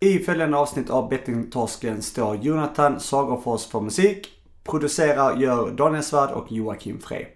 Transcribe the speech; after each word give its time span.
I 0.00 0.18
följande 0.18 0.56
avsnitt 0.56 0.90
av 0.90 1.08
Bettingtorsken 1.08 2.02
står 2.02 2.36
Jonathan 2.36 3.00
Sagerfors 3.00 3.66
för 3.66 3.80
musik. 3.80 4.28
Producerar 4.64 5.36
gör 5.36 5.70
Daniel 5.70 6.02
Svärd 6.02 6.30
och 6.30 6.52
Joakim 6.52 7.00
Frey. 7.00 7.26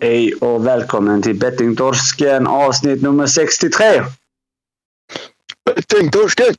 Hej 0.00 0.34
och 0.34 0.66
välkommen 0.66 1.22
till 1.22 1.38
Bettingtorsken 1.38 2.46
avsnitt 2.46 3.02
nummer 3.02 3.26
63. 3.26 3.86
Bettingtorsken! 5.64 6.54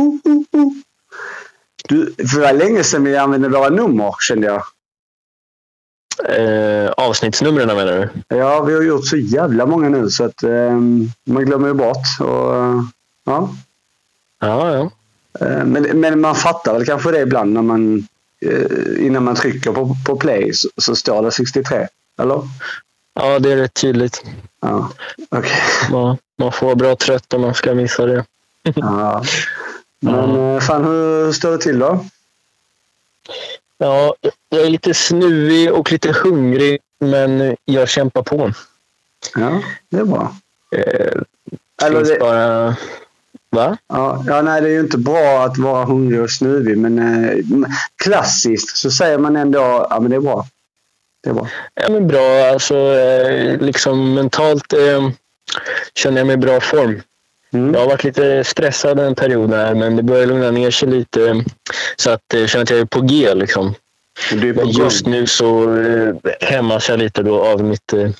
Uh, 0.00 0.32
uh, 0.32 0.60
uh. 0.60 0.72
Du, 1.88 2.14
för 2.16 2.36
det 2.36 2.46
var 2.46 2.52
länge 2.52 2.84
sedan 2.84 3.04
vi 3.04 3.16
använde 3.16 3.48
våra 3.48 3.68
nummer 3.68 4.14
kände 4.20 4.46
jag. 4.46 4.62
Eh, 6.24 6.90
avsnittsnumren 6.90 7.66
menar 7.66 7.86
du? 7.86 8.36
Ja, 8.36 8.62
vi 8.62 8.74
har 8.74 8.82
gjort 8.82 9.06
så 9.06 9.16
jävla 9.16 9.66
många 9.66 9.88
nu 9.88 10.10
så 10.10 10.24
att 10.24 10.42
eh, 10.42 10.72
man 11.24 11.44
glömmer 11.44 11.68
ju 11.68 11.74
bort. 11.74 12.06
Och, 12.20 12.54
ja. 13.24 13.50
Ja, 14.40 14.74
ja. 14.74 14.90
Eh, 15.46 15.64
men, 15.64 15.82
men 15.82 16.20
man 16.20 16.34
fattar 16.34 16.72
väl 16.72 16.86
kanske 16.86 17.10
det 17.10 17.20
ibland 17.20 17.52
när 17.52 17.62
man 17.62 18.06
eh, 18.40 19.06
innan 19.06 19.24
man 19.24 19.34
trycker 19.34 19.72
på, 19.72 19.96
på 20.06 20.16
play 20.16 20.52
så, 20.52 20.68
så 20.76 20.96
står 20.96 21.22
det 21.22 21.30
63. 21.30 21.86
Eller? 22.18 22.40
Ja, 23.14 23.38
det 23.38 23.52
är 23.52 23.56
rätt 23.56 23.74
tydligt. 23.74 24.24
Ja, 24.60 24.90
okej. 25.28 25.62
Man, 25.90 26.16
man 26.38 26.52
får 26.52 26.66
vara 26.66 26.76
bra 26.76 26.96
trött 26.96 27.34
om 27.34 27.40
man 27.40 27.54
ska 27.54 27.74
missa 27.74 28.06
det. 28.06 28.24
Ja. 28.74 29.22
Men 30.00 30.54
eh, 30.54 30.60
fan, 30.60 30.84
hur 30.84 31.32
står 31.32 31.50
det 31.50 31.58
till 31.58 31.78
då? 31.78 32.04
Ja, 33.78 34.14
jag 34.48 34.60
är 34.60 34.70
lite 34.70 34.94
snuvig 34.94 35.72
och 35.72 35.92
lite 35.92 36.12
hungrig, 36.12 36.78
men 37.00 37.56
jag 37.64 37.88
kämpar 37.88 38.22
på. 38.22 38.52
Ja, 39.34 39.62
det 39.88 39.96
är 39.96 40.04
bra. 40.04 40.34
Eh, 40.76 41.22
Eller 41.82 42.04
det- 42.04 42.18
bara... 42.20 42.76
Va? 43.50 43.76
Ja, 43.86 44.24
ja, 44.26 44.42
nej, 44.42 44.60
det 44.60 44.68
är 44.68 44.72
ju 44.72 44.80
inte 44.80 44.98
bra 44.98 45.44
att 45.44 45.58
vara 45.58 45.84
hungrig 45.84 46.20
och 46.20 46.30
snuvig, 46.30 46.78
men 46.78 46.98
eh, 46.98 47.44
klassiskt 47.96 48.76
så 48.76 48.90
säger 48.90 49.18
man 49.18 49.36
ändå 49.36 49.86
ja, 49.90 50.00
men 50.00 50.10
det 50.10 50.16
är 50.16 50.20
bra. 50.20 50.46
Det 51.22 51.30
är 51.30 51.34
bra. 51.34 51.48
Ja, 51.74 51.88
men 51.88 52.08
bra. 52.08 52.50
Alltså, 52.52 52.76
eh, 52.76 53.60
liksom 53.60 54.14
mentalt 54.14 54.72
eh, 54.72 55.08
känner 55.94 56.18
jag 56.18 56.26
mig 56.26 56.34
i 56.34 56.36
bra 56.36 56.60
form. 56.60 57.02
Mm. 57.52 57.74
Jag 57.74 57.80
har 57.80 57.86
varit 57.86 58.04
lite 58.04 58.44
stressad 58.44 58.98
en 58.98 59.14
period 59.14 59.50
här, 59.50 59.74
men 59.74 59.96
det 59.96 60.02
börjar 60.02 60.26
lugna 60.26 60.50
ner 60.50 60.70
sig 60.70 60.88
lite. 60.88 61.44
Så 61.96 62.10
att 62.10 62.34
eh, 62.34 62.40
jag 62.40 62.48
känner 62.48 62.62
att 62.62 62.70
jag 62.70 62.78
är 62.78 62.84
på 62.84 63.00
G. 63.00 63.34
Liksom. 63.34 63.74
På 64.30 64.36
Men 64.36 64.68
just 64.68 65.04
gång. 65.04 65.12
nu 65.12 65.26
så 65.26 65.76
eh, 65.80 66.14
hämmas 66.40 66.88
jag 66.88 66.98
lite 66.98 67.22
då 67.22 67.44
av 67.44 67.64
mitt, 67.64 67.92
eh, 67.92 68.10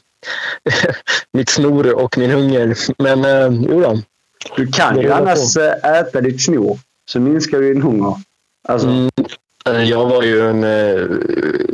mitt 1.33 1.49
snor 1.49 1.95
och 1.95 2.19
min 2.19 2.31
hunger. 2.31 2.77
Men 3.03 3.25
eh, 3.25 3.61
jo 3.71 3.81
då. 3.81 3.99
Du 4.57 4.67
kan 4.67 5.01
ju 5.01 5.13
annars 5.13 5.57
eh, 5.57 5.99
äta 6.01 6.21
ditt 6.21 6.45
snor, 6.45 6.79
så 7.11 7.21
minskar 7.21 7.59
du 7.59 7.73
din 7.73 7.83
hunger. 7.83 8.15
Alltså, 8.69 8.89
Mm, 8.89 9.11
eh, 9.67 9.83
jag 9.85 10.07
var 10.07 10.23
ju 10.23 10.49
en 10.51 10.65
eh, 10.65 11.07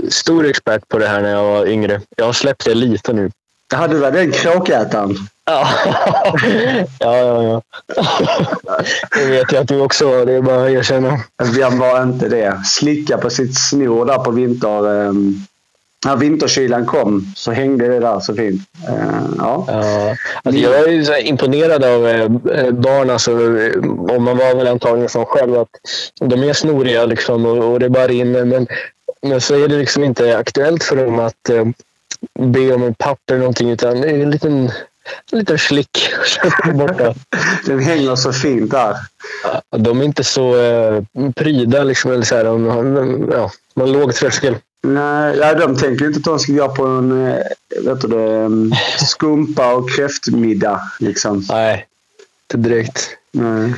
stor 0.08 0.46
expert 0.46 0.88
på 0.88 0.98
det 0.98 1.06
här 1.06 1.22
när 1.22 1.30
jag 1.30 1.44
var 1.44 1.66
yngre. 1.66 2.00
Jag 2.16 2.24
har 2.24 2.32
släppt 2.32 2.64
det 2.64 2.74
lite 2.74 3.12
nu. 3.12 3.30
Jaha, 3.72 3.88
du 3.88 3.98
var 3.98 4.10
den 4.10 4.32
kråkätaren. 4.32 5.16
Ja, 5.46 5.68
ja, 6.98 7.42
ja. 7.42 7.62
Det 9.16 9.24
vet 9.24 9.52
jag 9.52 9.60
att 9.60 9.68
du 9.68 9.80
också 9.80 10.10
var. 10.10 10.26
Det 10.26 10.32
är 10.32 10.42
bara 10.42 10.64
att 10.64 10.70
erkänna. 10.70 11.20
Vem 11.56 11.78
var 11.78 12.02
inte 12.02 12.28
det? 12.28 12.62
Slicka 12.64 13.18
på 13.18 13.30
sitt 13.30 13.58
snor 13.68 14.06
där 14.06 14.18
på 14.18 14.30
vinter... 14.30 15.08
ehm, 15.08 15.46
när 16.04 16.16
vinterkylan 16.16 16.86
kom 16.86 17.32
så 17.36 17.52
hängde 17.52 17.88
det 17.88 18.00
där 18.00 18.20
så 18.20 18.34
fint. 18.34 18.62
Eh, 18.88 18.94
ja. 19.38 19.64
Ja, 19.68 20.16
alltså 20.42 20.60
jag 20.60 20.78
är 20.78 20.88
ju 20.88 21.20
imponerad 21.20 21.84
av 21.84 22.08
eh, 22.08 22.28
barn. 22.70 23.10
Alltså, 23.10 23.32
och 24.14 24.22
man 24.22 24.36
var 24.36 24.54
väl 24.54 24.68
antagligen 24.68 25.08
som 25.08 25.24
själv 25.24 25.58
att 25.58 25.68
de 26.20 26.42
är 26.42 26.52
snoriga 26.52 27.04
liksom, 27.04 27.46
och, 27.46 27.72
och 27.72 27.80
det 27.80 27.90
bara 27.90 28.06
rinner. 28.06 28.44
Men, 28.44 28.66
men 29.22 29.40
så 29.40 29.54
är 29.54 29.68
det 29.68 29.78
liksom 29.78 30.04
inte 30.04 30.38
aktuellt 30.38 30.84
för 30.84 30.96
dem 30.96 31.18
att 31.18 31.48
eh, 31.50 31.64
be 32.38 32.74
om 32.74 32.82
en 32.82 32.94
papper 32.94 33.34
eller 33.34 33.38
någonting 33.38 33.70
utan 33.70 34.04
en 34.04 34.30
liten, 34.30 34.70
en 35.32 35.38
liten 35.38 35.58
slick 35.58 36.08
borta. 36.74 37.14
Den 37.66 37.80
hänger 37.80 38.16
så 38.16 38.32
fint 38.32 38.70
där. 38.70 38.96
De 39.70 40.00
är 40.00 40.04
inte 40.04 40.24
så 40.24 40.60
eh, 40.60 41.02
pryda. 41.34 41.84
Liksom, 41.84 42.12
eller 42.12 42.24
så 42.24 42.36
här, 42.36 42.44
de, 42.44 42.64
de, 42.94 43.28
ja, 43.32 43.50
de 43.74 43.80
har 43.80 43.88
låg 43.88 44.14
tröskel. 44.14 44.56
Nej, 44.82 45.36
ja, 45.36 45.54
de 45.54 45.76
tänker 45.76 46.06
inte 46.06 46.18
att 46.18 46.24
de 46.24 46.38
ska 46.38 46.52
gå 46.52 46.68
på 46.68 46.86
en 46.86 47.26
eh, 47.26 47.38
vet 47.84 48.00
du 48.00 48.08
det, 48.08 48.40
em, 48.44 48.72
skumpa 48.98 49.74
och 49.74 49.90
kräftmiddag. 49.90 50.80
Liksom. 51.00 51.44
Nej, 51.48 51.86
inte 52.44 52.68
direkt. 52.68 53.10
Nej. 53.32 53.74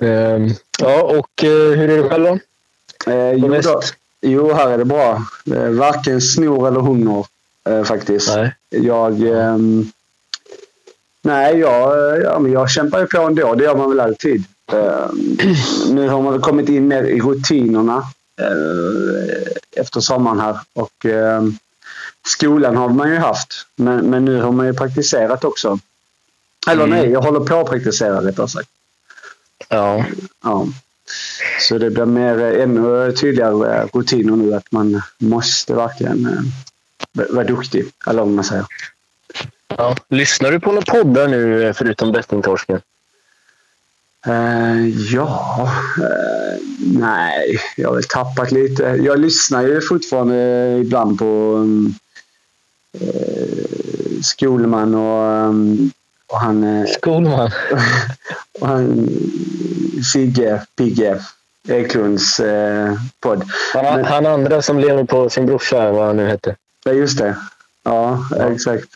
Ehm, 0.00 0.48
ja, 0.78 1.02
och 1.02 1.44
eh, 1.44 1.50
hur 1.50 1.90
är 1.90 2.02
det 2.02 2.08
själv 2.08 2.24
då? 2.24 2.38
Eh, 3.12 3.32
jo, 3.32 3.60
då, 3.62 3.80
jo, 4.20 4.52
här 4.52 4.70
är 4.70 4.78
det 4.78 4.84
bra. 4.84 5.24
Eh, 5.54 5.68
varken 5.68 6.20
snor 6.20 6.68
eller 6.68 6.80
hunger 6.80 7.26
eh, 7.68 7.84
faktiskt. 7.84 8.28
Nej. 8.36 8.54
Jag... 8.70 9.22
ehm, 9.22 9.92
nej, 11.22 11.58
jag, 11.58 12.20
ja, 12.22 12.38
men 12.38 12.52
jag 12.52 12.70
kämpar 12.70 13.00
ju 13.00 13.06
på 13.06 13.22
ändå. 13.22 13.54
Det 13.54 13.64
gör 13.64 13.76
man 13.76 13.88
väl 13.90 14.00
alltid. 14.00 14.44
Ehm, 14.72 15.36
nu 15.94 16.08
har 16.08 16.22
man 16.22 16.32
väl 16.32 16.42
kommit 16.42 16.68
in 16.68 16.88
mer 16.88 17.02
i 17.04 17.20
rutinerna 17.20 17.96
eh, 18.40 19.52
efter 19.76 20.00
sommaren 20.00 20.40
här. 20.40 20.58
Och 20.72 21.04
ehm, 21.06 21.56
skolan 22.26 22.76
har 22.76 22.88
man 22.88 23.10
ju 23.10 23.16
haft. 23.16 23.66
Men, 23.76 24.06
men 24.10 24.24
nu 24.24 24.40
har 24.42 24.52
man 24.52 24.66
ju 24.66 24.74
praktiserat 24.74 25.44
också. 25.44 25.78
Eller 26.70 26.84
Mm. 26.84 26.98
nej, 26.98 27.10
jag 27.10 27.22
håller 27.22 27.40
på 27.40 27.60
att 27.60 27.66
praktisera 27.70 28.20
rättare 28.24 28.48
sagt. 28.48 28.68
Ja. 29.68 30.04
Ja. 30.44 30.66
Så 31.60 31.78
det 31.78 31.90
blir 31.90 32.04
mer, 32.04 32.38
eh, 32.40 32.62
ännu 32.62 33.12
tydligare 33.12 33.78
eh, 33.82 33.86
rutiner 33.92 34.36
nu 34.36 34.54
att 34.54 34.72
man 34.72 35.02
måste 35.18 35.74
verkligen 35.74 36.52
vara 37.12 37.44
duktig. 37.44 37.84
Eller 38.06 38.22
vad 38.22 38.28
man 38.32 38.44
säger. 38.44 38.66
Ja. 39.78 39.96
Lyssnar 40.08 40.50
du 40.50 40.60
på 40.60 40.72
några 40.72 40.92
poddar 40.92 41.28
nu 41.28 41.72
förutom 41.74 42.12
Bettingtorsken? 42.12 42.80
Eh, 44.26 44.88
ja, 45.14 45.68
eh, 45.98 46.58
nej, 46.86 47.58
jag 47.76 47.88
har 47.88 47.94
väl 47.94 48.04
tappat 48.04 48.52
lite. 48.52 48.82
Jag 48.82 49.18
lyssnar 49.20 49.62
ju 49.62 49.80
fortfarande 49.80 50.76
ibland 50.80 51.18
på 51.18 51.24
um, 51.56 51.94
eh, 53.00 54.20
Skolman 54.22 54.94
och, 54.94 55.48
um, 55.48 55.90
och 56.26 56.40
han, 56.40 56.86
Skolman. 56.86 57.50
och 58.60 58.68
han 58.68 59.08
Sigge, 60.12 60.62
Pigge 60.76 61.20
Eklunds 61.68 62.40
podd. 63.20 63.44
Han, 63.74 63.84
Men- 63.84 64.04
han 64.04 64.26
andra 64.26 64.62
som 64.62 64.78
lever 64.78 65.04
på 65.04 65.30
sin 65.30 65.46
brorsa, 65.46 65.92
vad 65.92 66.06
han 66.06 66.16
nu 66.16 66.26
hette. 66.28 66.56
Ja, 66.84 66.92
just 66.92 67.18
det. 67.18 67.36
Ja, 67.84 68.26
Ja. 68.30 68.52
exakt. 68.52 68.88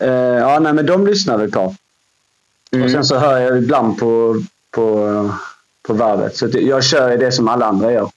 Eh, 0.00 0.10
ja, 0.38 0.58
nej, 0.58 0.72
men 0.72 0.86
de 0.86 1.06
lyssnar 1.06 1.38
vi 1.38 1.50
på. 1.50 1.74
Mm. 2.72 2.84
Och 2.84 2.90
sen 2.90 3.04
så 3.04 3.18
hör 3.18 3.38
jag 3.38 3.58
ibland 3.58 3.98
på, 3.98 4.42
på, 4.70 5.30
på 5.82 5.92
varvet. 5.94 6.36
Så 6.36 6.48
jag 6.52 6.84
kör 6.84 7.16
det 7.16 7.32
som 7.32 7.48
alla 7.48 7.66
andra 7.66 7.92
gör. 7.92 8.10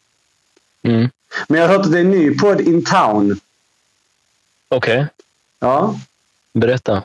Mm. 0.83 1.09
Men 1.47 1.59
jag 1.61 1.67
har 1.67 1.75
hört 1.75 1.85
att 1.85 1.91
det 1.91 1.97
är 1.97 2.01
en 2.01 2.11
ny 2.11 2.37
podd 2.37 2.61
in 2.61 2.85
town. 2.85 3.39
Okej, 4.69 5.07
Ja, 5.59 5.99
berätta. 6.53 7.03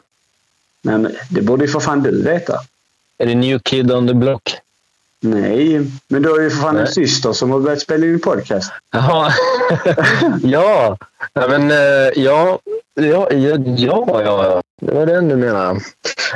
nej, 0.83 0.99
men 0.99 1.17
det 1.31 1.43
borde 1.43 1.65
ju 1.65 1.71
för 1.71 1.81
fan 1.81 2.03
du 2.03 2.23
veta. 2.23 2.61
Är 3.19 3.27
det 3.27 3.35
New 3.35 3.59
Kid 3.59 3.93
on 3.93 4.09
the 4.09 4.15
Block? 4.15 4.57
Nej, 5.21 5.91
men 6.09 6.23
du 6.23 6.31
har 6.31 6.41
ju 6.41 6.51
för 6.51 6.57
fan 6.57 6.77
en 6.77 6.85
Nej. 6.85 6.93
syster 6.93 7.33
som 7.33 7.51
har 7.51 7.61
börjat 7.61 7.81
spela 7.81 8.07
in 8.07 8.21
podcast. 8.21 8.73
Jaha. 8.91 9.33
ja. 10.43 10.99
ja, 11.33 11.49
men 11.49 11.71
eh, 11.71 12.13
ja, 12.23 12.59
ja, 12.99 13.29
ja, 13.33 13.59
ja, 13.77 14.21
ja. 14.45 14.63
Det 14.81 14.95
var 14.95 15.07
den 15.07 15.29
du 15.29 15.37
menade. 15.37 15.81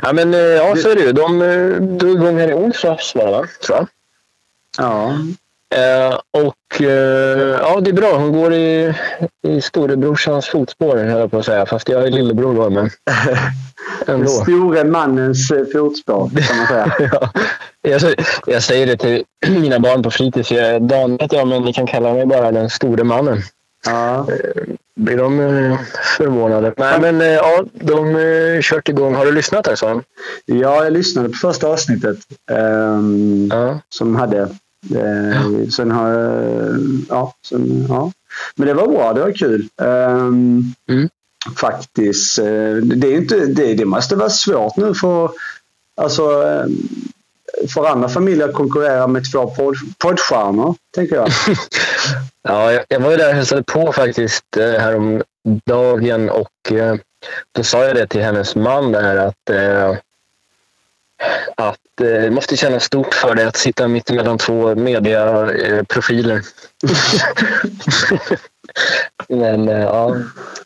Ja, 0.02 0.12
men 0.12 0.34
eh, 0.34 0.40
ja, 0.40 0.76
så 0.76 0.88
är 0.90 0.94
det 0.94 1.02
ju. 1.02 1.12
De 1.12 1.42
eh, 1.42 1.82
drog 1.82 2.10
igång 2.16 2.38
här 2.38 2.48
i 2.50 2.54
onsdags, 2.54 3.14
va? 3.14 3.46
tror 3.66 3.78
jag. 3.78 3.86
Ja, 4.78 5.12
Eh, 5.74 6.18
och 6.30 6.80
eh, 6.82 7.58
ja, 7.60 7.80
det 7.80 7.90
är 7.90 7.94
bra. 7.94 8.16
Hon 8.16 8.32
går 8.32 8.52
i, 8.54 8.94
i 9.46 9.60
storebrorsans 9.60 10.46
fotspår, 10.46 10.96
höll 10.96 11.20
jag 11.20 11.30
på 11.30 11.38
att 11.38 11.44
säga. 11.46 11.66
Fast 11.66 11.88
jag 11.88 12.02
är 12.06 12.10
lillebror 12.10 12.54
då, 12.54 12.70
men 12.70 12.90
den 14.06 14.14
ändå. 14.14 14.28
store 14.28 14.84
mannens 14.84 15.50
eh, 15.50 15.64
fotspår 15.72 16.30
kan 16.48 16.56
man 16.58 16.66
säga. 16.66 16.92
Ja, 17.82 17.90
jag, 17.90 18.14
jag 18.46 18.62
säger 18.62 18.86
det 18.86 18.96
till 18.96 19.24
mina 19.60 19.78
barn 19.78 20.02
på 20.02 20.10
fritids. 20.10 20.50
Jag- 20.52 20.82
Dan 20.82 21.18
heter 21.20 21.36
jag, 21.36 21.48
men 21.48 21.62
ni 21.62 21.72
kan 21.72 21.86
kalla 21.86 22.12
mig 22.14 22.26
bara 22.26 22.52
den 22.52 22.70
store 22.70 23.04
mannen. 23.04 23.38
Ja. 23.86 24.26
Blir 24.96 25.16
de 25.16 25.40
eh, 25.40 25.78
förvånade? 26.16 26.74
Nej, 26.76 27.00
men 27.00 27.20
eh, 27.20 27.26
ja, 27.26 27.64
de 27.72 28.16
eh, 28.16 28.60
kört 28.62 28.88
igång. 28.88 29.14
Har 29.14 29.26
du 29.26 29.32
lyssnat 29.32 29.68
alltså? 29.68 30.02
ja, 30.44 30.84
jag 30.84 30.92
lyssnade 30.92 31.28
på 31.28 31.34
första 31.34 31.66
avsnittet. 31.68 32.18
ehm, 32.50 33.48
Ja. 33.52 33.80
som 33.88 34.16
hade. 34.16 34.40
Eh, 34.94 35.68
sen 35.76 35.90
har. 35.90 36.10
Ja, 37.08 37.34
sen, 37.48 37.86
ja. 37.88 38.12
Men 38.56 38.68
det 38.68 38.74
var 38.74 38.86
bra. 38.86 39.12
Det 39.12 39.20
var 39.20 39.32
kul. 39.32 39.68
Um, 39.76 40.74
Mm. 40.88 41.08
Faktiskt. 41.56 42.38
Eh, 42.38 42.44
Det, 42.82 43.06
är 43.06 43.16
inte, 43.16 43.36
det, 43.46 43.74
det 43.74 43.84
måste 43.84 44.16
vara 44.16 44.30
svårt 44.30 44.76
nu 44.76 44.94
för, 44.94 45.30
alltså, 46.00 46.22
eh, 46.48 46.66
för 47.68 47.86
andra 47.86 48.08
familjer 48.08 48.48
att 48.48 48.54
konkurrera 48.54 49.06
med 49.06 49.32
två 49.32 49.46
podd, 49.50 49.74
poddstjärnor, 49.98 50.74
tänker 50.94 51.16
jag. 51.16 51.28
Ja, 52.42 52.72
jag, 52.72 52.84
jag 52.88 53.00
var 53.00 53.10
ju 53.10 53.16
där 53.16 53.28
och 53.28 53.34
hälsade 53.34 53.62
på 53.62 53.92
faktiskt 53.92 54.56
eh, 54.56 54.80
häromdagen 54.80 56.30
och 56.30 56.72
eh, 56.72 56.94
då 57.52 57.62
sa 57.62 57.84
jag 57.84 57.96
det 57.96 58.06
till 58.06 58.22
hennes 58.22 58.54
man 58.54 58.92
där 58.92 59.16
att, 59.16 59.50
eh, 59.50 59.96
att 61.54 61.78
det 61.94 62.32
måste 62.32 62.56
kännas 62.56 62.84
stort 62.84 63.14
för 63.14 63.34
dig 63.34 63.44
att 63.44 63.56
sitta 63.56 63.88
mitt 63.88 64.10
emellan 64.10 64.38
två 64.38 64.74
mediaprofiler. 64.74 66.42
Men 69.28 69.68
ja, 69.68 70.16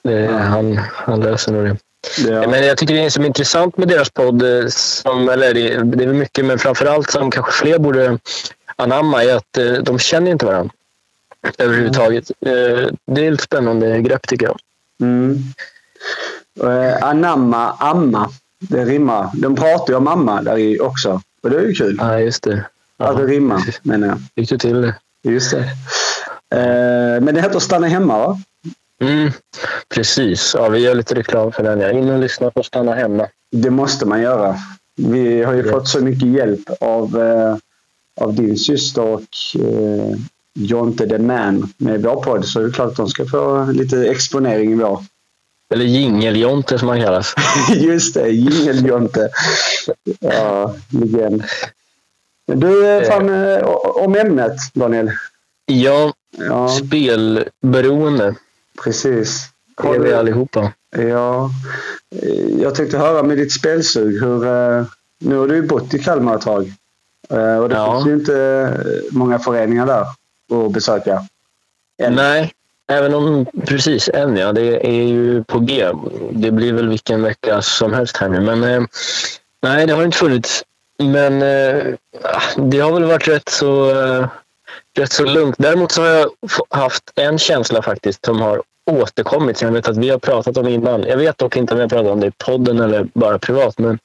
det, 0.02 0.26
han, 0.26 0.80
han 0.92 1.20
löser 1.20 1.52
nog 1.52 1.64
det. 1.64 1.76
Ja. 2.18 2.48
Men 2.48 2.66
jag 2.66 2.78
tycker 2.78 2.94
det 2.94 3.04
är 3.04 3.10
som 3.10 3.22
är 3.22 3.26
intressant 3.26 3.76
med 3.76 3.88
deras 3.88 4.10
podd, 4.10 4.44
som, 4.68 5.28
eller 5.28 5.54
det, 5.54 5.82
det 5.82 6.04
är 6.04 6.08
mycket, 6.08 6.44
men 6.44 6.58
framförallt 6.58 7.10
som 7.10 7.30
kanske 7.30 7.52
fler 7.52 7.78
borde 7.78 8.18
anamma, 8.76 9.24
är 9.24 9.36
att 9.36 9.58
de 9.82 9.98
känner 9.98 10.30
inte 10.30 10.46
varandra 10.46 10.72
överhuvudtaget. 11.58 12.30
Eh, 12.30 12.88
Det 13.06 13.26
är 13.26 13.32
ett 13.32 13.40
spännande 13.40 14.00
grepp 14.00 14.26
tycker 14.28 14.46
jag. 14.46 14.58
Mm. 15.00 15.38
Eh, 16.64 17.02
anamma, 17.08 17.72
amma. 17.72 18.30
Det 18.58 18.84
rimmar. 18.84 19.30
De 19.34 19.56
pratar 19.56 19.92
ju 19.92 19.96
om 19.96 20.08
amma 20.08 20.42
där 20.42 20.58
i 20.58 20.80
också. 20.80 21.20
Och 21.42 21.50
det 21.50 21.56
är 21.56 21.62
ju 21.62 21.72
kul. 21.74 21.96
Ja, 22.00 22.20
just 22.20 22.42
det. 22.42 22.64
Ja, 22.98 23.06
Att 23.06 23.16
det 23.16 23.26
rimmar, 23.26 23.62
menar 23.82 24.08
jag. 24.08 24.18
Fick 24.34 24.48
du 24.50 24.58
till 24.58 24.82
det? 24.82 24.94
Just 25.22 25.50
det. 25.50 25.58
Eh, 26.56 27.20
men 27.22 27.34
det 27.34 27.40
heter 27.40 27.58
Stanna 27.58 27.86
hemma, 27.86 28.18
va? 28.18 28.38
Mm, 29.00 29.30
precis. 29.94 30.54
Ja, 30.54 30.68
vi 30.68 30.78
gör 30.78 30.94
lite 30.94 31.14
reklam 31.14 31.52
för 31.52 31.62
den. 31.62 31.80
Jag 31.80 31.92
in 31.92 32.10
och 32.10 32.18
lyssna 32.18 32.50
på 32.50 32.62
Stanna 32.62 32.94
hemma. 32.94 33.26
Det 33.52 33.70
måste 33.70 34.06
man 34.06 34.22
göra. 34.22 34.56
Vi 34.96 35.42
har 35.42 35.52
ju 35.54 35.66
Ja. 35.66 35.72
fått 35.72 35.88
så 35.88 36.00
mycket 36.00 36.28
hjälp 36.28 36.70
av, 36.80 37.16
av 38.20 38.34
din 38.34 38.56
syster 38.56 39.02
och 39.02 39.22
Jonte 40.58 41.06
the 41.08 41.18
Man 41.18 41.72
med 41.78 42.02
vår 42.02 42.22
podd. 42.22 42.44
Så 42.46 42.60
det 42.60 42.66
är 42.66 42.70
klart 42.72 42.90
att 42.90 42.96
de 42.96 43.08
ska 43.08 43.26
få 43.26 43.64
lite 43.72 44.06
exponering 44.08 44.72
i 44.72 44.74
vår. 44.74 45.00
Eller 45.74 45.84
Jingel-Jonte 45.84 46.78
som 46.78 46.88
han 46.88 47.00
kallas. 47.02 47.34
Just 47.74 48.14
det, 48.14 48.28
Jingel-Jonte. 48.28 49.28
Ja, 50.20 50.74
legend. 50.90 51.42
Du, 52.46 52.86
eh, 52.88 53.02
fan, 53.02 53.28
eh, 53.28 53.64
om 54.04 54.16
ämnet 54.16 54.56
Daniel. 54.74 55.10
Ja, 55.66 56.12
Ja, 56.38 56.68
spelberoende 56.68 58.34
precis. 58.84 59.48
är 59.84 59.98
vi 59.98 60.12
allihopa. 60.12 60.72
Ja, 60.96 61.50
eh, 62.22 62.60
jag 62.62 62.74
tänkte 62.74 62.98
höra 62.98 63.22
med 63.22 63.36
ditt 63.38 63.52
spelsug. 63.52 64.20
Hur, 64.22 64.46
eh, 64.46 64.84
nu 65.18 65.36
har 65.36 65.48
du 65.48 65.54
ju 65.54 65.62
bott 65.62 65.94
i 65.94 65.98
Kalmar 65.98 66.34
ett 66.34 66.40
tag. 66.40 66.72
Eh, 67.30 67.56
Och 67.56 67.68
det 67.68 67.74
Ja. 67.74 67.94
finns 67.94 68.06
ju 68.08 68.14
inte 68.14 68.36
eh, 68.40 69.16
många 69.16 69.38
föreningar 69.38 69.86
där 69.86 70.06
att 70.52 70.72
besöka. 70.72 71.22
Än. 72.02 72.14
Nej, 72.14 72.52
även 72.88 73.14
om 73.14 73.46
precis 73.66 74.08
än 74.08 74.36
ja. 74.36 74.52
Det 74.52 74.86
är 74.86 75.02
ju 75.02 75.44
på 75.44 75.58
G. 75.58 75.90
Det 76.30 76.50
blir 76.50 76.72
väl 76.72 76.88
vilken 76.88 77.22
vecka 77.22 77.62
som 77.62 77.92
helst 77.92 78.16
här 78.16 78.28
nu. 78.28 78.40
Men 78.40 78.64
eh, 78.64 78.82
nej, 79.62 79.86
det 79.86 79.92
har 79.92 80.04
inte 80.04 80.18
funnits. 80.18 80.64
Men 80.98 81.42
eh, 81.42 81.94
det 82.56 82.78
har 82.78 82.92
väl 82.92 83.04
varit 83.04 83.28
rätt 83.28 83.48
så, 83.48 83.90
eh, 83.90 84.28
rätt 84.98 85.12
så 85.12 85.24
lugnt. 85.24 85.56
Däremot 85.58 85.92
så 85.92 86.02
har 86.02 86.08
jag 86.08 86.30
haft 86.70 87.12
en 87.14 87.38
känsla 87.38 87.82
faktiskt 87.82 88.24
som 88.24 88.40
har 88.40 88.62
återkommit 88.90 89.62
jag 89.62 89.72
vet 89.72 89.88
att 89.88 89.96
vi 89.96 90.08
har 90.08 90.18
pratat 90.18 90.56
om 90.56 90.68
innan. 90.68 91.02
Jag 91.02 91.16
vet 91.16 91.38
dock 91.38 91.56
inte 91.56 91.74
om 91.74 91.80
jag 91.80 91.90
pratat 91.90 92.12
om 92.12 92.20
det 92.20 92.26
i 92.26 92.30
podden 92.30 92.80
eller 92.80 93.08
bara 93.14 93.38
privat. 93.38 93.78
Men 93.78 93.98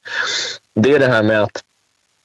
det 0.74 0.94
är 0.94 0.98
det 0.98 1.06
här 1.06 1.22
med 1.22 1.42
att 1.42 1.62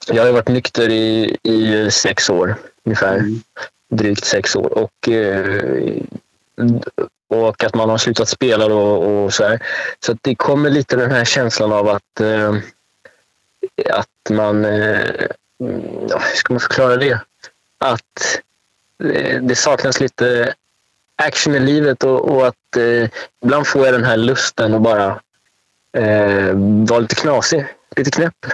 jag 0.07 0.25
har 0.25 0.31
varit 0.31 0.47
nykter 0.47 0.89
i, 0.89 1.37
i 1.43 1.91
sex 1.91 2.29
år 2.29 2.55
ungefär 2.85 3.15
Mm. 3.17 3.41
Drygt 3.89 4.25
sex 4.25 4.55
år. 4.55 4.77
Och, 4.77 5.09
eh, 5.09 6.03
och 7.27 7.63
att 7.63 7.75
man 7.75 7.89
har 7.89 7.97
slutat 7.97 8.29
spela 8.29 8.65
och, 8.65 9.23
och 9.25 9.33
så 9.33 9.43
här. 9.43 9.59
Så 9.99 10.17
det 10.21 10.35
kommer 10.35 10.69
lite 10.69 10.95
den 10.95 11.11
här 11.11 11.25
känslan 11.25 11.71
av 11.71 11.87
att, 11.87 12.19
eh, 12.21 12.55
att 13.89 14.29
man... 14.29 14.65
Eh, 14.65 14.99
ja, 16.09 16.19
hur 16.19 16.35
ska 16.35 16.53
man 16.53 16.59
förklara 16.59 16.95
det? 16.95 17.19
Att 17.77 18.41
det 19.41 19.55
saknas 19.57 19.99
lite 19.99 20.53
action 21.15 21.55
i 21.55 21.59
livet 21.59 22.03
och, 22.03 22.29
och 22.29 22.47
att 22.47 22.77
eh, 22.77 23.09
ibland 23.43 23.67
får 23.67 23.85
jag 23.85 23.93
den 23.93 24.03
här 24.03 24.17
lusten 24.17 24.73
att 24.73 24.81
bara 24.81 25.21
eh, 25.97 26.51
vara 26.89 26.99
lite 26.99 27.15
knasig, 27.15 27.65
lite 27.95 28.11
knäpp. 28.11 28.45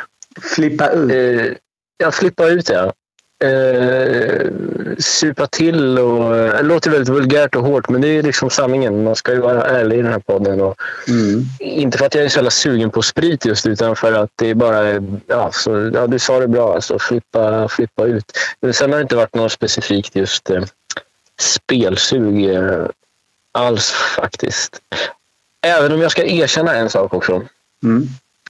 Flippa 0.41 0.89
ut. 0.89 1.12
Eh, 1.12 1.53
jag 1.97 2.13
flippar 2.13 2.50
ut 2.50 2.69
ja. 2.69 2.94
Eh, 3.44 4.48
supa 5.00 5.48
till 5.48 6.00
och... 6.00 6.36
eh, 6.38 6.57
Det 6.57 6.63
låter 6.63 6.90
väldigt 6.92 7.10
vulgärt 7.10 7.56
och 7.56 7.63
hårt 7.63 7.90
men 7.90 8.01
det 8.01 8.07
är 8.07 8.24
liksom 8.24 8.50
sanningen. 8.50 9.04
Man 9.04 9.16
ska 9.16 9.31
ju 9.34 9.40
vara 9.40 9.63
ärlig 9.66 9.98
i 10.00 10.01
den 10.01 10.12
här 10.12 10.19
podden. 10.19 10.62
Och, 10.62 10.75
Mm. 11.07 11.44
inte 11.60 11.98
för 11.98 12.06
att 12.06 12.16
jag 12.16 12.24
är 12.24 12.30
så 12.30 12.38
jävla 12.38 12.51
sugen 12.51 12.90
på 12.90 13.01
sprit 13.01 13.45
just 13.45 13.66
utan 13.66 13.95
för 13.95 14.13
att 14.13 14.30
det 14.36 14.50
är 14.50 14.56
bara... 14.56 14.94
Ja, 15.28 15.50
så, 15.54 15.92
ja, 15.94 16.07
du 16.07 16.19
sa 16.19 16.40
det 16.40 16.48
bra. 16.48 16.74
Alltså, 16.75 17.00
flippa, 17.00 17.68
flippa 17.68 18.06
ut. 18.06 18.31
Men 18.62 18.74
sen 18.74 18.92
har 18.92 18.98
det 18.98 19.01
inte 19.04 19.16
varit 19.16 19.36
något 19.36 19.51
specifikt 19.51 20.16
just 20.16 20.50
eh, 20.50 20.63
spelsug 21.40 22.50
eh, 22.56 22.86
alls 23.51 23.92
faktiskt. 23.92 24.81
Även 25.66 25.92
om 25.92 26.01
jag 26.01 26.12
ska 26.12 26.24
erkänna 26.25 26.75
en 26.75 26.90
sak 26.90 27.13
också. 27.13 27.42
Mm. 27.84 28.07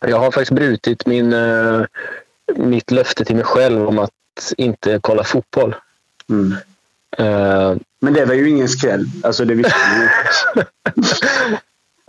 Jag 0.08 0.18
har 0.20 0.32
faktiskt 0.32 0.52
brutit 0.52 1.06
min, 1.06 1.34
eh, 1.34 1.82
mitt 2.56 2.92
löfte 2.92 3.26
till 3.26 3.36
mig 3.36 3.46
själv 3.46 3.88
om 3.88 4.00
att 4.00 4.10
inte 4.58 5.00
kolla 5.02 5.24
fotboll. 5.24 5.76
Mm. 6.30 6.56
Eh, 7.18 7.76
Men 8.00 8.14
det 8.14 8.26
var 8.26 8.34
ju 8.34 8.50
ingen 8.50 8.70
skräll. 8.70 9.06
Alltså 9.24 9.46
det 9.46 9.54
visste 9.56 9.76
man 9.96 10.02
ju. 10.02 10.64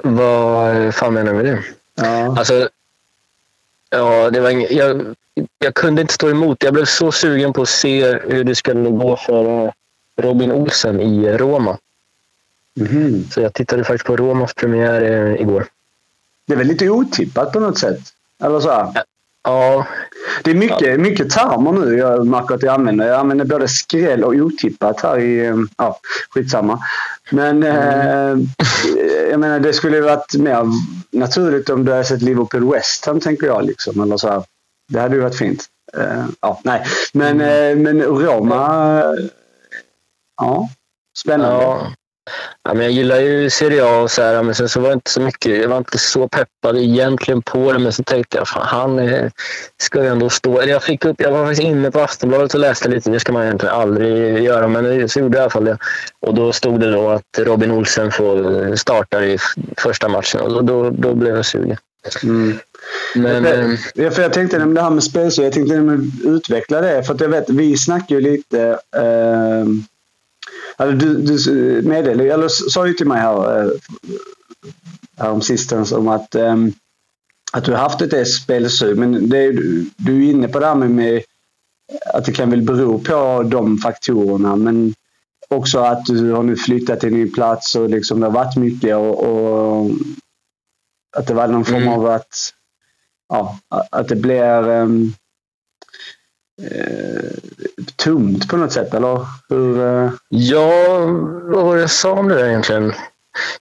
vad 0.17 0.95
fan 0.95 1.15
menar 1.15 1.33
du 1.33 1.37
med 1.37 1.45
det? 1.45 1.63
Ja. 1.95 2.39
Alltså, 2.39 2.69
ja, 3.91 4.31
det 4.31 4.41
var 4.41 4.51
ing- 4.51 4.73
jag, 4.73 5.15
jag 5.59 5.75
kunde 5.75 6.03
inte 6.03 6.15
stå 6.15 6.31
emot. 6.31 6.63
Jag 6.63 6.75
blev 6.75 6.85
så 6.85 7.13
sugen 7.13 7.53
på 7.53 7.63
att 7.63 7.69
se 7.69 8.19
hur 8.19 8.45
det 8.45 8.55
skulle 8.55 8.91
gå 8.91 9.17
för 9.17 9.73
Robin 10.17 10.53
Olsen 10.53 11.01
i 11.01 11.29
Roma. 11.39 11.79
Mhm. 12.77 13.25
Så 13.31 13.41
jag 13.41 13.55
tittade 13.55 13.85
faktiskt 13.85 14.05
på 14.07 14.17
Romas 14.17 14.55
premiär 14.55 15.03
eh, 15.03 15.41
igår. 15.41 15.67
Det 16.47 16.53
är 16.53 16.57
väl 16.57 16.67
lite 16.67 16.91
otippat 16.91 17.53
på 17.53 17.61
något 17.61 17.79
sätt. 17.79 18.01
Eller 18.43 18.61
så 18.61 18.71
här. 18.71 19.05
Ja, 19.45 19.87
Det 20.43 20.51
är 20.51 20.55
mycket, 20.55 21.01
mycket 21.01 21.31
termer 21.31 21.73
nu 21.73 21.97
jag 21.97 22.27
märker 22.27 22.55
att 22.55 22.63
jag 22.63 22.75
använder. 22.75 23.07
Jag 23.09 23.21
använder 23.21 23.45
både 23.45 23.69
skräll 23.69 24.25
och 24.25 24.35
otippat 24.35 25.01
här 25.01 25.19
i... 25.19 25.47
eh, 25.47 25.57
Ja, 25.77 26.01
skitsamma. 26.31 26.81
Men 27.31 27.63
eh, 27.63 28.37
jag 29.31 29.41
menar, 29.41 29.59
det 29.61 29.73
skulle 29.73 29.97
ju 29.97 30.03
varit 30.03 30.35
mer 30.35 30.67
naturligt 31.13 31.71
om 31.71 31.85
du 31.85 31.93
hade 31.93 32.05
sett 32.05 32.23
Liverpool 32.23 32.73
West 32.73 33.05
Ham, 33.07 33.21
tänker 33.21 33.47
jag. 33.47 33.65
Liksom. 33.65 34.03
Eller 34.03 34.17
så 34.17 34.29
här. 34.29 34.43
Det 34.89 35.01
hade 35.01 35.15
ju 35.17 35.23
varit 35.23 35.39
fint. 35.39 35.65
Eh, 35.97 36.25
ja, 36.41 36.61
nej. 36.65 36.85
Men, 37.13 37.41
eh, 37.41 37.77
men 37.77 38.03
Roma... 38.03 38.99
eh, 39.03 39.25
Ja, 40.43 40.69
spännande. 41.19 41.63
Ja. 41.65 41.93
Ja, 42.65 42.75
men 42.75 42.83
jag 42.83 42.93
gillar 42.93 43.21
ju 43.21 43.51
Serie 43.51 43.85
A 43.85 44.01
och 44.01 44.11
så 44.11 44.23
här, 44.23 44.43
men 44.43 44.55
sen 44.55 44.69
så 44.69 44.81
var 44.81 44.89
det 44.89 44.95
inte 44.95 45.11
så 45.11 45.21
mycket. 45.21 45.63
Jag 45.63 45.69
var 45.69 45.79
inte 45.79 45.99
så 45.99 46.29
peppad 46.29 46.77
egentligen 46.79 47.43
på 47.43 47.73
det, 47.73 47.79
men 47.79 47.93
så 47.93 48.03
tänkte 48.03 48.37
jag 48.37 48.49
fan, 48.49 48.67
han 48.67 48.99
eh, 48.99 49.31
ska 49.83 50.03
ju 50.03 50.09
ändå 50.09 50.31
stå. 50.31 50.61
Eller 50.61 50.73
jag 50.73 50.83
fick 50.83 51.05
upp, 51.05 51.21
jag 51.21 51.31
var 51.31 51.45
faktiskt 51.47 51.63
inne 51.63 51.91
på 51.91 52.01
Aftonbladet 52.01 52.55
och 52.55 52.61
läste 52.61 52.89
lite. 52.89 53.11
Det 53.11 53.21
ska 53.21 53.33
man 53.33 53.43
egentligen 53.43 53.75
aldrig 53.75 54.43
göra, 54.43 54.69
men 54.69 54.85
det- 54.85 55.09
så 55.09 55.21
gjorde 55.21 55.37
jag 55.39 55.41
i 55.41 55.45
alla 55.45 55.51
fall 55.51 55.65
det. 55.65 55.79
Och 56.21 56.35
då 56.35 56.53
stod 56.53 56.81
det 56.81 56.91
då 56.93 57.09
att 57.09 57.39
Robin 57.39 57.71
Olsen 57.71 58.11
får 58.13 58.77
starta 58.77 59.25
i 59.25 59.39
första 59.77 60.09
matchen 60.09 60.41
och 60.41 60.51
då, 60.53 60.61
då, 60.61 60.91
då 60.91 61.15
blev 61.15 61.37
jag 61.37 61.47
sugen. 61.47 61.77
Mm. 62.23 62.59
Men 63.15 63.47
eh, 63.47 63.79
Ja, 63.95 64.11
för 64.11 64.23
jag 64.23 64.33
tänkte 64.33 64.59
det 64.59 64.83
här 64.83 64.91
med 64.91 65.05
spelsug, 65.05 65.45
jag 65.47 65.53
tänkte 65.53 65.99
utveckla 66.25 66.81
det. 66.81 67.03
För 67.03 67.15
att 67.15 67.21
jag 67.21 67.29
vet, 67.29 67.51
vi 67.51 67.77
snackar 67.77 68.15
ju 68.15 68.21
lite... 68.21 68.61
Eh, 68.97 69.65
du, 70.79 71.15
du 71.23 71.83
meddelade, 71.83 72.35
eller 72.35 72.49
sa 72.49 72.87
ju 72.87 72.93
till 72.93 73.07
mig 73.07 73.21
här, 73.21 73.63
eh, 73.63 73.71
härom 75.19 75.41
sistens 75.41 75.93
om 75.93 76.09
att, 76.09 76.35
eh, 76.35 76.57
att 77.53 77.65
du 77.65 77.73
har 77.73 77.79
haft 77.79 78.01
ett 78.03 78.29
spelsug. 78.29 78.99
Men 78.99 79.29
det 79.29 79.53
du 79.97 80.27
är 80.27 80.31
inne 80.31 80.49
på 80.49 80.59
det 80.59 80.67
här 80.67 80.75
med, 80.75 80.91
med 80.91 81.23
att 82.15 82.25
det 82.25 82.33
kan 82.33 82.51
väl 82.51 82.63
bero 82.63 82.99
på 82.99 83.43
de 83.43 83.79
faktorerna. 83.79 84.57
Men 84.57 84.95
också 85.49 85.79
att 85.79 86.07
du 86.07 86.33
har 86.33 86.43
nu 86.43 86.57
flyttat 86.57 87.01
till 87.01 87.09
en 87.09 87.15
ny 87.15 87.31
plats 87.31 87.75
och 87.77 87.91
liksom 87.91 88.21
det 88.21 88.27
har 88.27 88.33
varit 88.33 88.57
mycket. 88.57 88.97
och, 88.97 89.25
och 89.25 89.91
att 91.17 91.27
det 91.27 91.35
var 91.35 91.49
någon 91.49 91.65
form 91.65 91.83
Mm. 91.83 91.89
av 91.89 92.07
att 92.07 92.53
ja, 93.29 93.59
att 93.91 94.09
det 94.09 94.17
blir... 94.17 94.69
Um, 94.69 95.15
eh, 96.63 97.31
tomt 97.97 98.49
på 98.49 98.57
något 98.57 98.73
sätt, 98.73 98.95
eller 98.95 99.27
hur? 99.49 99.81
Eh? 99.87 100.11
Ja, 100.29 100.69
vad 101.45 101.65
var 101.65 101.75
det 101.75 101.81
jag 101.81 101.91
sa 101.91 102.13
om 102.13 102.29
det 102.29 102.35
där 102.35 102.49
egentligen? 102.49 102.93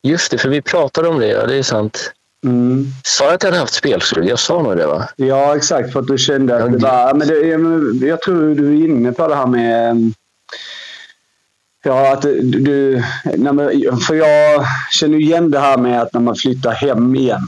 Just 0.03 0.31
det, 0.31 0.37
för 0.37 0.49
vi 0.49 0.61
pratade 0.61 1.07
om 1.07 1.19
det, 1.19 1.27
ja, 1.27 1.45
det 1.45 1.55
är 1.55 1.63
sant. 1.63 2.11
Mm. 2.45 2.85
Sa 3.03 3.25
jag 3.25 3.33
att 3.33 3.43
jag 3.43 3.49
hade 3.49 3.59
haft 3.59 3.73
spelsug? 3.73 4.25
Jag 4.25 4.39
sa 4.39 4.61
nog 4.61 4.77
det 4.77 4.87
va? 4.87 5.09
Ja, 5.15 5.55
exakt. 5.55 5.93
För 5.93 5.99
att 5.99 6.07
du 6.07 6.17
kände 6.17 6.63
att 6.63 6.71
det 6.71 6.77
var... 6.77 7.13
Men 7.13 7.27
det, 7.99 8.07
jag, 8.07 8.21
tror 8.21 8.55
du 8.55 8.67
är 8.67 8.85
inne 8.85 9.11
på 9.11 9.27
det 9.27 9.35
här 9.35 9.47
med... 9.47 9.89
eh, 9.89 9.95
Ja, 11.85 12.13
att 12.13 12.21
du... 12.21 13.03
För 14.07 14.15
jag 14.15 14.65
känner 14.91 15.17
igen 15.17 15.51
det 15.51 15.59
här 15.59 15.77
med 15.77 16.01
att 16.01 16.13
när 16.13 16.21
man 16.21 16.35
flyttar 16.35 16.71
hem 16.71 17.15
igen. 17.15 17.41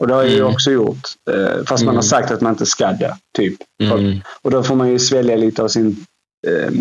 Och 0.00 0.06
det 0.06 0.14
har 0.14 0.22
jag 0.22 0.30
ju 0.32 0.38
Mm. 0.40 0.52
också 0.54 0.70
gjort. 0.70 1.00
eh, 1.30 1.64
Fast 1.66 1.84
man 1.84 1.94
har 1.94 2.02
Mm. 2.02 2.02
sagt 2.02 2.30
att 2.30 2.40
man 2.40 2.52
inte 2.52 2.66
ska 2.66 2.92
det. 2.92 3.16
Typ. 3.36 3.54
Mm. 3.82 4.20
Och 4.42 4.50
då 4.50 4.62
får 4.62 4.74
man 4.74 4.90
ju 4.90 4.98
svälja 4.98 5.36
lite 5.36 5.62
av 5.62 5.68
sin 5.68 6.04
eh, 6.46 6.72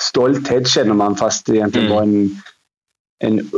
stolthet 0.00 0.68
känner 0.68 0.94
man 0.94 1.16
fast 1.16 1.46
det 1.46 1.54
egentligen 1.56 1.86
Mm. 1.86 1.96
bara 1.96 2.02
en, 2.04 2.40
en 3.24 3.50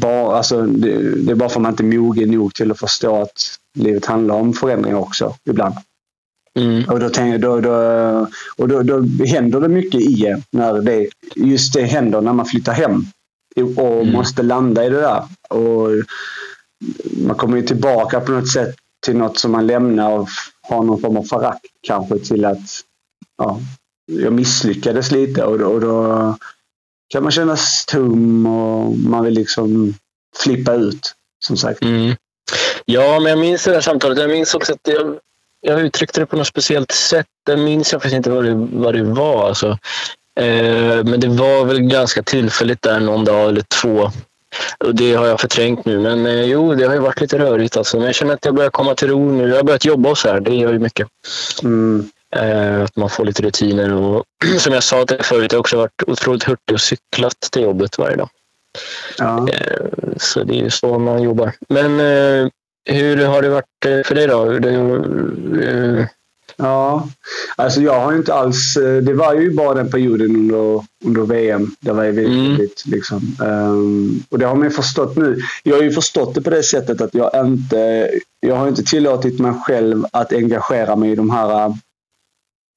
bara, 0.00 0.36
alltså, 0.36 0.62
det, 0.62 1.14
det 1.16 1.30
är 1.32 1.36
bara 1.36 1.48
för 1.48 1.56
att 1.56 1.62
man 1.62 1.72
inte 1.72 1.82
är 1.82 1.98
mogen 2.00 2.30
nog 2.30 2.54
till 2.54 2.70
att 2.70 2.78
förstå 2.80 3.22
att 3.22 3.42
livet 3.78 4.06
handlar 4.06 4.34
om 4.34 4.52
förändringar 4.52 4.98
också 4.98 5.34
ibland. 5.44 5.74
Mm. 6.58 6.84
Och, 6.84 7.00
då, 7.00 7.08
tänker, 7.08 7.38
då, 7.38 7.60
då, 7.60 8.26
och 8.56 8.68
då, 8.68 8.82
då 8.82 9.24
händer 9.24 9.60
det 9.60 9.68
mycket 9.68 10.00
i 10.00 10.26
en 10.26 10.42
när 10.50 10.80
det, 10.80 11.08
just 11.36 11.74
det 11.74 11.82
händer 11.84 12.20
när 12.20 12.32
man 12.32 12.46
flyttar 12.46 12.72
hem 12.72 13.04
och 13.76 14.00
Mm. 14.02 14.12
måste 14.12 14.42
landa 14.42 14.84
i 14.86 14.88
det 14.88 15.00
där. 15.00 15.22
Och 15.50 15.88
man 17.26 17.36
kommer 17.36 17.56
ju 17.56 17.62
tillbaka 17.62 18.20
på 18.20 18.32
något 18.32 18.52
sätt 18.52 18.74
till 19.06 19.16
något 19.16 19.38
som 19.38 19.52
man 19.52 19.66
lämnar 19.66 20.18
och 20.18 20.28
har 20.62 20.82
någon 20.82 21.00
form 21.00 21.16
av 21.16 21.22
förakt 21.22 21.66
kanske 21.80 22.18
till 22.18 22.44
att 22.44 22.80
ja, 23.38 23.60
jag 24.06 24.32
misslyckades 24.32 25.10
lite 25.10 25.44
och 25.44 25.58
då, 25.58 25.66
och 25.66 25.80
då 25.80 26.36
kan 27.08 27.22
man 27.22 27.32
känna 27.32 27.56
sig 27.56 27.86
tom 27.86 28.46
och 28.46 28.98
man 28.98 29.24
vill 29.24 29.34
liksom 29.34 29.94
flippa 30.36 30.74
ut. 30.74 31.14
Som 31.44 31.56
sagt. 31.56 31.82
Mm. 31.82 32.14
Ja, 32.84 33.20
men 33.20 33.30
jag 33.30 33.38
minns 33.38 33.64
det 33.64 33.70
där 33.70 33.80
samtalet. 33.80 34.18
Jag 34.18 34.30
minns 34.30 34.54
också 34.54 34.72
att 34.72 34.80
jag, 34.82 35.18
jag 35.60 35.80
uttryckte 35.80 36.20
det 36.20 36.26
på 36.26 36.36
något 36.36 36.46
speciellt 36.46 36.92
sätt. 36.92 37.26
Jag 37.46 37.58
minns 37.58 37.92
jag 37.92 38.02
faktiskt 38.02 38.16
inte 38.16 38.30
vad 38.30 38.44
det, 38.44 38.68
vad 38.72 38.94
det 38.94 39.02
var. 39.02 39.48
Alltså. 39.48 39.78
Eh, 40.40 41.04
men 41.04 41.20
det 41.20 41.28
var 41.28 41.64
väl 41.64 41.80
ganska 41.80 42.22
tillfälligt 42.22 42.82
där 42.82 43.00
någon 43.00 43.24
dag 43.24 43.48
eller 43.48 43.62
två. 43.82 44.10
Och 44.78 44.94
det 44.94 45.14
har 45.14 45.26
jag 45.26 45.40
förträngt 45.40 45.84
nu. 45.84 45.98
Men 45.98 46.26
eh, 46.26 46.44
jo, 46.44 46.74
det 46.74 46.84
har 46.84 46.94
ju 46.94 47.00
varit 47.00 47.20
lite 47.20 47.38
rörigt. 47.38 47.76
Alltså. 47.76 47.96
Men 47.96 48.06
jag 48.06 48.14
känner 48.14 48.34
att 48.34 48.44
jag 48.44 48.54
börjar 48.54 48.70
komma 48.70 48.94
till 48.94 49.08
ro 49.08 49.32
nu. 49.32 49.48
Jag 49.48 49.56
har 49.56 49.62
börjat 49.62 49.84
jobba 49.84 50.10
och 50.10 50.18
så 50.18 50.28
här. 50.28 50.40
Det 50.40 50.54
gör 50.54 50.72
ju 50.72 50.78
mycket. 50.78 51.08
Mm. 51.62 52.10
Eh, 52.36 52.82
att 52.82 52.96
man 52.96 53.10
får 53.10 53.24
lite 53.24 53.42
rutiner. 53.42 53.92
Och, 53.92 54.24
som 54.58 54.74
jag 54.74 54.82
sa 54.82 55.04
till 55.04 55.16
dig 55.16 55.26
förut, 55.26 55.52
jag 55.52 55.56
har 55.56 55.60
också 55.60 55.76
varit 55.76 56.02
otroligt 56.06 56.44
hurtig 56.44 56.74
och 56.74 56.80
cyklat 56.80 57.40
till 57.52 57.62
jobbet 57.62 57.98
varje 57.98 58.16
dag. 58.16 58.28
Ja. 59.18 59.48
Eh, 59.48 59.86
Så 60.16 60.44
det 60.44 60.54
är 60.54 60.62
ju 60.62 60.70
så 60.70 60.98
man 60.98 61.22
jobbar. 61.22 61.52
Men 61.68 62.00
eh, 62.00 62.48
hur 62.84 63.26
har 63.26 63.42
det 63.42 63.48
varit 63.48 63.86
eh, 63.86 64.00
för 64.04 64.14
dig 64.14 64.26
då? 64.26 64.44
Det, 64.44 66.08
Ja, 66.62 67.08
alltså 67.56 67.80
jag 67.80 68.00
har 68.00 68.14
inte 68.14 68.34
alls... 68.34 68.76
eh, 68.76 69.02
Det 69.02 69.14
var 69.14 69.34
ju 69.34 69.54
bara 69.54 69.74
den 69.74 69.90
perioden 69.90 70.36
under, 70.36 70.84
under 71.04 71.22
VM. 71.22 71.70
Det 71.80 71.92
var 71.92 72.04
ju 72.04 72.10
Mm. 72.10 72.48
väldigt 72.48 72.82
liksom. 72.86 73.36
ehm, 73.42 74.22
och 74.30 74.38
det 74.38 74.46
har 74.46 74.54
man 74.54 74.64
ju 74.64 74.70
förstått 74.70 75.16
nu. 75.16 75.38
Jag 75.62 75.76
har 75.76 75.82
ju 75.82 75.92
förstått 75.92 76.34
det 76.34 76.42
på 76.42 76.50
det 76.50 76.62
sättet 76.62 77.00
att 77.00 77.14
jag 77.14 77.46
inte... 77.46 78.10
Jag 78.40 78.56
har 78.56 78.68
inte 78.68 78.82
tillåtit 78.82 79.40
mig 79.40 79.52
själv 79.66 80.04
att 80.12 80.32
engagera 80.32 80.96
mig 80.96 81.10
i 81.10 81.14
de 81.14 81.30
här 81.30 81.68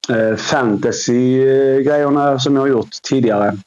uh, 0.10 0.36
fantasy-grejerna 0.38 2.40
som 2.40 2.56
jag 2.56 2.62
har 2.62 2.68
gjort 2.68 3.02
tidigare. 3.04 3.58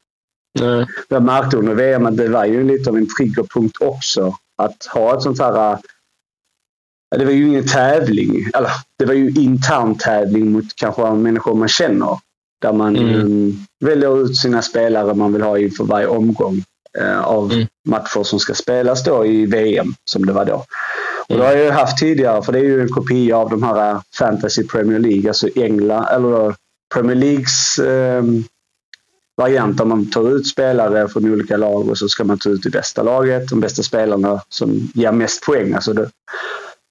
nej. 0.60 0.86
Jag 1.08 1.22
märkte 1.22 1.56
under 1.56 1.74
VM 1.74 2.06
att 2.06 2.16
det 2.16 2.28
var 2.28 2.44
ju 2.44 2.64
lite 2.64 2.90
av 2.90 2.96
en 2.96 3.08
triggerpunkt 3.18 3.76
också. 3.82 4.34
Att 4.58 4.86
ha 4.94 5.16
ett 5.16 5.22
sånt 5.22 5.38
här... 5.40 5.78
Det 7.18 7.24
var 7.24 7.32
ju 7.32 7.46
ingen 7.46 7.66
tävling. 7.66 8.48
Eller, 8.54 8.70
det 8.98 9.04
var 9.04 9.14
ju 9.14 9.30
intern 9.30 9.94
tävling 9.98 10.52
mot 10.52 10.64
kanske 10.76 11.10
människor 11.12 11.54
man 11.54 11.68
känner. 11.68 12.18
Där 12.62 12.72
man 12.72 12.96
Mm. 12.96 13.14
mm. 13.14 13.56
väljer 13.84 14.22
ut 14.24 14.36
sina 14.36 14.62
spelare 14.62 15.14
man 15.14 15.32
vill 15.32 15.42
ha 15.42 15.58
inför 15.58 15.84
varje 15.84 16.06
omgång 16.06 16.62
eh, 16.98 17.20
av 17.20 17.52
Mm. 17.52 17.66
matcher 17.88 18.22
som 18.22 18.38
ska 18.40 18.54
spelas 18.54 19.04
då 19.04 19.26
i 19.26 19.46
VM, 19.46 19.94
som 20.04 20.26
det 20.26 20.32
var 20.32 20.44
då. 20.44 20.54
Och 20.54 20.64
det 21.28 21.34
Mm. 21.34 21.46
har 21.46 21.52
jag 21.52 21.64
ju 21.64 21.70
haft 21.70 21.98
tidigare, 21.98 22.42
för 22.42 22.52
det 22.52 22.58
är 22.58 22.62
ju 22.64 22.82
en 22.82 22.88
kopia 22.88 23.36
av 23.36 23.50
de 23.50 23.62
här 23.62 23.90
äh, 23.90 24.00
Fantasy 24.18 24.62
Premier 24.66 24.98
League, 24.98 25.28
alltså 25.30 25.48
England, 25.56 26.06
eller 26.12 26.30
då 26.30 26.54
Premier 26.94 27.16
Leagues 27.16 27.78
eh, 27.78 28.24
variant 29.36 29.78
där 29.78 29.84
man 29.84 30.10
tar 30.10 30.30
ut 30.36 30.46
spelare 30.46 31.08
från 31.08 31.32
olika 31.32 31.56
lag 31.56 31.88
och 31.88 31.98
så 31.98 32.08
ska 32.08 32.24
man 32.24 32.38
ta 32.38 32.50
ut 32.50 32.62
det 32.62 32.70
bästa 32.70 33.02
laget, 33.02 33.48
de 33.48 33.60
bästa 33.60 33.82
spelarna 33.82 34.40
som 34.48 34.90
ger 34.94 35.12
mest 35.12 35.44
poäng. 35.46 35.72
Alltså 35.74 35.92
det, 35.92 36.10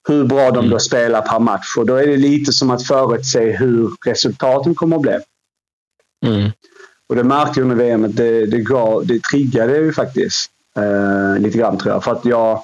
hur 0.06 0.24
bra 0.24 0.50
de 0.50 0.58
Mm. 0.58 0.70
då 0.70 0.78
spelar 0.78 1.22
per 1.22 1.38
match. 1.38 1.76
Och 1.78 1.86
då 1.86 1.94
är 1.94 2.06
det 2.06 2.16
lite 2.16 2.52
som 2.52 2.70
att 2.70 2.86
förutse 2.86 3.50
hur 3.50 3.90
resultaten 4.06 4.74
kommer 4.74 4.96
att 4.96 5.02
bli. 5.02 5.18
Mm. 6.26 6.50
Och 7.08 7.16
det 7.16 7.24
märkte 7.24 7.60
jag 7.60 7.70
under 7.70 7.84
VM 7.84 8.04
att 8.04 8.16
det, 8.16 8.46
det, 8.46 8.58
gav, 8.58 9.06
det 9.06 9.22
triggade 9.22 9.78
ju 9.78 9.92
faktiskt 9.92 10.50
eh, 10.76 11.42
lite 11.42 11.58
grann 11.58 11.78
tror 11.78 11.94
jag. 11.94 12.04
För 12.04 12.12
att 12.12 12.24
jag 12.24 12.62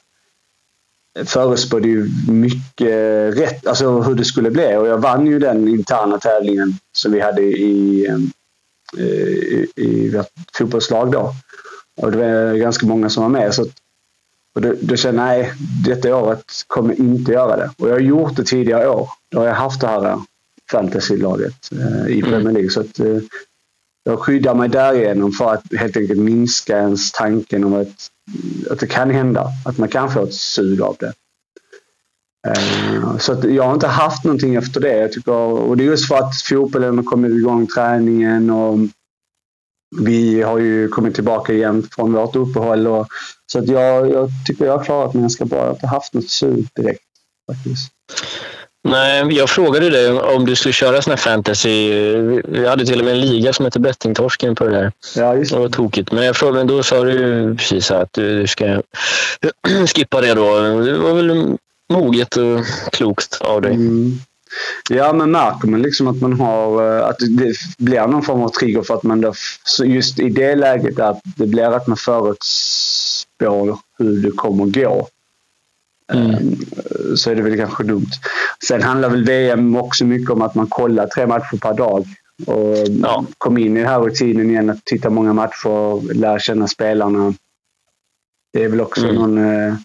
förutspådde 1.25 1.89
ju 1.89 2.09
mycket 2.29 3.37
rätt, 3.39 3.67
alltså 3.67 4.01
hur 4.01 4.15
det 4.15 4.25
skulle 4.25 4.51
bli. 4.51 4.77
Och 4.77 4.87
jag 4.87 4.99
vann 4.99 5.27
ju 5.27 5.39
den 5.39 5.69
interna 5.69 6.19
tävlingen 6.19 6.75
som 6.93 7.13
vi 7.13 7.21
hade 7.21 7.43
i, 7.43 8.07
eh, 8.07 9.05
i, 9.05 9.67
i 9.77 10.11
vårt 10.11 10.31
fotbollslag 10.59 11.13
då. 11.13 11.35
Och 11.97 12.13
det 12.13 12.19
var 12.19 12.55
ganska 12.55 12.87
många 12.87 13.11
som 13.11 13.23
var 13.23 13.31
med. 13.31 13.55
Så 13.55 13.67
och 14.55 14.61
då, 14.61 14.75
då 14.81 14.97
kände 14.97 15.23
jag, 15.23 15.29
nej, 15.29 15.53
detta 15.85 16.17
året 16.17 16.45
kommer 16.67 17.01
inte 17.01 17.33
göra 17.33 17.57
det. 17.57 17.71
Och 17.79 17.89
jag 17.89 17.93
har 17.95 18.01
gjort 18.01 18.37
det 18.37 18.45
tidigare 18.45 18.89
år. 18.89 19.09
Då 19.31 19.39
har 19.39 19.47
jag 19.47 19.55
haft 19.55 19.81
det 19.81 19.87
här 19.87 20.19
fantasylaget 20.71 21.55
eh, 21.73 22.17
i 22.17 22.23
Premier 22.23 22.53
League. 22.53 22.71
Så 22.71 22.81
att, 22.81 22.99
eh, 23.01 23.19
jag 24.05 24.19
skyddar 24.19 24.55
mig 24.55 24.69
därigenom 24.69 25.33
för 25.33 25.53
att 25.53 25.63
helt 25.79 25.97
enkelt 25.97 26.21
minska 26.21 26.79
ens 26.79 27.13
tanken 27.13 27.65
om 27.65 27.75
att, 27.75 28.09
att 28.71 28.79
det 28.81 28.87
kan 28.87 29.11
hända. 29.11 29.49
Att 29.65 29.79
man 29.79 29.89
kan 29.89 30.11
få 30.13 30.23
ett 30.25 30.35
sug 30.35 30.83
av 30.83 30.97
det. 31.01 31.13
Eh, 32.49 33.17
Så 33.19 33.37
jag 33.49 33.65
har 33.65 33.75
inte 33.75 33.87
haft 33.87 34.25
någonting 34.25 34.55
efter 34.55 34.81
det. 34.81 34.97
Jag 34.97 35.13
tycker, 35.13 35.33
och 35.33 35.77
det 35.77 35.85
är 35.85 35.87
just 35.87 36.09
för 36.09 36.17
att 36.17 36.43
fotbollen 36.43 36.97
har 36.97 37.05
kommit 37.05 37.33
igång, 37.33 37.67
träningen 37.67 38.51
och 38.51 38.79
vi 40.01 40.43
har 40.43 40.59
ju 40.59 40.89
kommit 40.89 41.15
tillbaka 41.15 41.53
igen 41.53 41.89
från 41.95 42.13
vårt 42.13 42.37
uppehåll. 42.37 42.87
Och, 42.87 43.07
så 43.47 43.59
att 43.59 43.69
jag, 43.69 44.11
jag 44.11 44.31
tycker 44.47 44.65
jag 44.65 44.79
har 44.79 44.85
klarat 44.85 45.15
mig 45.15 45.21
ganska 45.21 45.45
bra. 45.45 45.59
Jag 45.59 45.67
har 45.67 45.73
inte 45.73 45.87
haft 45.87 46.15
något 46.15 46.31
sug 46.31 46.69
direkt. 46.75 47.03
Faktiskt. 47.51 47.93
Nej, 48.85 49.37
jag 49.37 49.51
frågade 49.51 49.91
dig 49.91 50.13
om 50.13 50.47
du 50.47 50.57
skulle 50.57 50.73
köra 50.73 51.03
sån 51.03 51.11
här 51.11 51.17
fantasy. 51.17 51.93
Vi 52.49 52.67
hade 52.69 52.87
till 52.87 52.99
och 52.99 53.05
med 53.05 53.15
en 53.15 53.21
liga 53.21 53.53
som 53.53 53.65
heter 53.65 53.81
Bettingtorsken 53.81 54.55
på 54.55 54.65
det 54.65 54.71
där. 54.71 54.93
Ja, 55.17 55.37
just 55.37 55.53
Det 55.53 55.59
var 55.59 55.69
tokigt. 55.69 56.13
Men 56.13 56.25
jag 56.25 56.37
frågade, 56.37 56.59
men 56.59 56.67
då 56.67 56.83
sa 56.83 57.05
du 57.05 57.55
precis 57.57 57.91
att 57.91 58.13
du 58.13 58.47
ska 58.47 58.83
skippa 59.95 60.21
det 60.21 60.35
då. 60.35 60.59
Det 60.61 60.99
var 60.99 61.15
väl 61.15 61.57
moget 61.93 62.37
och 62.37 62.65
klokt 62.93 63.39
av 63.41 63.63
dig. 63.63 63.75
Mm. 63.75 64.13
Ja, 64.91 65.13
men 65.13 65.31
märker 65.31 65.69
man 65.69 65.83
liksom 65.83 66.07
att 66.07 66.21
man 66.21 66.33
har 66.33 66.97
eh, 66.99 67.07
att 67.09 67.19
det 67.19 67.55
blir 67.79 68.07
någon 68.07 68.23
form 68.23 68.43
av 68.43 68.49
trigger 68.49 68.83
för 68.83 68.95
att 68.95 69.03
man 69.03 69.21
då, 69.21 69.33
så 69.65 69.85
just 69.85 70.19
i 70.19 70.29
det 70.29 70.55
läget 70.55 71.01
att 71.01 71.21
det 71.37 71.47
blir 71.47 71.65
att 71.77 71.87
man 71.87 71.97
förutspår 71.97 73.79
hur 73.99 74.23
det 74.23 74.31
kommer 74.31 74.67
gå. 74.67 75.09
Mm. 76.13 76.31
Eh, 76.31 76.37
Så 77.17 77.31
är 77.31 77.35
det 77.35 77.43
väl 77.43 77.57
kanske 77.57 77.85
dumt. 77.85 78.11
Sen 78.69 78.83
handlar 78.83 79.09
väl 79.09 79.25
VM 79.25 79.77
också 79.77 80.05
mycket 80.05 80.31
om 80.31 80.43
att 80.43 80.55
man 80.55 80.67
kollar 80.67 81.07
tre 81.07 81.27
matcher 81.27 81.57
per 81.61 81.75
dag. 81.75 82.07
Och 82.47 82.77
Ja. 83.03 83.25
kom 83.39 83.59
in 83.59 83.77
i 83.77 83.81
den 83.81 83.89
här 83.89 84.01
rutinen 84.01 84.51
igen 84.51 84.71
att 84.71 84.85
titta 84.85 85.11
många 85.11 85.33
matcher, 85.33 86.15
lära 86.15 86.39
känna 86.39 86.69
spelarna. 86.69 87.35
Det 88.53 88.65
är 88.65 88.69
väl 88.69 88.81
också 88.81 89.05
Mm. 89.09 89.15
någon... 89.15 89.77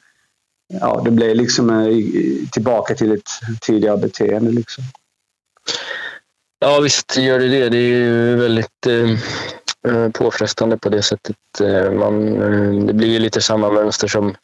Ja, 0.67 1.01
det 1.05 1.11
blir 1.11 1.35
liksom 1.35 1.69
eh, 1.69 2.49
tillbaka 2.51 2.95
till 2.95 3.11
ett 3.11 3.29
tidigare 3.61 3.97
beteende. 3.97 4.51
Liksom. 4.51 4.83
Ja, 6.59 6.79
visst 6.79 7.17
gör 7.17 7.39
det 7.39 7.47
det. 7.47 7.69
Det 7.69 7.77
är 7.77 7.81
ju 7.81 8.35
väldigt 8.35 8.85
eh, 8.87 9.11
eh, 9.91 10.09
påfrestande 10.09 10.77
på 10.77 10.89
det 10.89 11.01
sättet. 11.01 11.35
Eh, 11.61 11.91
man, 11.91 12.33
det 12.87 12.93
blir 12.93 13.07
ju 13.07 13.19
lite 13.19 13.41
samma 13.41 13.71
mönster 13.71 14.07
som, 14.07 14.35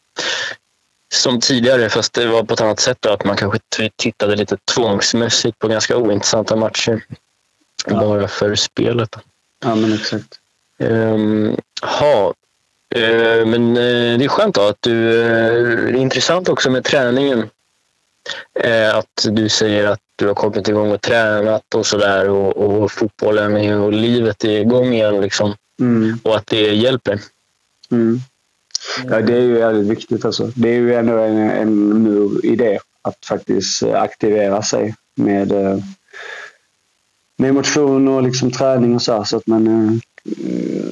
som 1.14 1.40
tidigare, 1.40 1.88
fast 1.88 2.12
det 2.12 2.26
var 2.26 2.42
på 2.42 2.54
ett 2.54 2.60
annat 2.60 2.80
sätt. 2.80 2.98
Då, 3.00 3.12
att 3.12 3.24
man 3.24 3.36
kanske 3.36 3.58
tittade 3.96 4.36
lite 4.36 4.56
tvångsmässigt 4.74 5.58
på 5.58 5.68
ganska 5.68 5.96
ointressanta 5.96 6.56
matcher. 6.56 7.04
Ja. 7.86 8.00
Bara 8.00 8.28
för 8.28 8.54
spelet. 8.54 9.16
Ja, 9.64 9.74
men 9.74 9.92
exakt. 9.92 10.40
Um, 10.78 11.56
ha. 11.82 12.34
Eh, 12.94 13.46
men 13.46 13.76
eh, 13.76 14.18
det 14.18 14.24
är 14.24 14.28
skönt 14.28 14.58
att 14.58 14.76
du... 14.80 15.20
eh, 15.20 15.52
det 15.92 15.98
är 15.98 16.02
intressant 16.02 16.48
också 16.48 16.70
med 16.70 16.84
träningen. 16.84 17.50
Att 18.94 19.26
du 19.30 19.48
säger 19.48 19.86
att 19.86 20.00
du 20.16 20.26
har 20.26 20.34
kommit 20.34 20.68
igång 20.68 20.90
och 20.90 21.00
tränat 21.00 21.74
och 21.74 21.86
sådär 21.86 22.28
och, 22.28 22.56
och 22.56 22.92
fotbollen 22.92 23.80
och 23.80 23.92
livet 23.92 24.44
är 24.44 24.60
igång 24.60 24.92
igen 24.92 25.20
liksom. 25.20 25.54
Mm. 25.80 26.18
Och 26.22 26.36
att 26.36 26.46
det 26.46 26.74
hjälper. 26.74 27.20
Mm. 27.90 28.20
Ja, 29.10 29.20
det 29.20 29.34
är 29.34 29.40
ju 29.40 29.54
väldigt 29.54 29.98
viktigt. 29.98 30.24
Alltså. 30.24 30.50
Det 30.54 30.68
är 30.68 30.74
ju 30.74 30.94
ändå 30.94 31.18
en, 31.18 31.50
en 31.50 32.02
mur 32.02 32.46
i 32.46 32.56
det. 32.56 32.78
Att 33.02 33.24
faktiskt 33.24 33.82
aktivera 33.82 34.62
sig 34.62 34.94
med, 35.14 35.52
med 37.36 37.54
motion 37.54 38.08
och 38.08 38.22
liksom 38.22 38.50
träning 38.50 38.94
och 38.94 39.02
så, 39.02 39.12
här, 39.12 39.24
så 39.24 39.36
att 39.36 39.46
man 39.46 40.00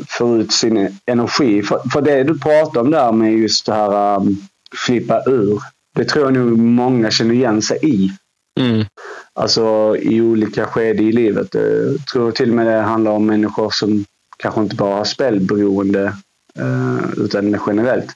eh, 0.03 0.07
får 0.09 0.41
ut 0.41 0.53
sin 0.53 0.99
energi. 1.07 1.63
För, 1.63 1.81
för 1.93 2.03
det 2.03 2.25
du 2.25 2.39
pratar 2.39 2.81
om 2.81 2.91
där 2.91 3.13
med 3.13 3.33
just 3.33 3.67
det 3.67 3.75
här 3.75 4.17
um, 4.17 4.37
flippa 4.87 5.23
ur. 5.27 5.63
Det 5.95 6.05
tror 6.05 6.25
jag 6.25 6.35
nog 6.35 6.59
många 6.59 7.11
känner 7.11 7.35
igen 7.35 7.63
sig 7.63 7.79
i. 7.83 8.11
Mm. 8.61 8.87
Alltså 9.33 9.97
i 9.97 10.21
olika 10.21 10.67
skeden 10.67 11.05
i 11.07 11.13
livet. 11.13 11.55
Jag 11.55 12.07
tror 12.13 12.33
till 12.33 12.51
och 12.51 12.57
med 12.57 12.67
det 12.67 12.81
handlar 12.81 13.11
om 13.11 13.27
människor 13.27 13.71
som 13.71 14.05
kanske 14.37 14.61
inte 14.61 14.77
bara 14.77 14.97
har 14.97 15.05
spelberoende 15.05 16.05
eh, 16.59 17.05
utan 17.17 17.61
generellt. 17.67 18.11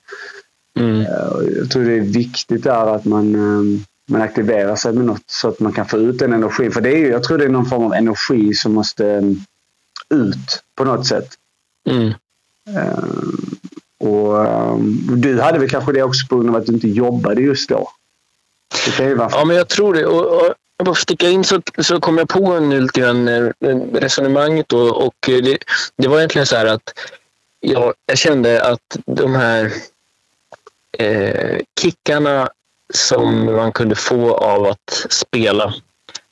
Mm. 0.79 1.01
Eh, 1.01 1.57
Jag 1.59 1.71
tror 1.71 1.85
det 1.85 1.97
är 1.97 2.01
viktigt 2.01 2.65
där 2.65 2.95
att 2.95 3.05
man, 3.05 3.35
eh, 3.35 3.81
man 4.09 4.23
aktiverar 4.23 4.77
sig 4.77 4.93
med 4.93 5.05
något 5.05 5.23
så 5.27 5.49
att 5.49 5.61
man 5.61 5.73
kan 5.73 5.87
få 5.87 5.99
ut 5.99 6.19
den 6.19 6.33
energin. 6.33 6.73
För 6.73 6.81
det 6.81 6.91
är, 6.91 7.11
jag 7.11 7.23
tror 7.23 7.39
det 7.39 7.45
är 7.45 7.49
någon 7.49 7.67
form 7.67 7.85
av 7.85 7.95
energi 7.95 8.55
som 8.55 8.73
måste 8.73 9.07
eh, 9.07 9.23
ut 10.11 10.63
på 10.77 10.85
något 10.85 11.07
sätt. 11.07 11.29
Mm. 11.87 12.15
Eh, 12.77 13.05
Och 13.99 14.45
eh, 14.47 14.77
du 15.17 15.41
hade 15.41 15.59
väl 15.59 15.71
kanske 15.71 15.93
det 15.93 16.03
också 16.03 16.27
på 16.29 16.37
grund 16.37 16.51
av 16.51 16.57
att 16.57 16.67
du 16.67 16.73
inte 16.73 16.89
jobbade 16.89 17.41
just 17.41 17.69
då? 17.69 17.91
Det 18.85 18.91
kan 18.91 19.07
ju 19.07 19.15
vara... 19.15 19.29
Ja, 19.33 19.45
men 19.45 19.57
jag 19.57 19.69
tror 19.69 19.95
det. 19.95 20.07
Och, 20.07 20.27
och, 20.27 20.55
jag 20.79 20.87
bara 20.87 20.95
sticka 20.95 21.29
in 21.29 21.45
så, 21.45 21.63
så 21.79 22.01
kom 22.01 22.19
jag 22.19 22.29
på 22.29 22.61
nu 22.61 22.81
lite 22.81 23.01
grann 23.01 23.29
eh, 23.29 23.51
resonemanget 23.93 24.69
då, 24.69 24.89
och 24.89 25.15
det, 25.21 25.59
det 25.97 26.09
var 26.09 26.19
egentligen 26.19 26.47
så 26.47 26.57
här 26.57 26.67
att 26.67 26.93
jag, 27.61 27.95
jag 28.07 28.19
kände 28.19 28.65
att 28.65 28.97
de 29.07 29.35
här 29.35 29.73
eh, 30.99 31.61
kickarna 31.81 32.49
som 32.95 33.45
man 33.45 33.73
kunde 33.73 33.95
få 33.95 34.35
av 34.35 34.67
att 34.67 35.07
spela, 35.11 35.75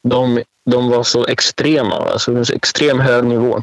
de, 0.03 0.43
de 0.71 0.91
var 0.91 1.03
så 1.03 1.27
extrema, 1.27 1.95
alltså 1.95 2.33
en 2.33 2.47
så 2.47 2.53
extrem 2.53 3.01
hög 3.01 3.25
nivå. 3.25 3.63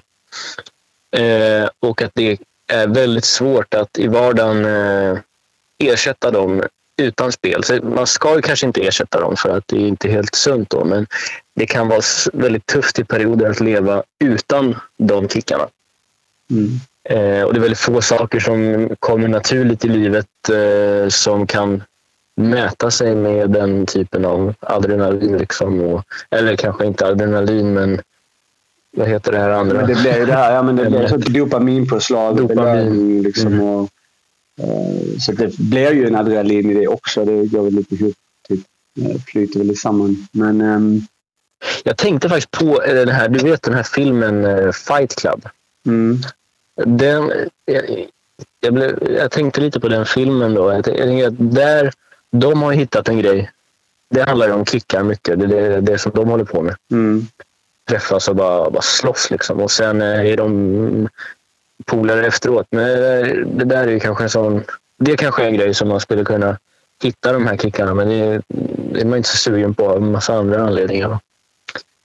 Eh, 1.12 1.70
och 1.80 2.02
att 2.02 2.12
det 2.14 2.40
är 2.68 2.88
väldigt 2.88 3.26
svårt 3.26 3.74
att 3.74 3.98
i 3.98 4.08
vardagen 4.08 4.66
eh, 4.66 5.20
ersätta 5.84 6.32
dem 6.32 6.64
utan 6.98 7.32
spel. 7.32 7.64
Så 7.64 7.80
man 7.84 8.08
ska 8.08 8.36
ju 8.36 8.42
kanske 8.42 8.66
inte 8.66 8.82
ersätta 8.82 9.20
dem 9.20 9.38
för 9.38 9.58
att 9.58 9.68
det 9.68 9.76
är 9.76 9.88
inte 9.88 10.10
helt 10.10 10.36
sunt 10.36 10.70
då, 10.70 10.86
men 10.86 11.08
det 11.56 11.66
kan 11.66 11.88
vara 11.88 12.02
väldigt 12.34 12.66
tufft 12.66 13.00
i 13.00 13.04
perioder 13.04 13.50
att 13.50 13.60
leva 13.60 14.04
utan 14.20 14.76
de 14.98 15.28
kickarna. 15.28 15.68
Mm. 16.52 16.80
Eh, 17.04 17.44
och 17.44 17.54
det 17.54 17.60
är 17.60 17.62
väldigt 17.62 17.80
få 17.80 18.02
saker 18.02 18.40
som 18.40 18.90
kommer 19.00 19.28
naturligt 19.28 19.86
i 19.86 19.88
livet 19.88 20.28
eh, 20.50 21.10
som 21.10 21.48
kan 21.48 21.84
mäta 22.36 22.92
sig 22.92 23.16
med 23.16 23.50
den 23.50 23.86
typen 23.86 24.26
av 24.26 24.54
adrenalin. 24.60 25.38
Liksom, 25.38 25.82
och, 25.82 26.04
eller 26.30 26.56
kanske 26.56 26.86
inte 26.86 27.08
adrenalin, 27.08 27.74
men 27.74 28.02
vad 28.98 29.08
heter 29.08 29.32
det 29.32 29.38
här 29.38 29.50
andra? 29.50 29.78
Men 29.78 29.88
det 29.88 30.02
blir 30.02 30.18
ju 30.20 30.26
det 30.26 30.34
här, 30.34 30.54
ja, 30.56 30.64
men 30.64 30.76
det 30.76 30.86
blir 30.86 30.96
Ämnet. 30.98 31.10
så 31.10 31.18
dopaminpåslag, 31.18 32.38
Dopamin. 32.38 33.22
liksom. 33.22 33.48
Mm. 33.54 33.62
Och, 33.66 33.90
eh, 34.62 35.18
så 35.20 35.32
det 35.32 35.58
blir 35.58 35.92
ju 35.92 36.08
en 36.08 36.16
adrenalin 36.16 36.72
i 36.72 36.74
det 36.74 36.88
också. 36.88 37.26
Det 37.26 37.46
går 37.46 37.64
väl 37.64 37.74
lite 37.74 37.96
ihop. 37.96 38.14
Typ, 38.50 38.60
eh, 39.02 39.22
flyter 39.28 39.60
väl 39.60 39.78
samman. 39.78 40.28
Men 40.32 40.62
ehm, 40.62 41.02
Jag 41.84 41.98
tänkte 41.98 42.30
faktiskt 42.30 42.52
på 42.52 42.82
eh, 42.84 42.94
den 42.96 43.10
här, 43.10 43.30
du 43.30 43.40
vet 43.40 43.62
den 43.62 43.74
här 43.74 43.84
filmen 43.84 44.74
Fight 44.74 45.16
Club. 45.16 45.46
mm, 45.88 46.20
Den, 46.86 47.32
jag, 47.66 48.06
jag, 48.60 48.74
blev, 48.74 49.10
jag 49.18 49.32
tänkte 49.32 49.62
lite 49.62 49.80
på 49.80 49.88
den 49.88 50.06
filmen 50.06 50.54
då. 50.54 50.72
Jag 50.74 50.84
tänkte 50.86 51.28
att 51.28 51.34
där, 51.56 51.92
de 52.32 52.62
har 52.62 52.72
hittat 52.72 53.10
en 53.10 53.20
grej. 53.20 53.52
Det 54.10 54.22
handlar 54.24 54.48
ju 54.48 54.54
om 54.54 54.66
kickar 54.66 55.04
mycket. 55.04 55.40
Det 55.40 55.46
är 55.46 55.70
det, 55.70 55.82
det 55.82 55.98
som 55.98 56.12
de 56.16 56.28
håller 56.30 56.44
på 56.44 56.62
med. 56.62 56.76
mm, 56.92 57.28
Träffas 57.90 58.28
och 58.28 58.36
bara, 58.36 58.70
bara 58.70 58.82
slåss 58.82 59.32
liksom. 59.32 59.60
Och 59.60 59.72
sen 59.72 60.02
eh, 60.02 60.32
är 60.32 60.38
de 60.38 61.10
polare 61.86 62.28
efteråt. 62.28 62.68
Men 62.70 62.90
eh, 62.90 63.36
det 63.46 63.66
där 63.66 63.88
är 63.88 63.92
ju 63.92 64.00
kanske 64.00 64.24
en 64.24 64.30
sån... 64.30 64.64
Det 64.98 65.18
kanske 65.18 65.44
är 65.44 65.48
en 65.48 65.54
grej 65.54 65.74
som 65.74 65.88
man 65.88 66.00
skulle 66.00 66.24
kunna 66.24 66.58
hitta 67.04 67.34
de 67.34 67.48
här 67.48 67.58
kickarna. 67.58 67.94
Men 67.94 68.10
det, 68.10 68.42
det 68.94 69.02
är 69.02 69.06
man 69.06 69.18
inte 69.18 69.30
så 69.30 69.38
sugen 69.38 69.74
på 69.74 69.90
av 69.90 69.98
en 69.98 70.12
massa 70.12 70.34
andra 70.34 70.62
anledningar. 70.64 71.20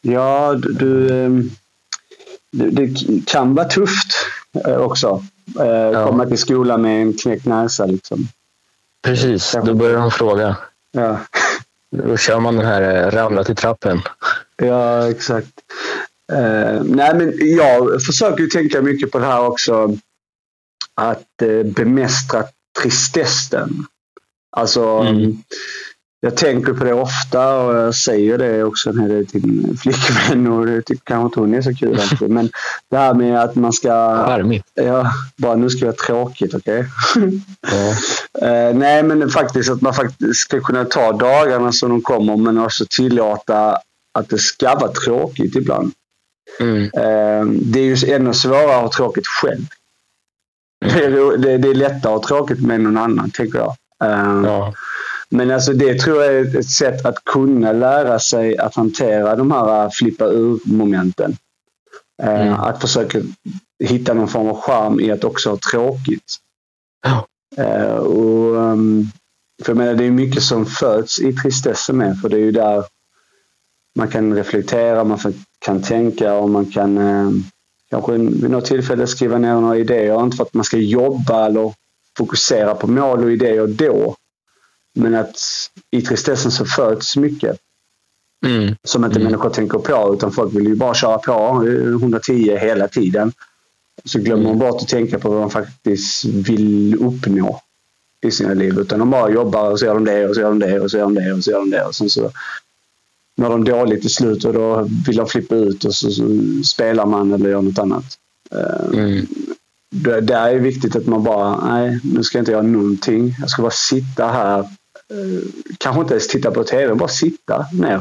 ja, 0.00 0.54
du, 0.54 0.72
du, 0.72 1.10
ehm, 1.10 1.50
det, 2.52 2.70
det 2.70 3.26
kan 3.26 3.54
vara 3.54 3.68
tufft 3.68 4.16
eh, 4.66 4.76
också. 4.76 5.24
Eh, 5.60 6.06
Komma 6.06 6.26
till 6.26 6.38
skolan 6.38 6.82
med 6.82 7.02
en 7.02 7.12
knäckt 7.12 7.46
näsa. 7.46 7.86
Liksom. 7.86 8.28
Precis, 9.02 9.56
då 9.64 9.74
börjar 9.74 9.98
de 9.98 10.10
fråga. 10.10 10.56
Ja. 10.92 11.18
Då 11.90 12.16
kör 12.16 12.40
man 12.40 12.56
den 12.56 12.66
här 12.66 13.10
ramla 13.10 13.44
till 13.44 13.56
trappen. 13.56 14.00
Ja, 14.62 15.10
exakt. 15.10 15.52
Eh, 16.32 16.82
nej, 16.84 17.14
men 17.14 17.32
jag 17.56 18.02
försöker 18.02 18.42
ju 18.42 18.48
tänka 18.48 18.82
mycket 18.82 19.10
på 19.10 19.18
det 19.18 19.26
här 19.26 19.46
också. 19.46 19.96
Att 20.94 21.42
eh, 21.42 21.62
bemästra 21.72 22.44
tristessen. 22.82 23.86
Alltså, 24.56 24.84
Mm. 24.86 25.36
jag 26.20 26.36
tänker 26.36 26.72
på 26.72 26.84
det 26.84 26.92
ofta 26.92 27.56
och 27.58 27.76
jag 27.76 27.94
säger 27.94 28.38
det 28.38 28.64
också 28.64 28.92
när 28.92 29.08
det 29.08 29.14
är 29.14 29.24
till 29.24 29.46
min 29.46 29.76
flickvän 29.76 30.46
och 30.52 30.66
det 30.66 30.82
tycker 30.82 31.02
kanske 31.04 31.24
inte 31.26 31.40
hon 31.40 31.54
är 31.54 31.62
så 31.62 31.74
kul 31.74 32.00
alltid. 32.00 32.30
Men 32.38 32.50
det 32.90 32.96
här 32.96 33.14
med 33.14 33.40
att 33.42 33.54
man 33.54 33.72
ska... 33.72 33.88
Charmigt. 34.26 34.64
Ja, 34.74 35.12
bara 35.36 35.56
nu 35.56 35.70
ska 35.70 35.80
det 35.80 35.86
vara 35.86 35.96
tråkigt, 35.96 36.54
okej? 36.54 36.84
Ja. 37.60 37.88
Eh, 38.46 38.74
nej, 38.74 39.02
men 39.02 39.28
faktiskt 39.30 39.70
att 39.70 39.80
man 39.80 39.94
faktiskt 39.94 40.40
ska 40.40 40.60
kunna 40.60 40.84
ta 40.84 41.12
dagarna 41.12 41.72
som 41.72 41.90
de 41.90 42.02
kommer 42.02 42.36
men 42.36 42.58
också 42.58 42.84
tillåta 42.90 43.78
att 44.16 44.28
det 44.28 44.38
ska 44.38 44.74
vara 44.74 44.92
tråkigt 44.92 45.56
ibland. 45.56 45.92
Mm. 46.60 46.82
Eh, 46.82 47.46
det 47.62 47.80
är 47.80 47.96
ju 47.96 48.14
ännu 48.14 48.34
svårare 48.34 48.76
att 48.76 48.82
ha 48.82 48.92
tråkigt 48.92 49.26
själv. 49.26 49.66
Det 50.80 51.04
är, 51.04 51.58
det, 51.58 51.68
är 51.68 51.74
lättare 51.74 52.14
att 52.14 52.22
ha 52.22 52.28
tråkigt 52.28 52.60
med 52.60 52.80
någon 52.80 52.96
annan, 52.96 53.30
tänker 53.30 53.58
jag. 53.58 53.76
Eh, 54.04 54.42
Ja. 54.44 54.74
Men 55.28 55.50
alltså 55.50 55.72
det 55.72 55.98
tror 55.98 56.22
jag 56.22 56.34
är 56.34 56.58
ett 56.58 56.68
sätt 56.68 57.06
att 57.06 57.24
kunna 57.24 57.72
lära 57.72 58.18
sig 58.18 58.58
att 58.58 58.74
hantera 58.74 59.36
de 59.36 59.50
här 59.52 59.84
äh, 59.84 59.90
flippa 59.90 60.24
ur-momenten. 60.24 61.36
Eh, 62.22 62.40
Mm. 62.40 62.54
Att 62.54 62.80
försöka 62.80 63.20
hitta 63.84 64.14
någon 64.14 64.28
form 64.28 64.48
av 64.48 64.60
charm 64.60 65.00
i 65.00 65.10
att 65.10 65.24
också 65.24 65.50
ha 65.50 65.58
tråkigt. 65.70 66.36
Eh, 67.56 67.96
och, 67.96 68.62
ehm, 68.62 69.06
för 69.64 69.70
jag 69.72 69.76
menar, 69.76 69.94
det 69.94 70.04
är 70.04 70.10
mycket 70.10 70.42
som 70.42 70.66
föds 70.66 71.20
i 71.20 71.32
tristessen 71.32 71.96
med. 71.96 72.20
För 72.20 72.28
det 72.28 72.36
är 72.36 72.40
ju 72.40 72.52
där 72.52 72.84
man 73.96 74.08
kan 74.08 74.34
reflektera, 74.34 75.04
man 75.04 75.18
kan 75.58 75.82
tänka 75.82 76.34
och 76.34 76.50
man 76.50 76.66
kan 76.66 76.98
eh, 76.98 77.30
kanske 77.90 78.12
vid 78.12 78.50
något 78.50 78.64
tillfälle 78.64 79.06
skriva 79.06 79.38
ner 79.38 79.54
några 79.54 79.76
idéer. 79.78 80.22
Inte 80.24 80.36
för 80.36 80.44
att 80.44 80.54
man 80.54 80.64
ska 80.64 80.76
jobba 80.76 81.46
eller 81.46 81.72
fokusera 82.18 82.74
på 82.74 82.86
mål 82.86 83.24
och 83.24 83.32
idéer 83.32 83.66
då. 83.66 84.16
Men 84.94 85.14
att 85.14 85.36
i 85.90 86.02
tristessen 86.02 86.50
så 86.50 86.64
föds 86.64 87.16
mycket 87.16 87.56
Mm. 88.46 88.74
som 88.84 89.04
inte 89.04 89.16
Mm. 89.16 89.24
människor 89.30 89.50
tänker 89.50 89.78
på. 89.78 90.14
Utan 90.14 90.32
folk 90.32 90.54
vill 90.54 90.66
ju 90.66 90.74
bara 90.74 90.94
köra 90.94 91.18
på 91.18 91.32
eh, 91.66 91.92
110 91.92 92.56
hela 92.60 92.88
tiden. 92.88 93.32
Så 94.04 94.18
glömmer 94.18 94.44
Mm. 94.44 94.58
de 94.58 94.66
bort 94.70 94.82
att 94.82 94.88
tänka 94.88 95.18
på 95.18 95.30
vad 95.30 95.40
de 95.40 95.50
faktiskt 95.50 96.24
vill 96.24 96.96
uppnå 97.00 97.60
i 98.26 98.30
sina 98.30 98.54
liv. 98.54 98.78
Utan 98.78 98.98
de 98.98 99.10
bara 99.10 99.30
jobbar 99.30 99.70
och 99.70 99.78
så 99.78 99.84
gör 99.86 99.94
de 99.94 100.04
det 100.04 100.28
och 100.28 100.34
så 100.34 100.40
gör 100.40 100.48
de 100.48 100.58
det 100.58 100.80
och 100.80 100.90
så 100.90 100.96
gör 100.96 101.04
de 101.04 101.14
det 101.14 101.32
och 101.32 101.44
så 101.44 101.50
gör 101.50 101.58
de 101.58 101.70
det. 101.70 101.84
Och 101.84 101.94
sen 101.94 102.10
så 102.10 102.30
mår 103.36 103.48
de 103.50 103.64
dåligt 103.64 104.00
till 104.00 104.14
slut 104.14 104.44
och 104.44 104.52
då 104.52 104.88
vill 105.06 105.16
de 105.16 105.26
flippa 105.26 105.54
ut 105.54 105.84
och 105.84 105.94
så, 105.94 106.10
så 106.10 106.24
spelar 106.64 107.06
man 107.06 107.32
eller 107.32 107.50
gör 107.50 107.62
något 107.62 107.78
annat. 107.78 108.18
Eh, 108.50 108.98
Mm. 108.98 109.26
det, 109.90 110.20
det 110.20 110.34
är 110.34 110.54
viktigt 110.58 110.96
att 110.96 111.06
man 111.06 111.22
bara, 111.22 111.66
nej, 111.74 112.00
nu 112.04 112.22
ska 112.22 112.38
jag 112.38 112.42
inte 112.42 112.52
göra 112.52 112.62
någonting. 112.62 113.34
Jag 113.40 113.50
ska 113.50 113.62
bara 113.62 113.70
sitta 113.70 114.26
här. 114.26 114.58
Eh, 114.58 115.42
kanske 115.78 116.00
inte 116.00 116.14
ens 116.14 116.28
titta 116.28 116.50
på 116.50 116.64
TV, 116.64 116.94
bara 116.94 117.08
sitta 117.08 117.66
ner. 117.72 118.00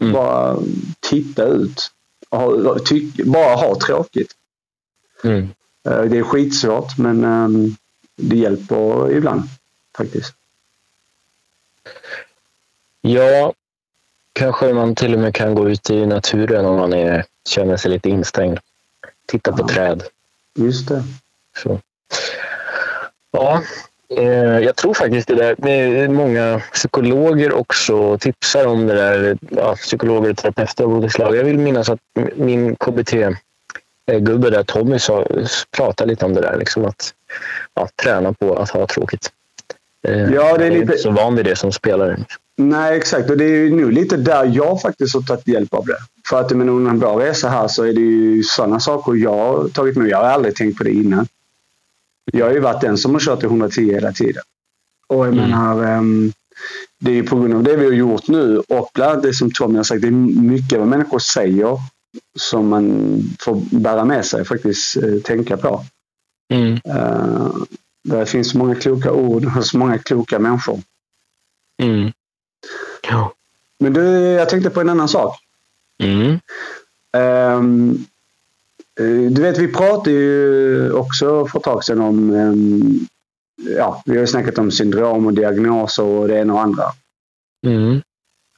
Mm. 0.00 0.12
Bara 0.12 0.58
titta 1.00 1.44
ut. 1.44 1.90
Och 2.28 2.38
ha, 2.38 2.78
ty, 2.78 3.10
bara 3.24 3.54
ha 3.54 3.80
tråkigt. 3.80 4.32
Mm. 5.24 5.48
Eh, 5.88 6.02
det 6.02 6.18
är 6.18 6.22
skitsvårt, 6.22 6.98
men 6.98 7.24
ehm, 7.24 7.76
det 8.16 8.36
hjälper 8.36 9.12
ibland 9.12 9.42
faktiskt. 9.96 10.34
Ja, 13.00 13.52
kanske 14.34 14.72
man 14.72 14.94
till 14.94 15.14
och 15.14 15.20
med 15.20 15.34
kan 15.34 15.54
gå 15.54 15.68
ut 15.68 15.90
i 15.90 16.06
naturen 16.06 16.64
om 16.66 16.76
man 16.76 16.92
är, 16.92 17.24
känner 17.48 17.76
sig 17.76 17.90
lite 17.90 18.08
instängd. 18.08 18.58
Titta 19.26 19.52
på 19.52 19.58
Ja. 19.62 19.68
träd. 19.68 20.02
Just 20.58 20.88
det. 20.88 21.02
Så. 21.62 21.80
Ja, 23.30 23.62
Eh, 24.16 24.58
jag 24.58 24.76
tror 24.76 24.94
faktiskt 24.94 25.28
det 25.28 25.34
där. 25.34 26.08
Många 26.08 26.62
psykologer 26.72 27.52
också 27.52 28.18
tipsar 28.18 28.66
om 28.66 28.86
det 28.86 28.94
där. 28.94 29.38
Ja, 29.50 29.74
psykologer 29.76 30.30
och 30.30 30.36
terapeuter 30.36 30.84
av 30.84 30.92
olika 30.94 31.10
slag. 31.10 31.36
Jag 31.36 31.44
vill 31.44 31.58
minnas 31.58 31.88
att 31.88 31.98
min 32.34 32.76
KBT-gubbe 32.76 34.50
där, 34.50 34.62
Tommy, 34.62 34.98
sa, 34.98 35.26
pratade 35.76 36.10
lite 36.10 36.24
om 36.26 36.34
det 36.34 36.40
där. 36.40 36.56
Liksom 36.58 36.84
att 36.84 37.14
ja, 37.74 37.88
träna 38.02 38.32
på 38.32 38.56
att 38.56 38.70
ha 38.70 38.86
tråkigt. 38.86 39.30
Eh, 40.08 40.12
Ja, 40.20 40.26
det 40.26 40.34
är 40.34 40.34
jag 40.34 40.62
är 40.62 40.70
lite- 40.70 40.82
inte 40.82 40.98
så 40.98 41.10
van 41.10 41.36
vid 41.36 41.44
det 41.44 41.56
som 41.56 41.72
spelare. 41.72 42.16
Nej, 42.56 42.96
exakt. 42.96 43.30
Och 43.30 43.36
det 43.36 43.44
är 43.44 43.48
ju 43.48 43.76
nu 43.76 43.90
lite 43.90 44.16
där 44.16 44.50
jag 44.54 44.80
faktiskt 44.82 45.14
har 45.14 45.22
tagit 45.22 45.48
hjälp 45.48 45.74
av 45.74 45.86
det. 45.86 45.98
För 46.28 46.40
att 46.40 46.56
men 46.56 46.68
under 46.68 46.90
en 46.90 46.98
bra 46.98 47.20
resa 47.20 47.48
här 47.48 47.68
så 47.68 47.82
är 47.84 47.92
det 47.92 48.00
ju 48.00 48.42
sådana 48.42 48.80
saker 48.80 49.12
jag 49.14 49.36
har 49.36 49.68
tagit 49.68 49.96
med. 49.96 50.08
Jag 50.08 50.18
har 50.18 50.24
aldrig 50.24 50.54
tänkt 50.56 50.78
på 50.78 50.84
det 50.84 50.90
innan. 50.90 51.26
Jag 52.32 52.46
har 52.46 52.52
ju 52.52 52.60
varit 52.60 52.80
den 52.80 52.98
som 52.98 53.12
har 53.12 53.20
kört 53.20 53.42
i 53.42 53.46
110 53.46 53.92
hela 53.92 54.12
tiden. 54.12 54.42
Och 55.06 55.26
jag 55.26 55.32
Mm. 55.34 55.50
menar, 55.50 55.84
ehm, 55.84 56.32
det 57.00 57.10
är 57.10 57.14
ju 57.14 57.22
på 57.22 57.36
grund 57.40 57.54
av 57.54 57.62
det 57.62 57.76
vi 57.76 57.84
har 57.84 57.92
gjort 57.92 58.28
nu 58.28 58.58
och 58.58 58.90
bland 58.94 59.10
annat 59.12 59.22
det 59.22 59.34
som 59.34 59.50
Tommy 59.50 59.76
har 59.76 59.84
sagt. 59.84 60.02
Det 60.02 60.08
är 60.08 60.40
mycket 60.42 60.78
vad 60.78 60.88
människor 60.88 61.18
säger 61.18 61.78
som 62.38 62.68
man 62.68 63.18
får 63.40 63.62
bära 63.70 64.04
med 64.04 64.26
sig 64.26 64.44
faktiskt 64.44 64.96
eh, 64.96 65.14
tänka 65.24 65.56
på. 65.56 65.84
Mm. 66.52 66.78
Eh, 66.84 67.48
det 68.04 68.26
finns 68.26 68.50
så 68.50 68.58
många 68.58 68.74
kloka 68.74 69.12
ord 69.12 69.44
hos 69.44 69.74
många 69.74 69.98
kloka 69.98 70.38
människor. 70.38 70.80
Mm. 71.82 72.12
Ja. 73.02 73.32
Men 73.78 73.92
du, 73.92 74.02
jag 74.18 74.48
tänkte 74.48 74.70
på 74.70 74.80
en 74.80 74.88
annan 74.88 75.08
sak. 75.08 75.38
Mm. 75.98 76.38
Eh, 77.12 77.62
du 79.30 79.42
vet, 79.42 79.58
vi 79.58 79.68
pratade 79.72 80.10
ju 80.10 80.92
också 80.92 81.46
för 81.46 81.58
ett 81.58 81.64
tag 81.64 81.84
sedan 81.84 82.00
om... 82.00 82.34
ehm, 82.34 83.06
ja, 83.76 84.02
vi 84.06 84.12
har 84.12 84.20
ju 84.20 84.26
snackat 84.26 84.58
om 84.58 84.70
syndrom 84.70 85.26
och 85.26 85.34
diagnoser 85.34 86.02
och 86.02 86.28
det 86.28 86.38
ena 86.38 86.54
och 86.54 86.60
andra. 86.60 86.84
Mm. 87.66 88.02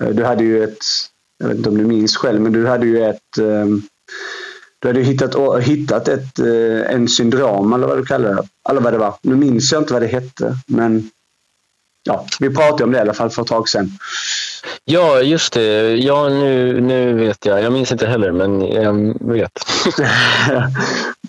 Eh, 0.00 0.08
Du 0.08 0.24
hade 0.24 0.44
ju 0.44 0.64
ett... 0.64 0.84
Jag 1.38 1.48
vet 1.48 1.56
inte 1.56 1.68
om 1.68 1.78
du 1.78 1.84
minns 1.84 2.16
själv, 2.16 2.40
men 2.40 2.52
du 2.52 2.66
hade 2.66 2.86
ju 2.86 3.04
ett... 3.04 3.38
ehm, 3.38 3.82
du 4.78 4.88
hade 4.88 5.00
ju 5.00 5.06
hittat, 5.06 5.62
hittat 5.62 6.08
ett, 6.08 6.38
eh, 6.38 6.94
en 6.94 7.08
syndrom, 7.08 7.72
eller 7.72 7.86
vad 7.86 7.98
du 7.98 8.04
kallar 8.04 8.34
det. 8.34 8.48
Eller 8.70 8.80
vad 8.80 8.92
det 8.92 8.98
var. 8.98 9.14
Nu 9.22 9.36
minns 9.36 9.72
jag 9.72 9.82
inte 9.82 9.92
vad 9.92 10.02
det 10.02 10.06
hette, 10.06 10.56
men... 10.66 11.10
Ja, 12.06 12.26
vi 12.40 12.50
pratade 12.54 12.84
om 12.84 12.92
det 12.92 12.98
i 12.98 13.00
alla 13.00 13.14
fall 13.14 13.30
för 13.30 13.42
ett 13.42 13.48
tag 13.48 13.68
sedan. 13.68 13.90
Ja, 14.84 15.20
just 15.20 15.52
det. 15.52 15.96
Ja, 15.96 16.28
nu, 16.28 16.80
nu 16.80 17.12
vet 17.14 17.44
jag. 17.46 17.62
Jag 17.62 17.72
minns 17.72 17.92
inte 17.92 18.06
heller, 18.06 18.32
men 18.32 18.60
jag 18.72 19.16
vet. 19.32 19.52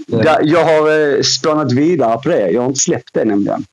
Ja, 0.09 0.39
jag 0.41 0.65
har 0.65 1.15
eh, 1.15 1.21
spånat 1.21 1.71
vidare 1.71 2.17
på 2.23 2.29
det. 2.29 2.49
Jag 2.49 2.61
har 2.61 2.67
inte 2.67 2.79
släppt 2.79 3.13
det 3.13 3.25
nämligen. 3.25 3.65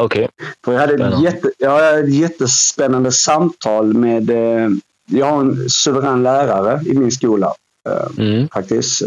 Okej. 0.00 0.28
För 0.64 0.72
jag, 0.72 0.80
hade 0.80 1.06
ett 1.06 1.22
jätte, 1.22 1.50
jag 1.58 1.70
hade 1.70 1.98
ett 1.98 2.14
jättespännande 2.14 3.12
samtal 3.12 3.94
med... 3.94 4.30
Eh, 4.30 4.68
jag 5.06 5.26
har 5.26 5.40
en 5.40 5.70
suverän 5.70 6.22
lärare 6.22 6.80
i 6.86 6.94
min 6.98 7.12
skola 7.12 7.54
eh, 7.88 8.24
Mm. 8.24 8.48
faktiskt. 8.48 9.02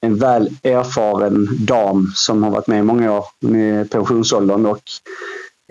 En 0.00 0.16
väl 0.18 0.48
erfaren 0.62 1.48
dam 1.66 2.12
som 2.14 2.42
har 2.42 2.50
varit 2.50 2.66
med 2.66 2.78
i 2.78 2.82
många 2.82 3.12
år. 3.12 3.24
I 3.56 3.84
pensionsåldern 3.88 4.66
och 4.66 4.82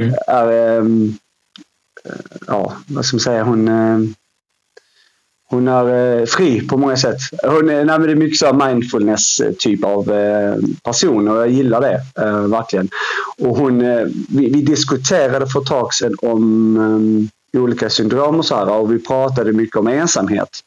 Mm. 0.01 0.15
är... 0.27 0.77
Eh, 0.79 0.85
ja, 2.47 2.73
vad 2.87 3.05
ska 3.05 3.15
man 3.15 3.21
säga? 3.21 3.43
Hon... 3.43 3.67
Eh, 3.67 3.99
hon 5.53 5.67
är 5.67 6.19
eh, 6.19 6.25
fri 6.25 6.67
på 6.67 6.77
många 6.77 6.97
sätt. 6.97 7.17
Hon 7.43 7.69
är, 7.69 7.85
nej, 7.85 7.99
men 7.99 8.01
det 8.01 8.11
är 8.11 8.15
mycket 8.15 8.37
så 8.37 8.53
mindfulness 8.53 9.39
eh, 9.39 9.51
typ 9.59 9.83
av 9.83 10.11
eh, 10.11 10.55
person 10.83 11.27
och 11.27 11.37
jag 11.37 11.49
gillar 11.49 11.81
det 11.81 12.01
eh, 12.23 12.47
verkligen. 12.47 12.89
Och 13.37 13.57
hon, 13.57 13.81
eh, 13.81 14.07
vi, 14.29 14.49
vi 14.49 14.61
diskuterade 14.61 15.47
för 15.47 15.61
ett 15.61 15.67
tag 15.67 15.93
sedan 15.93 16.15
om 16.21 16.77
eh, 17.53 17.61
olika 17.61 17.89
syndrom 17.89 18.35
och 18.35 18.45
så 18.45 18.55
här 18.55 18.69
och 18.69 18.91
vi 18.91 18.99
pratade 18.99 19.53
mycket 19.53 19.75
om 19.75 19.87
ensamhet. 19.87 20.59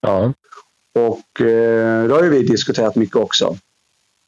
Ja. 0.00 0.32
Och 0.94 1.40
eh, 1.40 2.08
då 2.08 2.14
har 2.14 2.22
ju 2.22 2.30
vi 2.30 2.42
diskuterat 2.42 2.96
mycket 2.96 3.16
också. 3.16 3.56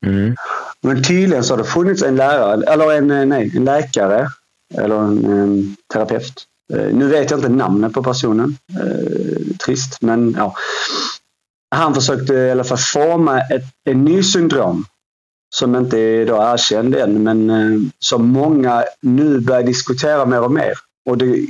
Mm. 0.06 0.36
Men 0.82 1.02
tydligen 1.02 1.44
så 1.44 1.52
har 1.52 1.58
det 1.58 1.64
funnits 1.64 2.02
en 2.02 2.16
lärare, 2.16 2.72
eller 2.72 2.92
en, 2.92 3.10
eh, 3.10 3.26
nej, 3.26 3.52
en 3.56 3.64
läkare 3.64 4.28
eller 4.74 4.98
en, 4.98 5.24
en 5.24 5.76
terapeut. 5.92 6.46
Eh, 6.72 6.94
nu 6.94 7.08
vet 7.08 7.30
jag 7.30 7.38
inte 7.38 7.48
namnet 7.48 7.92
på 7.92 8.02
personen. 8.02 8.56
Eh, 8.80 9.56
trist, 9.64 10.02
men 10.02 10.34
ja. 10.38 10.54
Han 11.74 11.94
försökte 11.94 12.34
i 12.34 12.50
alla 12.50 12.64
fall 12.64 12.78
forma 12.78 13.40
ett, 13.40 13.64
en 13.84 14.04
ny 14.04 14.22
syndrom 14.22 14.84
som 15.54 15.76
inte 15.76 15.98
är 15.98 16.26
då 16.26 16.34
erkänd 16.34 16.94
än, 16.94 17.22
men 17.22 17.92
som 17.98 18.26
många 18.26 18.84
nu 19.00 19.40
börjar 19.40 19.62
diskutera 19.62 20.26
mer 20.26 20.40
och 20.40 20.52
mer. 20.52 20.72
Och 21.10 21.18
det 21.18 21.46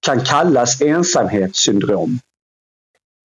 kan 0.00 0.20
kallas 0.20 0.80
ensamhetssyndrom. 0.80 2.18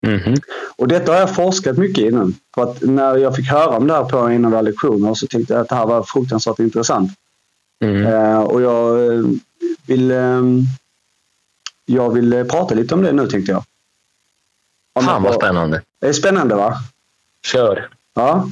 Mhm. 0.02 0.36
Och 0.76 0.88
detta 0.88 1.12
har 1.12 1.20
jag 1.20 1.36
forskat 1.36 1.78
mycket 1.78 2.04
i 2.04 2.12
nu. 2.12 2.34
För 2.56 2.64
att 2.64 2.82
när 2.82 3.18
jag 3.18 3.36
fick 3.36 3.50
höra 3.50 3.78
om 3.78 3.88
det 3.88 3.94
här 3.94 4.04
på 4.04 4.18
en 4.18 4.46
av 4.46 4.52
våra 4.52 4.62
lektioner 4.62 5.14
så 5.14 5.28
tänkte 5.28 5.54
jag 5.54 5.62
att 5.62 5.70
det 5.70 5.76
här 5.76 5.86
var 5.86 6.04
fruktansvärt 6.04 6.60
intressant. 6.60 7.12
Mm. 7.84 8.06
Eh, 8.06 8.40
och 8.40 8.62
jag 8.62 9.14
eh, 9.14 9.24
vill, 9.86 10.12
eh, 10.12 10.42
jag 11.86 12.10
vill 12.10 12.34
eh, 12.34 12.44
prata 12.44 12.76
lite 12.76 12.94
om 12.94 13.02
det 13.04 13.12
nu 13.12 13.28
tänkte 13.28 13.52
jag. 13.52 13.64
Om 14.94 15.06
Fan 15.06 15.24
vad 15.24 15.36
spännande. 15.36 15.82
Det 16.00 16.08
är 16.08 16.14
spännande 16.14 16.56
va? 16.56 16.78
Kör. 17.46 17.90
Ja. 18.14 18.50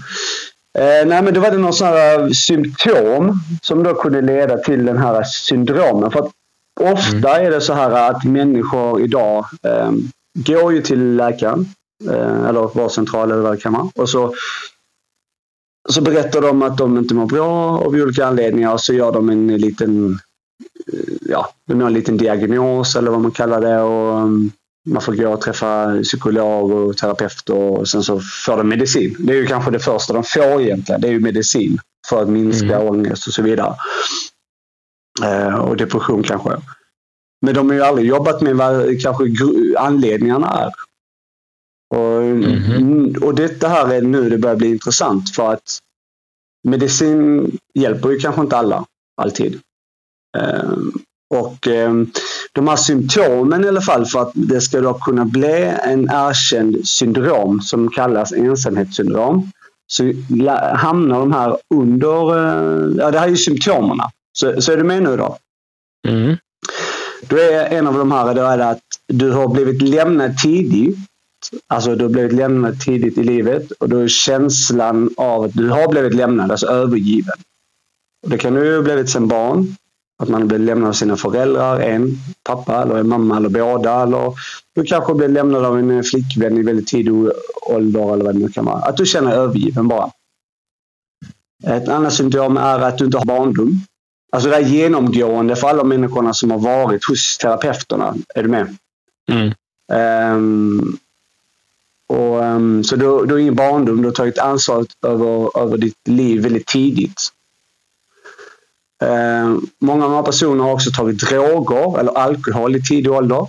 Eh, 0.73 1.07
nej, 1.07 1.21
men 1.21 1.33
då 1.33 1.39
var 1.39 1.51
det 1.51 1.57
några 1.57 1.73
sådana 1.73 1.95
här 1.95 2.29
symptom 2.29 3.39
som 3.61 3.83
då 3.83 3.93
kunde 3.93 4.21
leda 4.21 4.57
till 4.57 4.85
den 4.85 4.97
här 4.97 5.23
syndromen. 5.23 6.11
För 6.11 6.19
att 6.19 6.31
ofta 6.79 7.41
är 7.41 7.51
det 7.51 7.61
så 7.61 7.73
här 7.73 7.91
att 7.91 8.23
människor 8.23 9.01
idag 9.01 9.45
eh, 9.63 9.91
går 10.45 10.73
ju 10.73 10.81
till 10.81 11.15
läkaren 11.15 11.65
eh, 12.09 12.45
eller 12.45 12.75
vårdcentral 12.75 13.31
eller 13.31 13.41
vad 13.41 13.53
det 13.53 13.61
kan 13.61 13.73
vara. 13.73 13.89
Och 13.95 14.09
så, 14.09 14.33
så 15.89 16.01
berättar 16.01 16.41
de 16.41 16.61
att 16.61 16.77
de 16.77 16.97
inte 16.97 17.13
mår 17.13 17.25
bra 17.25 17.79
av 17.79 17.93
olika 17.93 18.25
anledningar 18.25 18.73
och 18.73 18.81
så 18.81 18.93
gör 18.93 19.11
de 19.11 19.29
en 19.29 19.57
liten 19.57 20.19
eh, 20.93 21.13
ja, 21.21 21.49
de 21.65 21.79
gör 21.79 21.87
en 21.87 21.93
liten 21.93 22.17
diagnos 22.17 22.95
eller 22.95 23.11
vad 23.11 23.21
man 23.21 23.31
kallar 23.31 23.61
det. 23.61 23.81
Och, 23.81 24.23
um, 24.23 24.51
man 24.89 25.01
får 25.01 25.13
gå 25.13 25.29
och 25.33 25.41
träffa 25.41 26.01
psykolog 26.03 26.71
och 26.71 26.97
terapeut 26.97 27.49
och 27.49 27.87
sen 27.87 28.03
så 28.03 28.19
får 28.19 28.57
de 28.57 28.69
medicin. 28.69 29.15
Det 29.19 29.33
är 29.33 29.37
ju 29.37 29.45
kanske 29.45 29.71
det 29.71 29.79
första 29.79 30.13
de 30.13 30.23
får 30.23 30.61
egentligen. 30.61 31.01
Det 31.01 31.07
är 31.07 31.11
ju 31.11 31.19
medicin 31.19 31.79
för 32.09 32.21
att 32.21 32.29
minska 32.29 32.75
Mm. 32.75 32.87
ångest 32.87 33.27
och 33.27 33.33
så 33.33 33.41
vidare. 33.41 33.75
Eh, 35.23 35.55
och 35.55 35.77
depression 35.77 36.23
kanske. 36.23 36.49
Men 37.41 37.53
de 37.55 37.69
har 37.69 37.75
ju 37.75 37.81
aldrig 37.83 38.07
jobbat 38.07 38.41
med 38.41 38.55
vad 38.55 39.01
kanske 39.01 39.23
anledningarna 39.77 40.47
är. 40.47 40.71
Och, 41.95 42.23
Mhm. 42.23 43.15
och 43.21 43.35
detta 43.35 43.67
här 43.67 43.93
är 43.93 44.01
nu 44.01 44.29
det 44.29 44.37
börjar 44.37 44.55
bli 44.55 44.67
intressant 44.69 45.35
för 45.35 45.53
att 45.53 45.79
medicin 46.67 47.51
hjälper 47.73 48.09
ju 48.09 48.19
kanske 48.19 48.41
inte 48.41 48.57
alla 48.57 48.85
alltid. 49.21 49.59
Eh, 50.37 50.73
och 51.35 51.67
eh, 51.67 51.93
de 52.53 52.67
här 52.67 52.75
symptomen 52.75 53.65
i 53.65 53.67
alla 53.67 53.81
fall 53.81 54.05
för 54.05 54.21
att 54.21 54.31
det 54.33 54.61
ska 54.61 54.81
då 54.81 54.93
kunna 54.93 55.25
bli 55.25 55.73
en 55.83 56.03
erkänd 56.11 56.87
syndrom 56.87 57.61
som 57.61 57.89
kallas 57.89 58.31
ensamhetssyndrom. 58.33 59.51
Så 59.87 60.03
hamnar 60.75 61.19
de 61.19 61.33
här 61.33 61.57
under, 61.75 62.37
eh, 62.37 62.97
ja 62.97 63.11
det 63.11 63.19
här 63.19 63.25
är 63.25 63.31
ju 63.31 63.37
symptomerna. 63.37 64.03
Så, 64.31 64.61
så 64.61 64.71
är 64.71 64.77
du 64.77 64.83
med 64.83 65.03
nu 65.03 65.17
då? 65.17 65.37
Mm. 66.07 66.37
Då 67.21 67.37
är 67.37 67.65
en 67.65 67.87
av 67.87 67.93
de 67.93 68.11
här 68.11 68.33
då 68.35 68.41
är 68.41 68.57
det 68.57 68.69
att 68.69 68.83
du 69.07 69.31
har 69.31 69.47
blivit 69.47 69.81
lämnad 69.81 70.37
tidigt. 70.37 70.97
Alltså 71.67 71.95
du 71.95 72.03
har 72.03 72.09
blivit 72.09 72.33
lämnad 72.33 72.81
tidigt 72.81 73.17
i 73.17 73.23
livet 73.23 73.71
och 73.71 73.89
då 73.89 73.97
är 73.97 74.07
känslan 74.07 75.09
av 75.17 75.43
att 75.43 75.53
du 75.53 75.69
har 75.69 75.87
blivit 75.87 76.13
lämnad, 76.13 76.51
alltså 76.51 76.67
övergiven. 76.67 77.37
Och 78.23 78.29
det 78.29 78.37
kan 78.37 78.53
du 78.53 78.65
ju 78.65 78.75
ha 78.75 78.81
blivit 78.81 79.09
sedan 79.09 79.27
barn. 79.27 79.75
Att 80.21 80.29
man 80.29 80.41
har 80.41 80.47
blivit 80.47 80.65
lämnad 80.65 80.89
av 80.89 80.93
sina 80.93 81.17
föräldrar, 81.17 81.79
en 81.79 82.17
pappa 82.43 82.83
eller 82.83 82.97
en 82.97 83.07
mamma 83.07 83.37
eller 83.37 83.49
båda. 83.49 84.03
Eller 84.03 84.33
du 84.75 84.83
kanske 84.83 85.13
blir 85.13 85.27
lämnad 85.27 85.65
av 85.65 85.79
en 85.79 86.03
flickvän 86.03 86.57
i 86.57 86.63
väldigt 86.63 86.87
tidig 86.87 87.13
ålder 87.61 88.13
eller 88.13 88.25
vad 88.25 88.35
det 88.35 88.39
nu 88.39 88.49
kan 88.49 88.65
vara. 88.65 88.79
Att 88.79 88.97
du 88.97 89.05
känner 89.05 89.29
dig 89.29 89.39
övergiven 89.39 89.87
bara. 89.87 90.11
Ett 91.67 91.89
annat 91.89 92.13
symptom 92.13 92.57
är 92.57 92.79
att 92.79 92.97
du 92.97 93.05
inte 93.05 93.17
har 93.17 93.25
barndom. 93.25 93.81
Alltså 94.31 94.49
det 94.49 94.55
är 94.55 94.61
genomgående 94.61 95.55
för 95.55 95.67
alla 95.69 95.83
människorna 95.83 96.33
som 96.33 96.51
har 96.51 96.59
varit 96.59 97.05
hos 97.05 97.37
terapeuterna. 97.37 98.15
Är 98.35 98.43
du 98.43 98.49
med? 98.49 98.77
Mm. 99.31 99.53
Ehm, 99.91 100.97
och, 102.07 102.43
ehm, 102.45 102.83
så 102.83 102.95
du, 102.95 103.25
du 103.25 103.33
har 103.33 103.39
ingen 103.39 103.55
barndom. 103.55 104.01
Du 104.01 104.07
har 104.07 104.15
tagit 104.15 104.37
ansvar 104.37 104.85
över, 105.07 105.59
över 105.59 105.77
ditt 105.77 106.07
liv 106.07 106.41
väldigt 106.43 106.67
tidigt. 106.67 107.21
Ehm, 109.03 109.61
många 109.79 110.05
av 110.05 110.11
de 110.11 110.15
här 110.15 110.23
personerna 110.23 110.63
har 110.63 110.73
också 110.73 110.91
tagit 110.91 111.19
droger 111.19 111.99
eller 111.99 112.17
alkohol 112.17 112.75
i 112.75 112.81
tidig 112.81 113.11
ålder. 113.11 113.47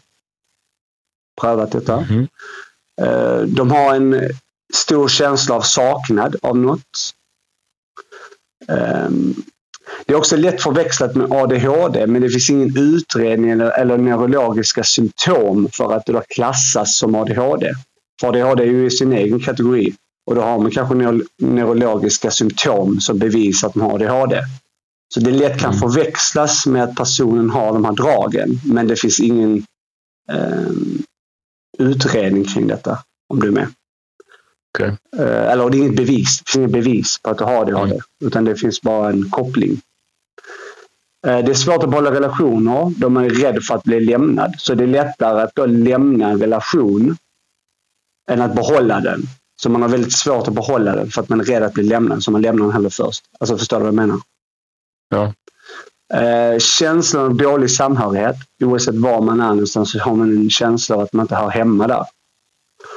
Prövat 1.41 1.73
detta. 1.73 2.01
Mhm. 2.01 2.29
Eh, 3.03 3.41
De 3.41 3.71
har 3.71 3.95
en 3.95 4.31
stor 4.75 5.09
känsla 5.09 5.55
av 5.55 5.61
saknad 5.61 6.37
av 6.43 6.57
något. 6.57 7.15
Ehm, 8.69 9.35
Det 10.07 10.13
är 10.13 10.17
också 10.17 10.37
lätt 10.37 10.63
förväxlat 10.63 11.17
med 11.17 11.33
ADHD, 11.33 12.07
men 12.07 12.23
det 12.23 12.29
finns 12.29 12.51
ingen 12.51 12.79
utredning 12.79 13.51
eller, 13.51 13.71
eller 13.81 13.99
neurologiska 13.99 14.85
symptom 14.85 15.69
för 15.73 15.93
att 15.93 16.07
det 16.07 16.23
klassas 16.29 16.97
som 16.97 17.15
ADHD. 17.15 17.73
För 18.21 18.29
ADHD 18.29 18.63
är 18.63 18.67
ju 18.67 18.87
i 18.87 18.91
sin 18.91 19.13
egen 19.13 19.41
kategori 19.41 19.95
och 20.27 20.35
då 20.35 20.43
har 20.43 20.59
man 20.59 20.71
kanske 20.71 20.95
neuro, 20.95 21.23
neurologiska 21.39 22.31
symptom 22.31 23.01
som 23.01 23.19
bevisar 23.19 23.69
att 23.69 23.75
man 23.75 23.91
har 23.91 23.95
ADHD. 23.95 24.43
Så 25.15 25.21
det 25.21 25.31
lätt 25.31 25.61
kan 25.61 25.75
förväxlas 25.75 26.67
med 26.67 26.85
att 26.85 26.97
personen 26.97 27.51
har 27.51 27.73
de 27.73 27.85
här 27.85 27.93
dragen, 27.93 28.61
men 28.65 28.89
det 28.89 28.97
finns 28.97 29.21
ingen 29.21 29.65
eh, 30.33 30.71
utredning 31.79 32.45
kring 32.45 32.67
detta, 32.67 32.99
om 33.29 33.41
du 33.41 33.47
är 33.47 33.53
med. 33.53 33.69
Okay. 34.79 34.91
Eh, 35.19 35.53
eller 35.53 35.71
det 35.71 35.77
är 35.77 35.79
inget 35.79 35.97
bevis, 35.97 36.39
det 36.39 36.51
finns 36.51 36.57
inget 36.57 36.71
bevis 36.71 37.19
på 37.23 37.31
att 37.31 37.39
du 37.39 37.45
har 37.45 37.63
ADHD, 37.63 37.93
mm. 37.93 38.01
utan 38.25 38.45
det 38.45 38.57
finns 38.57 38.83
bara 38.83 39.11
en 39.11 39.31
koppling. 39.31 39.81
Eh, 41.27 41.39
det 41.39 41.51
är 41.51 41.55
svårt 41.55 41.83
att 41.83 41.91
behålla 41.91 42.11
relationer. 42.11 42.93
De 42.97 43.17
är 43.17 43.31
rädda 43.31 43.61
för 43.61 43.75
att 43.75 43.85
bli 43.85 44.01
lämnad. 44.01 44.55
Så 44.59 44.75
det 44.75 44.85
är 44.85 44.89
lättare 44.89 45.43
att 45.43 45.55
då 45.55 45.67
lämna 45.67 46.29
en 46.29 46.41
relation 46.41 47.17
än 48.31 48.43
att 48.43 48.55
behålla 48.55 49.01
den. 49.01 49.23
Så 49.63 49.71
man 49.71 49.83
har 49.83 49.89
väldigt 49.89 50.13
svårt 50.13 50.49
att 50.49 50.55
behålla 50.55 50.97
den 50.97 51.11
för 51.11 51.23
att 51.23 51.29
man 51.29 51.41
är 51.41 51.45
rädd 51.45 51.63
att 51.63 51.75
bli 51.75 51.83
lämnad. 51.83 52.23
Så 52.23 52.31
man 52.31 52.43
lämnar 52.43 52.65
den 52.65 52.73
hellre 52.73 52.91
först. 52.91 53.25
Alltså 53.41 53.59
förstår 53.59 53.77
du 53.77 53.81
vad 53.81 53.89
jag 53.89 53.95
menar? 53.95 54.21
Ja. 55.09 55.33
Eh, 56.15 56.59
känslan 56.59 57.25
av 57.25 57.35
dålig 57.35 57.71
samhörighet. 57.71 58.37
Oavsett 58.63 58.95
var 58.95 59.21
man 59.21 59.41
är 59.41 59.49
någonstans 59.49 59.93
så 59.93 59.99
har 59.99 60.15
man 60.15 60.37
en 60.37 60.51
känsla 60.51 60.97
av 60.97 61.03
att 61.03 61.13
man 61.13 61.25
inte 61.25 61.35
hör 61.35 61.49
hemma 61.49 61.87
där. 61.87 62.05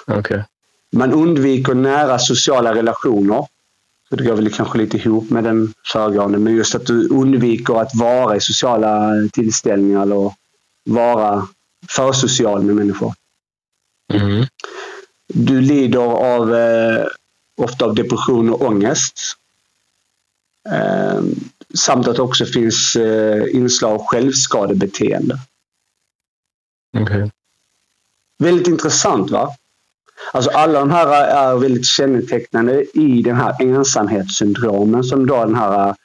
Okay. 0.07 0.41
Man 0.93 1.13
undviker 1.13 1.73
nära 1.73 2.19
sociala 2.19 2.75
relationer. 2.75 3.47
Så 4.09 4.15
det 4.15 4.23
går 4.23 4.35
väl 4.35 4.53
kanske 4.53 4.77
lite 4.77 4.97
ihop 4.97 5.29
med 5.29 5.43
den 5.43 5.73
föregående. 5.91 6.37
Men 6.37 6.55
just 6.55 6.75
att 6.75 6.85
du 6.85 7.07
undviker 7.07 7.81
att 7.81 7.95
vara 7.95 8.35
i 8.35 8.41
sociala 8.41 9.11
tillställningar 9.33 10.01
eller 10.01 10.33
vara 10.83 11.47
för 11.89 12.11
social 12.13 12.63
med 12.63 12.75
människor. 12.75 13.13
Mm. 14.13 14.45
Du 15.27 15.61
lider 15.61 15.99
av 15.99 16.55
eh, 16.55 17.05
ofta 17.57 17.85
av 17.85 17.95
depression 17.95 18.49
och 18.49 18.61
ångest. 18.61 19.19
Eh, 20.69 21.23
samt 21.73 22.07
att 22.07 22.15
det 22.15 22.21
också 22.21 22.45
finns 22.45 22.95
eh, 22.95 23.55
inslag 23.55 23.91
av 23.91 24.05
självskadebeteende. 24.05 25.39
Okay. 26.97 27.29
Väldigt 28.39 28.67
intressant 28.67 29.31
va? 29.31 29.55
Alltså 30.31 30.51
alla 30.51 30.79
de 30.79 30.91
här 30.91 31.07
eh, 31.07 31.37
är 31.37 31.55
väldigt 31.55 31.85
kännetecknande 31.85 32.85
i 32.93 33.21
den 33.21 33.35
här 33.35 33.55
ensamhetssyndromen 33.59 35.03
som 35.03 35.25
då 35.25 35.45
den 35.45 35.55
här 35.55 35.95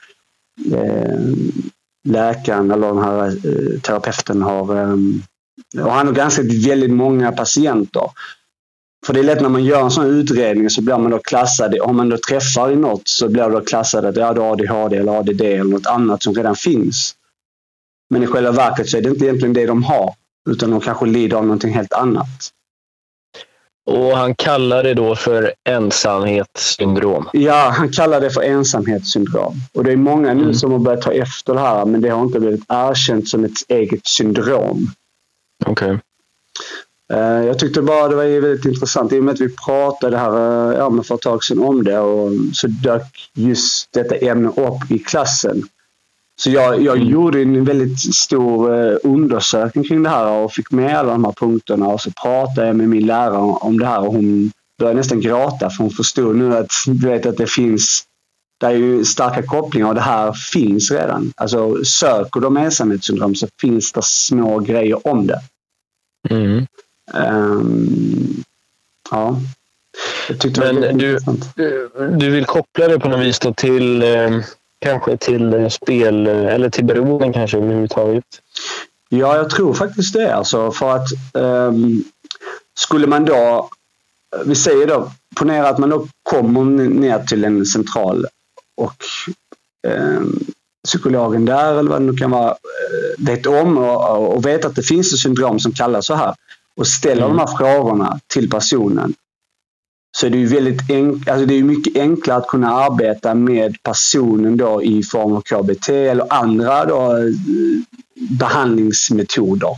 eh, 0.72 1.18
läkaren 2.08 2.70
eller 2.70 2.86
den 2.86 3.04
här 3.04 3.26
eh, 3.26 3.80
terapeuten 3.80 4.42
har. 4.42 4.76
Eh, 4.76 4.96
och 5.84 5.92
han 5.92 6.06
har 6.06 6.14
granskat 6.14 6.46
väldigt 6.46 6.90
många 6.90 7.32
patienter. 7.32 8.10
För 9.06 9.14
det 9.14 9.20
är 9.20 9.24
lätt 9.24 9.40
när 9.40 9.48
man 9.48 9.64
gör 9.64 9.82
en 9.82 9.90
sån 9.90 10.06
utredning 10.06 10.70
så 10.70 10.82
blir 10.82 10.98
man 10.98 11.10
då 11.10 11.18
klassad, 11.18 11.80
om 11.80 11.96
man 11.96 12.08
då 12.08 12.16
träffar 12.28 12.70
i 12.70 12.76
något 12.76 13.08
så 13.08 13.28
blir 13.28 13.42
det 13.42 13.50
då 13.50 13.60
klassad 13.60 14.04
att 14.04 14.16
ja, 14.16 14.32
du 14.32 14.40
har 14.40 14.52
ADHD 14.52 14.96
eller 14.96 15.18
ADD 15.18 15.40
eller 15.40 15.64
något 15.64 15.86
annat 15.86 16.22
som 16.22 16.34
redan 16.34 16.56
finns. 16.56 17.14
Men 18.10 18.22
i 18.22 18.26
själva 18.26 18.52
verket 18.52 18.88
så 18.88 18.96
är 18.96 19.02
det 19.02 19.08
inte 19.08 19.24
egentligen 19.24 19.52
det 19.52 19.66
de 19.66 19.82
har, 19.82 20.14
utan 20.50 20.70
de 20.70 20.80
kanske 20.80 21.06
lider 21.06 21.36
av 21.36 21.42
någonting 21.42 21.74
helt 21.74 21.92
annat. 21.92 22.52
Och 23.88 24.16
han 24.16 24.34
kallar 24.34 24.82
det 24.82 24.94
då 24.94 25.16
för 25.16 25.52
ensamhetssyndrom? 25.64 27.28
Ja, 27.32 27.72
han 27.76 27.92
kallar 27.92 28.20
det 28.20 28.30
för 28.30 28.42
ensamhetssyndrom. 28.42 29.54
Och 29.74 29.84
det 29.84 29.92
är 29.92 29.96
många 29.96 30.34
nu 30.34 30.42
mm. 30.42 30.54
som 30.54 30.72
har 30.72 30.78
börjat 30.78 31.02
ta 31.02 31.12
efter 31.12 31.54
det 31.54 31.60
här, 31.60 31.84
men 31.84 32.00
det 32.00 32.08
har 32.08 32.22
inte 32.22 32.40
blivit 32.40 32.64
erkänt 32.68 33.28
som 33.28 33.44
ett 33.44 33.52
eget 33.68 34.06
syndrom. 34.06 34.90
Okej. 35.66 35.86
Okay. 35.86 35.98
Eh, 37.12 37.46
jag 37.46 37.58
tyckte 37.58 37.82
bara 37.82 38.08
det 38.08 38.16
var 38.16 38.24
väldigt 38.24 38.64
intressant 38.64 39.12
i 39.12 39.20
och 39.20 39.24
med 39.24 39.34
att 39.34 39.40
vi 39.40 39.56
pratade 39.56 40.18
här 40.18 40.32
eh, 40.72 40.78
ja, 40.78 41.02
för 41.02 41.14
ett 41.14 41.20
tag 41.20 41.44
sedan 41.44 41.58
om 41.58 41.84
det 41.84 41.98
och 41.98 42.32
så 42.52 42.66
dök 42.66 43.30
just 43.34 43.92
detta 43.92 44.14
ämne 44.16 44.48
upp 44.48 44.90
i 44.90 44.98
klassen. 44.98 45.62
Så 46.40 46.50
jag, 46.50 46.82
jag 46.82 46.96
mm. 46.96 47.08
gjorde 47.08 47.42
en 47.42 47.64
väldigt 47.64 48.14
stor 48.14 48.74
eh, 48.74 48.96
undersökning 49.02 49.84
kring 49.84 50.02
det 50.02 50.08
här 50.08 50.30
och 50.30 50.52
fick 50.52 50.70
med 50.70 50.98
alla 50.98 51.12
de 51.12 51.24
här 51.24 51.32
punkterna 51.32 51.86
och 51.86 52.00
så 52.00 52.10
pratade 52.10 52.66
jag 52.66 52.76
med 52.76 52.88
min 52.88 53.06
lärare 53.06 53.36
om 53.36 53.78
det 53.78 53.86
här 53.86 54.00
och 54.00 54.12
hon 54.12 54.52
började 54.78 54.96
nästan 54.96 55.20
gråta 55.20 55.70
för 55.70 55.82
hon 55.82 55.90
förstod 55.90 56.36
nu 56.36 56.56
att, 56.56 56.70
du 56.86 57.08
vet, 57.08 57.26
att 57.26 57.36
det 57.36 57.50
finns 57.50 58.04
det 58.58 58.66
är 58.66 58.70
ju 58.70 59.04
starka 59.04 59.42
kopplingar 59.42 59.88
och 59.88 59.94
det 59.94 60.00
här 60.00 60.32
finns 60.32 60.90
redan. 60.90 61.32
Alltså 61.36 61.84
söker 61.84 62.40
de 62.40 62.56
ensamhetssyndrom 62.56 63.34
så 63.34 63.46
finns 63.60 63.92
det 63.92 64.04
små 64.04 64.58
grejer 64.58 65.06
om 65.08 65.26
det. 65.26 65.40
Mm. 66.30 66.66
Um, 67.14 68.44
ja. 69.10 69.40
Men 70.56 70.98
du, 70.98 71.18
du 72.18 72.30
vill 72.30 72.44
koppla 72.44 72.88
det 72.88 72.98
på 72.98 73.08
något 73.08 73.20
vis 73.20 73.40
till 73.56 74.02
eh, 74.02 74.40
kanske 74.78 75.16
till 75.16 75.54
eh, 75.54 75.68
spel 75.68 76.26
eller 76.26 76.70
till 76.70 76.84
beroenden 76.84 77.32
kanske 77.32 77.56
överhuvudtaget? 77.56 78.24
Ja, 79.08 79.36
jag 79.36 79.50
tror 79.50 79.74
faktiskt 79.74 80.14
det. 80.14 80.34
Alltså, 80.34 80.72
för 80.72 80.96
att 80.96 81.08
um, 81.34 82.04
skulle 82.78 83.06
man 83.06 83.24
då, 83.24 83.70
vi 84.44 84.54
säger 84.54 84.86
då, 84.86 85.10
ponera 85.36 85.68
att 85.68 85.78
man 85.78 85.90
då 85.90 86.06
kommer 86.22 86.64
ner 86.88 87.18
till 87.18 87.44
en 87.44 87.66
central 87.66 88.26
och 88.76 89.04
um, 89.88 90.46
psykologen 90.84 91.44
där 91.44 91.78
eller 91.78 91.90
vad 91.90 92.00
det 92.00 92.06
nu 92.06 92.16
kan 92.16 92.30
vara 92.30 92.56
vet 93.18 93.46
om 93.46 93.78
och, 93.78 94.36
och 94.36 94.46
vet 94.46 94.64
att 94.64 94.76
det 94.76 94.82
finns 94.82 95.12
ett 95.12 95.18
syndrom 95.18 95.60
som 95.60 95.72
kallas 95.72 96.06
så 96.06 96.14
här 96.14 96.34
och 96.76 96.86
ställer 96.86 97.22
mm. 97.22 97.36
de 97.36 97.38
här 97.38 97.56
frågorna 97.56 98.20
till 98.26 98.50
personen 98.50 99.14
så 100.20 100.26
är 100.26 100.30
det 100.30 100.38
ju 100.38 100.46
väldigt 100.46 100.90
enk 100.90 101.28
alltså 101.28 101.46
det 101.46 101.54
är 101.54 101.62
mycket 101.62 101.96
enklare 101.96 102.38
att 102.38 102.46
kunna 102.46 102.74
arbeta 102.74 103.34
med 103.34 103.76
personen 103.82 104.56
då 104.56 104.82
i 104.82 105.02
form 105.02 105.32
av 105.32 105.40
KBT 105.40 105.88
eller 105.88 106.32
andra 106.32 106.84
då, 106.84 107.16
eh, 107.16 107.24
behandlingsmetoder. 108.30 109.76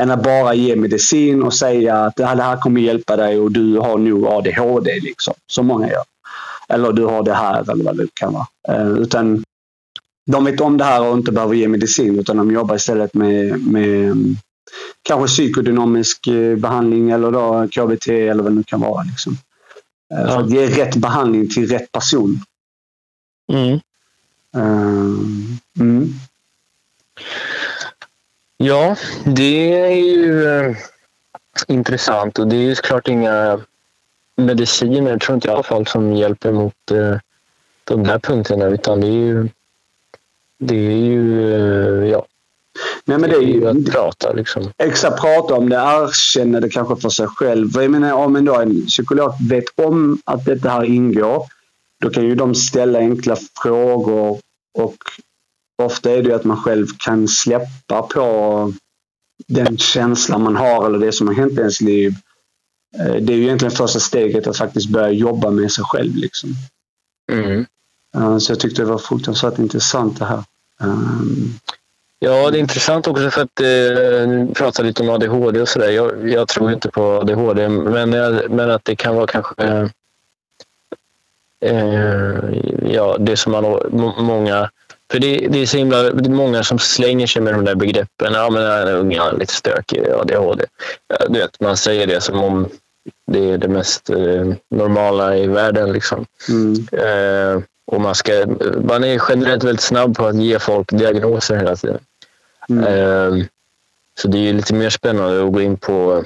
Än 0.00 0.10
att 0.10 0.22
bara 0.22 0.54
ge 0.54 0.76
medicin 0.76 1.42
och 1.42 1.54
säga 1.54 1.96
att 1.96 2.16
det 2.16 2.26
här 2.26 2.56
kommer 2.56 2.80
hjälpa 2.80 3.16
dig 3.16 3.38
och 3.38 3.52
du 3.52 3.78
har 3.78 3.98
nog 3.98 4.26
ADHD. 4.26 5.00
Liksom, 5.00 5.34
som 5.46 5.66
många 5.66 5.88
gör. 5.88 6.04
Eller 6.68 6.92
du 6.92 7.04
har 7.04 7.22
det 7.22 7.34
här 7.34 7.70
eller 7.70 7.84
vad 7.84 7.96
det 7.96 8.06
kan 8.14 8.32
vara. 8.32 8.46
Eh, 8.68 8.88
utan 8.88 9.44
de 10.30 10.44
vet 10.44 10.60
om 10.60 10.78
det 10.78 10.84
här 10.84 11.08
och 11.08 11.16
inte 11.16 11.32
behöver 11.32 11.54
ge 11.54 11.68
medicin 11.68 12.18
utan 12.18 12.36
de 12.36 12.50
jobbar 12.50 12.76
istället 12.76 13.14
med, 13.14 13.66
med 13.66 14.04
mm, 14.04 14.36
kanske 15.02 15.26
psykodynamisk 15.26 16.26
eh, 16.26 16.56
behandling 16.56 17.10
eller 17.10 17.30
då 17.30 17.68
KBT 17.68 18.08
eller 18.08 18.42
vad 18.42 18.52
det 18.52 18.56
nu 18.56 18.62
kan 18.66 18.80
vara. 18.80 19.02
Liksom. 19.02 19.36
Eh, 20.12 20.26
för 20.26 20.40
att 20.40 20.50
ge 20.50 20.66
rätt 20.66 20.96
behandling 20.96 21.48
till 21.48 21.68
rätt 21.68 21.92
person. 21.92 22.40
Mm. 23.52 23.80
Uh, 24.56 25.18
mm. 25.80 26.14
Ja, 28.56 28.96
det 29.24 29.74
är 29.74 29.94
ju 29.94 30.42
uh, 30.42 30.76
intressant 31.68 32.38
och 32.38 32.48
det 32.48 32.56
är 32.56 32.60
ju 32.60 32.74
såklart 32.74 33.08
inga 33.08 33.60
mediciner, 34.36 35.18
tror 35.18 35.34
inte 35.34 35.48
jag 35.48 35.52
i 35.52 35.56
alla 35.56 35.62
fall, 35.62 35.86
som 35.86 36.16
hjälper 36.16 36.52
mot 36.52 36.74
de 37.84 38.04
här 38.04 38.18
punkterna 38.18 38.66
utan 38.66 39.00
det 39.00 39.06
är 39.06 39.10
ju, 39.10 39.48
det 40.58 40.74
är 40.74 40.96
ju 40.96 42.08
ja, 42.08 42.26
Nej, 43.04 43.18
men 43.18 43.30
det 43.30 43.36
är 43.36 43.40
ju 43.40 43.68
att 43.68 43.84
prata. 43.92 44.32
Liksom. 44.32 44.72
Exakt, 44.78 45.20
prata 45.20 45.54
om 45.54 45.68
det, 45.68 45.76
erkänna 45.76 46.60
det 46.60 46.68
kanske 46.68 46.96
för 46.96 47.08
sig 47.08 47.26
själv. 47.26 47.68
jag 47.74 47.90
menar, 47.90 48.12
om 48.12 48.36
en, 48.36 48.48
en 48.48 48.86
psykolog 48.86 49.32
vet 49.48 49.64
om 49.74 50.18
att 50.24 50.44
det 50.44 50.68
här 50.68 50.84
ingår, 50.84 51.46
då 52.00 52.10
kan 52.10 52.24
ju 52.24 52.34
de 52.34 52.54
ställa 52.54 52.98
enkla 52.98 53.36
frågor 53.62 54.40
och 54.78 54.96
ofta 55.82 56.10
är 56.10 56.22
det 56.22 56.28
ju 56.28 56.34
att 56.34 56.44
man 56.44 56.56
själv 56.56 56.86
kan 56.98 57.28
släppa 57.28 58.02
på 58.02 58.72
den 59.46 59.78
känslan 59.78 60.42
man 60.42 60.56
har 60.56 60.86
eller 60.86 60.98
det 60.98 61.12
som 61.12 61.26
har 61.26 61.34
hänt 61.34 61.52
i 61.52 61.60
ens 61.60 61.80
liv. 61.80 62.14
Eh, 62.98 63.14
det 63.14 63.32
är 63.32 63.36
ju 63.36 63.42
egentligen 63.42 63.72
första 63.72 64.00
steget 64.00 64.46
att 64.46 64.56
faktiskt 64.56 64.88
börja 64.88 65.10
jobba 65.10 65.50
med 65.50 65.72
sig 65.72 65.84
själv. 65.84 66.16
Liksom. 66.16 66.50
Mm. 67.32 67.66
Så 68.40 68.52
jag 68.52 68.60
tyckte 68.60 68.82
det 68.82 68.88
var 68.88 68.98
fruktansvärt 68.98 69.58
intressant 69.58 70.18
det 70.18 70.24
här. 70.24 70.44
Ja, 72.24 72.50
det 72.50 72.58
är 72.58 72.60
intressant 72.60 73.08
också 73.08 73.30
för 73.30 73.42
att 73.42 73.60
eh, 73.60 74.54
prata 74.54 74.82
lite 74.82 75.02
om 75.02 75.08
ADHD 75.10 75.60
och 75.60 75.68
sådär. 75.68 75.90
Jag, 75.90 76.28
jag 76.28 76.48
tror 76.48 76.72
inte 76.72 76.88
på 76.90 77.02
ADHD, 77.02 77.68
men, 77.68 78.10
men 78.50 78.70
att 78.70 78.84
det 78.84 78.96
kan 78.96 79.16
vara 79.16 79.26
kanske 79.26 79.54
eh, 81.64 82.38
ja, 82.86 83.16
det 83.18 83.36
som 83.36 83.52
man, 83.52 83.64
många... 84.18 84.70
För 85.10 85.18
det, 85.18 85.46
det 85.50 85.58
är 85.62 85.66
så 85.66 85.76
himla 85.76 85.98
är 85.98 86.28
många 86.28 86.62
som 86.62 86.78
slänger 86.78 87.26
sig 87.26 87.42
med 87.42 87.54
de 87.54 87.64
där 87.64 87.74
begreppen. 87.74 88.32
Ja, 88.32 88.50
men 88.50 88.62
den 88.62 88.96
unga 88.96 89.22
är 89.24 89.38
lite 89.38 89.52
stökig, 89.54 90.10
ADHD. 90.10 90.64
Du 91.28 91.38
vet, 91.38 91.60
man 91.60 91.76
säger 91.76 92.06
det 92.06 92.20
som 92.20 92.42
om 92.42 92.68
det 93.26 93.50
är 93.50 93.58
det 93.58 93.68
mest 93.68 94.10
eh, 94.10 94.52
normala 94.70 95.36
i 95.36 95.46
världen. 95.46 95.92
Liksom. 95.92 96.26
Mm. 96.48 96.86
Eh, 96.92 97.62
Och 97.86 98.00
man, 98.00 98.14
ska, 98.14 98.46
man 98.84 99.04
är 99.04 99.20
generellt 99.28 99.64
väldigt 99.64 99.80
snabb 99.84 100.16
på 100.16 100.26
att 100.26 100.36
ge 100.36 100.58
folk 100.58 100.90
diagnoser 100.92 101.56
hela 101.56 101.76
tiden. 101.76 101.98
Mm. 102.78 102.84
Ehm, 102.84 103.44
så 104.18 104.28
det 104.28 104.48
är 104.48 104.52
lite 104.52 104.74
mer 104.74 104.90
spännande 104.90 105.44
att 105.44 105.52
gå 105.52 105.60
in 105.60 105.76
på, 105.76 106.24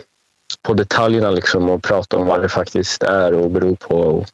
på 0.63 0.75
detaljerna 0.75 1.31
liksom 1.31 1.71
och 1.71 1.83
prata 1.83 2.17
om 2.17 2.27
vad 2.27 2.43
det 2.43 2.49
faktiskt 2.49 3.03
är 3.03 3.33
och 3.35 3.51
beror 3.51 3.75
på. 3.75 3.97
Och, 3.97 4.27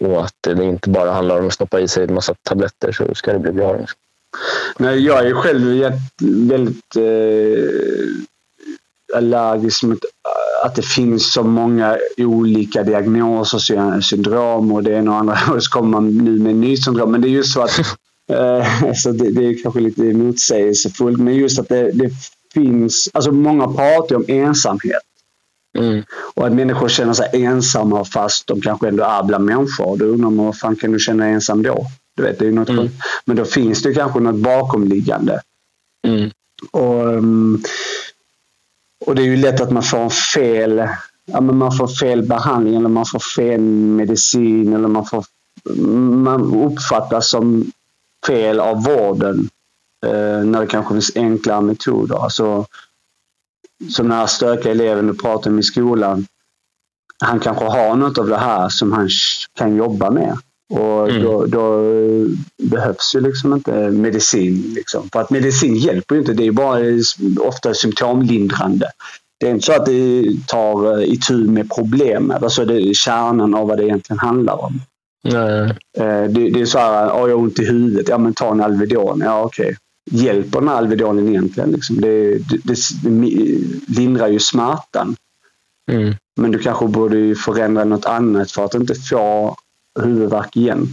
och 0.00 0.24
att 0.24 0.34
det 0.40 0.64
inte 0.64 0.88
bara 0.90 1.12
handlar 1.12 1.40
om 1.40 1.46
att 1.46 1.54
stoppa 1.54 1.80
i 1.80 1.88
sig 1.88 2.04
en 2.04 2.14
massa 2.14 2.34
tabletter 2.42 2.92
så 2.92 3.14
ska 3.14 3.32
det 3.32 3.38
bli 3.38 3.52
bra. 3.52 3.78
Nej, 4.78 5.00
jag 5.06 5.26
är 5.26 5.34
själv 5.34 5.92
väldigt 6.20 6.96
eh, 6.96 7.64
allergisk 9.16 9.82
mot 9.82 9.98
att 10.64 10.74
det 10.74 10.82
finns 10.82 11.32
så 11.32 11.42
många 11.42 11.98
olika 12.18 12.82
diagnoser, 12.82 13.58
sy- 13.58 14.02
syndrom 14.02 14.72
och 14.72 14.82
det 14.82 14.92
ena 14.92 15.10
och 15.10 15.16
andra. 15.16 15.38
Och 15.54 15.62
så 15.64 15.70
kommer 15.70 15.88
man 15.88 16.08
nu 16.08 16.30
med 16.38 16.50
en 16.50 16.60
ny 16.60 16.76
syndrom. 16.76 17.10
Men 17.12 17.20
det 17.20 17.28
är 17.28 17.30
just 17.30 17.52
så 17.52 17.62
att 17.62 17.70
så 18.96 19.12
det, 19.12 19.30
det 19.30 19.46
är 19.46 19.62
kanske 19.62 19.80
lite 19.80 20.02
motsägelsefullt. 20.02 21.18
Men 21.18 21.34
just 21.34 21.58
att 21.58 21.68
det, 21.68 21.90
det 21.90 22.10
finns... 22.54 23.08
Alltså 23.12 23.32
många 23.32 23.68
pratar 23.68 24.16
om 24.16 24.24
ensamhet. 24.28 25.02
Mm. 25.78 26.02
Och 26.34 26.46
att 26.46 26.52
människor 26.52 26.88
känner 26.88 27.12
sig 27.12 27.28
ensamma 27.32 28.04
fast 28.04 28.46
de 28.46 28.60
kanske 28.60 28.88
ändå 28.88 29.04
är 29.04 29.22
bland 29.22 29.44
människor. 29.44 29.96
Då 29.96 30.04
undrar 30.04 30.30
man 30.30 30.46
vad 30.46 30.58
fan 30.58 30.76
kan 30.76 30.92
du 30.92 30.98
känna 30.98 31.24
dig 31.24 31.32
ensam 31.32 31.62
då? 31.62 31.86
Du 32.16 32.22
vet, 32.22 32.38
det 32.38 32.46
är 32.46 32.52
något 32.52 32.68
Mm. 32.68 32.88
Men 33.24 33.36
då 33.36 33.44
finns 33.44 33.82
det 33.82 33.94
kanske 33.94 34.20
något 34.20 34.40
bakomliggande. 34.40 35.40
Mm. 36.06 36.30
Och, 36.70 37.06
um, 37.06 37.62
och 39.06 39.14
det 39.14 39.22
är 39.22 39.26
ju 39.26 39.36
lätt 39.36 39.60
att 39.60 39.70
man 39.70 39.82
får 39.82 39.98
en 39.98 40.10
fel, 40.10 40.88
ja, 41.24 41.40
men 41.40 41.56
man 41.56 41.76
får 41.76 41.88
fel 41.88 42.22
behandling 42.22 42.76
eller 42.76 42.88
man 42.88 43.06
får 43.06 43.18
fel 43.18 43.60
medicin 43.60 44.72
eller 44.72 44.88
man, 44.88 45.06
får, 45.06 45.24
man 46.14 46.54
uppfattas 46.54 47.30
som 47.30 47.70
fel 48.26 48.60
av 48.60 48.82
vården 48.84 49.48
eh, 50.06 50.44
när 50.44 50.60
det 50.60 50.66
kanske 50.66 50.94
finns 50.94 51.16
enklare 51.16 51.60
metoder. 51.60 52.16
Alltså, 52.16 52.66
som 53.90 54.08
den 54.08 54.18
här 54.18 54.26
stökiga 54.26 54.72
eleven 54.72 55.06
du 55.06 55.14
pratade 55.14 55.50
om 55.50 55.58
i 55.58 55.62
skolan. 55.62 56.26
Han 57.24 57.40
kanske 57.40 57.64
har 57.64 57.96
något 57.96 58.18
av 58.18 58.26
det 58.28 58.38
här 58.38 58.68
som 58.68 58.92
han 58.92 59.08
kan 59.58 59.76
jobba 59.76 60.10
med. 60.10 60.36
Och 60.72 61.08
Mm. 61.10 61.22
då, 61.22 61.46
då 61.46 61.82
behövs 62.62 63.14
ju 63.14 63.20
liksom 63.20 63.52
inte 63.54 63.90
medicin. 63.90 64.72
Liksom. 64.76 65.08
För 65.12 65.20
att 65.20 65.30
medicin 65.30 65.76
hjälper 65.76 66.14
ju 66.14 66.20
inte. 66.20 66.32
Det 66.32 66.46
är 66.46 66.52
bara 66.52 66.80
ofta 67.48 67.74
symptomlindrande. 67.74 68.86
Det 69.40 69.46
är 69.46 69.50
inte 69.50 69.66
så 69.66 69.72
att 69.72 69.86
det 69.86 70.24
tar 70.46 70.98
eh, 70.98 71.12
itu 71.12 71.34
med 71.34 71.70
problemet. 71.74 72.42
Alltså 72.42 72.64
det 72.64 72.82
är 72.82 72.94
kärnan 72.94 73.54
av 73.54 73.68
vad 73.68 73.78
det 73.78 73.84
egentligen 73.84 74.18
handlar 74.18 74.64
om. 74.64 74.80
Nej. 75.22 75.70
Eh, 75.98 76.24
Det, 76.30 76.50
det 76.50 76.60
är 76.60 76.66
så 76.66 76.78
här, 76.78 77.12
"Åh, 77.12 77.28
jag 77.28 77.36
har 77.36 77.42
ont 77.42 77.58
i 77.58 77.64
huvudet. 77.64 78.08
Ja, 78.08 78.18
men 78.18 78.34
ta 78.34 78.50
en 78.52 78.60
Alvedon. 78.60 79.20
Ja, 79.24 79.44
okej. 79.44 79.76
Hjälper 80.10 80.58
den 80.60 80.68
här 80.68 80.76
Alvedonen 80.76 81.28
egentligen? 81.28 81.70
Liksom? 81.70 82.00
Det, 82.00 82.38
det, 82.38 82.56
det 82.64 82.76
lindrar 83.88 84.28
ju 84.28 84.38
smärtan. 84.38 85.16
Mm. 85.90 86.14
Men 86.36 86.50
du 86.50 86.58
kanske 86.58 86.86
borde 86.86 87.34
förändra 87.34 87.84
något 87.84 88.06
annat 88.06 88.52
för 88.52 88.64
att 88.64 88.74
inte 88.74 88.94
få 88.94 89.56
huvudvärk 90.00 90.56
igen. 90.56 90.88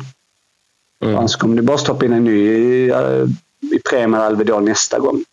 Mm. 1.04 1.18
Annars 1.18 1.36
kommer 1.36 1.56
du 1.56 1.62
bara 1.62 1.78
stoppa 1.78 2.06
in 2.06 2.14
en 2.14 2.24
ny 2.24 2.90
eh, 2.90 3.28
Ipren 3.72 4.14
Alvedon 4.16 4.66
nästa 4.66 5.00
gång. 5.00 5.24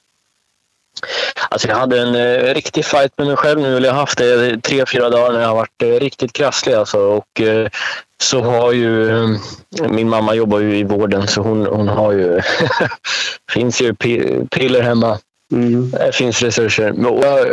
Alltså 1.48 1.68
jag 1.68 1.76
hade 1.76 2.00
en 2.00 2.14
eh, 2.14 2.54
riktig 2.54 2.84
fight 2.84 3.18
med 3.18 3.26
mig 3.26 3.36
själv 3.36 3.60
nu. 3.60 3.76
Eller 3.76 3.88
jag 3.88 3.94
har 3.94 4.00
haft 4.00 4.18
det 4.18 4.62
tre, 4.62 4.86
fyra 4.86 5.10
dagar 5.10 5.32
när 5.32 5.40
jag 5.40 5.48
har 5.48 5.54
varit 5.54 5.82
eh, 5.82 5.88
riktigt 5.88 6.32
krasslig. 6.32 6.74
Alltså. 6.74 6.98
Och, 6.98 7.40
eh, 7.40 7.68
så 8.22 8.40
har 8.40 8.72
ju... 8.72 9.10
Eh, 9.10 9.28
min 9.88 10.08
mamma 10.08 10.34
jobbar 10.34 10.58
ju 10.58 10.78
i 10.78 10.84
vården 10.84 11.26
så 11.26 11.40
hon, 11.40 11.66
hon 11.66 11.88
har 11.88 12.12
ju... 12.12 12.40
finns 13.52 13.80
ju 13.80 13.94
pi- 13.94 14.48
piller 14.50 14.82
hemma. 14.82 15.18
Mm. 15.52 15.90
Det 15.90 16.14
finns 16.14 16.42
resurser. 16.42 17.06
Och 17.06 17.24
jag, 17.24 17.46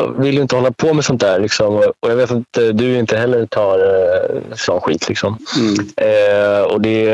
jag 0.00 0.20
vill 0.20 0.34
ju 0.34 0.42
inte 0.42 0.56
hålla 0.56 0.72
på 0.72 0.94
med 0.94 1.04
sånt 1.04 1.20
där. 1.20 1.38
Liksom. 1.38 1.76
Och 1.76 2.10
jag 2.10 2.16
vet 2.16 2.30
att 2.30 2.58
eh, 2.58 2.66
du 2.66 2.98
inte 2.98 3.16
heller 3.16 3.46
tar 3.46 3.78
eh, 3.78 4.40
sån 4.56 4.80
skit. 4.80 5.08
Liksom. 5.08 5.38
Mm. 5.58 5.74
Eh, 5.96 6.62
och 6.62 6.80
det, 6.80 7.04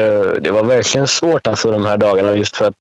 det 0.40 0.50
var 0.50 0.64
verkligen 0.64 1.06
svårt 1.06 1.46
alltså, 1.46 1.70
de 1.70 1.84
här 1.84 1.96
dagarna 1.96 2.36
just 2.36 2.56
för 2.56 2.64
att 2.64 2.74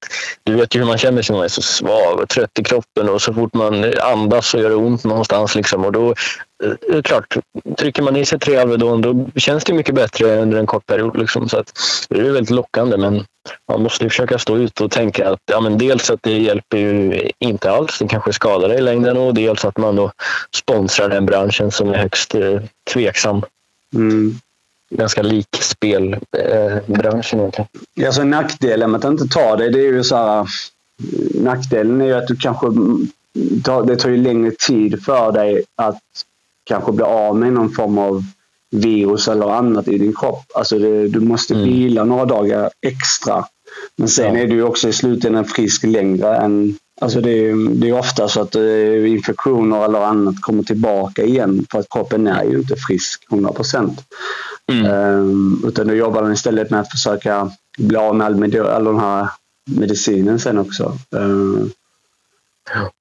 du 0.44 0.56
vet 0.56 0.76
ju 0.76 0.80
hur 0.80 0.88
man 0.88 0.98
känner 0.98 1.22
sig. 1.22 1.36
Man 1.36 1.46
är 1.46 1.50
så 1.50 1.62
svag 1.62 2.20
och 2.20 2.30
trött 2.30 2.60
i 2.60 2.64
kroppen 2.64 3.10
och 3.10 3.22
så 3.22 3.34
fort 3.34 3.54
man 3.54 3.94
andas 4.02 4.48
så 4.48 4.58
gör 4.58 4.70
det 4.70 4.76
ont 4.76 5.04
någonstans. 5.04 5.56
Liksom. 5.56 5.86
Och 5.86 5.92
då, 5.92 6.16
det 6.60 6.98
är 6.98 7.02
klart, 7.02 7.38
trycker 7.78 8.02
man 8.02 8.16
i 8.16 8.26
sig 8.26 8.40
tre 8.40 8.58
Alvedon 8.58 9.02
då 9.02 9.40
känns 9.40 9.64
det 9.64 9.74
mycket 9.74 9.96
bättre 9.96 10.42
under 10.42 10.58
en 10.58 10.66
kort 10.66 10.86
period. 10.86 11.18
Liksom. 11.18 11.50
Så 11.50 11.58
att, 11.58 11.74
det 12.10 12.20
är 12.20 12.24
väldigt 12.24 12.50
lockande 12.50 12.98
men 12.98 13.26
man 13.72 13.84
måste 13.84 14.04
ju 14.04 14.10
försöka 14.10 14.40
stå 14.40 14.58
ut 14.58 14.82
och 14.82 14.92
tänka 14.92 15.30
att 15.30 15.40
ja, 15.52 15.62
men 15.62 15.78
dels 15.78 16.10
att 16.10 16.20
det 16.24 16.38
hjälper 16.38 16.78
ju 16.78 17.22
inte 17.40 17.72
alls, 17.72 18.00
det 18.00 18.08
kanske 18.08 18.34
skadar 18.34 18.70
dig 18.70 18.78
i 18.78 18.82
längden 18.82 19.18
och 19.18 19.34
dels 19.34 19.66
att 19.66 19.78
man 19.78 19.96
då 19.96 20.12
sponsrar 20.56 21.10
den 21.10 21.26
branschen 21.26 21.72
som 21.72 21.90
är 21.90 21.98
högst 21.98 22.36
eh, 22.36 22.62
tveksam 22.94 23.42
Mm. 23.96 24.36
ganska 24.90 25.22
lik 25.22 25.48
spelbranschen 25.60 27.40
egentligen. 27.40 27.68
Ja, 27.94 28.12
så 28.12 28.24
nackdelen 28.24 28.92
med 28.92 29.06
att 29.06 29.12
inte 29.12 29.28
ta 29.28 29.56
det, 29.56 29.70
det 29.70 29.80
är 29.80 29.92
ju 29.92 30.04
så 30.04 30.16
här. 30.16 30.48
Nackdelen 31.34 32.02
är 32.02 32.06
ju 32.06 32.14
att 32.14 32.28
du 32.28 32.36
kanske... 32.36 32.68
Det 33.86 33.96
tar 33.96 34.10
ju 34.10 34.18
längre 34.18 34.52
tid 34.52 35.04
för 35.06 35.32
dig 35.32 35.64
att 35.76 36.02
kanske 36.66 36.92
bli 36.92 37.04
av 37.06 37.38
med 37.38 37.54
någon 37.54 37.72
form 37.72 37.98
av 37.98 38.24
virus 38.72 39.28
eller 39.28 39.50
annat 39.50 39.88
i 39.88 39.98
din 39.98 40.14
kropp. 40.16 40.44
Alltså 40.56 40.80
det, 40.80 41.08
du 41.08 41.20
måste 41.20 41.54
Mm. 41.54 41.66
vila 41.66 42.04
några 42.04 42.26
dagar 42.26 42.70
extra. 42.88 43.46
Men 43.98 44.08
sen 44.08 44.34
Ja. 44.36 44.40
är 44.42 44.48
du 44.48 44.64
också 44.64 44.90
i 44.90 44.94
slutändan 44.94 45.46
frisk 45.46 45.84
längre 45.84 46.36
än... 46.38 46.76
Alltså 47.02 47.22
det, 47.22 47.32
är, 47.32 47.76
det 47.76 47.90
är 47.90 48.00
ofta 48.00 48.28
så 48.28 48.42
att 48.42 48.56
eh, 48.56 49.12
infektioner 49.12 49.86
eller 49.86 50.00
annat 50.00 50.42
kommer 50.42 50.64
tillbaka 50.64 51.24
igen 51.24 51.66
för 51.72 51.80
att 51.80 51.90
kroppen 51.90 52.28
är 52.28 52.44
ju 52.44 52.58
inte 52.58 52.76
frisk 52.88 53.24
100 53.32 53.52
procent. 53.52 54.00
Mm. 54.72 54.92
Um, 54.92 55.64
utan 55.68 55.88
då 55.88 55.94
jobbar 55.94 56.22
de 56.22 56.32
istället 56.32 56.70
med 56.70 56.80
att 56.80 56.92
försöka 56.92 57.52
bli 57.78 57.98
av 57.98 58.16
med 58.16 58.28
all, 58.28 58.36
med 58.36 58.56
all 58.56 58.84
den 58.84 59.00
här 59.00 59.28
medicinen 59.70 60.40
sen 60.40 60.58
också. 60.58 60.98
Ja. 61.10 61.20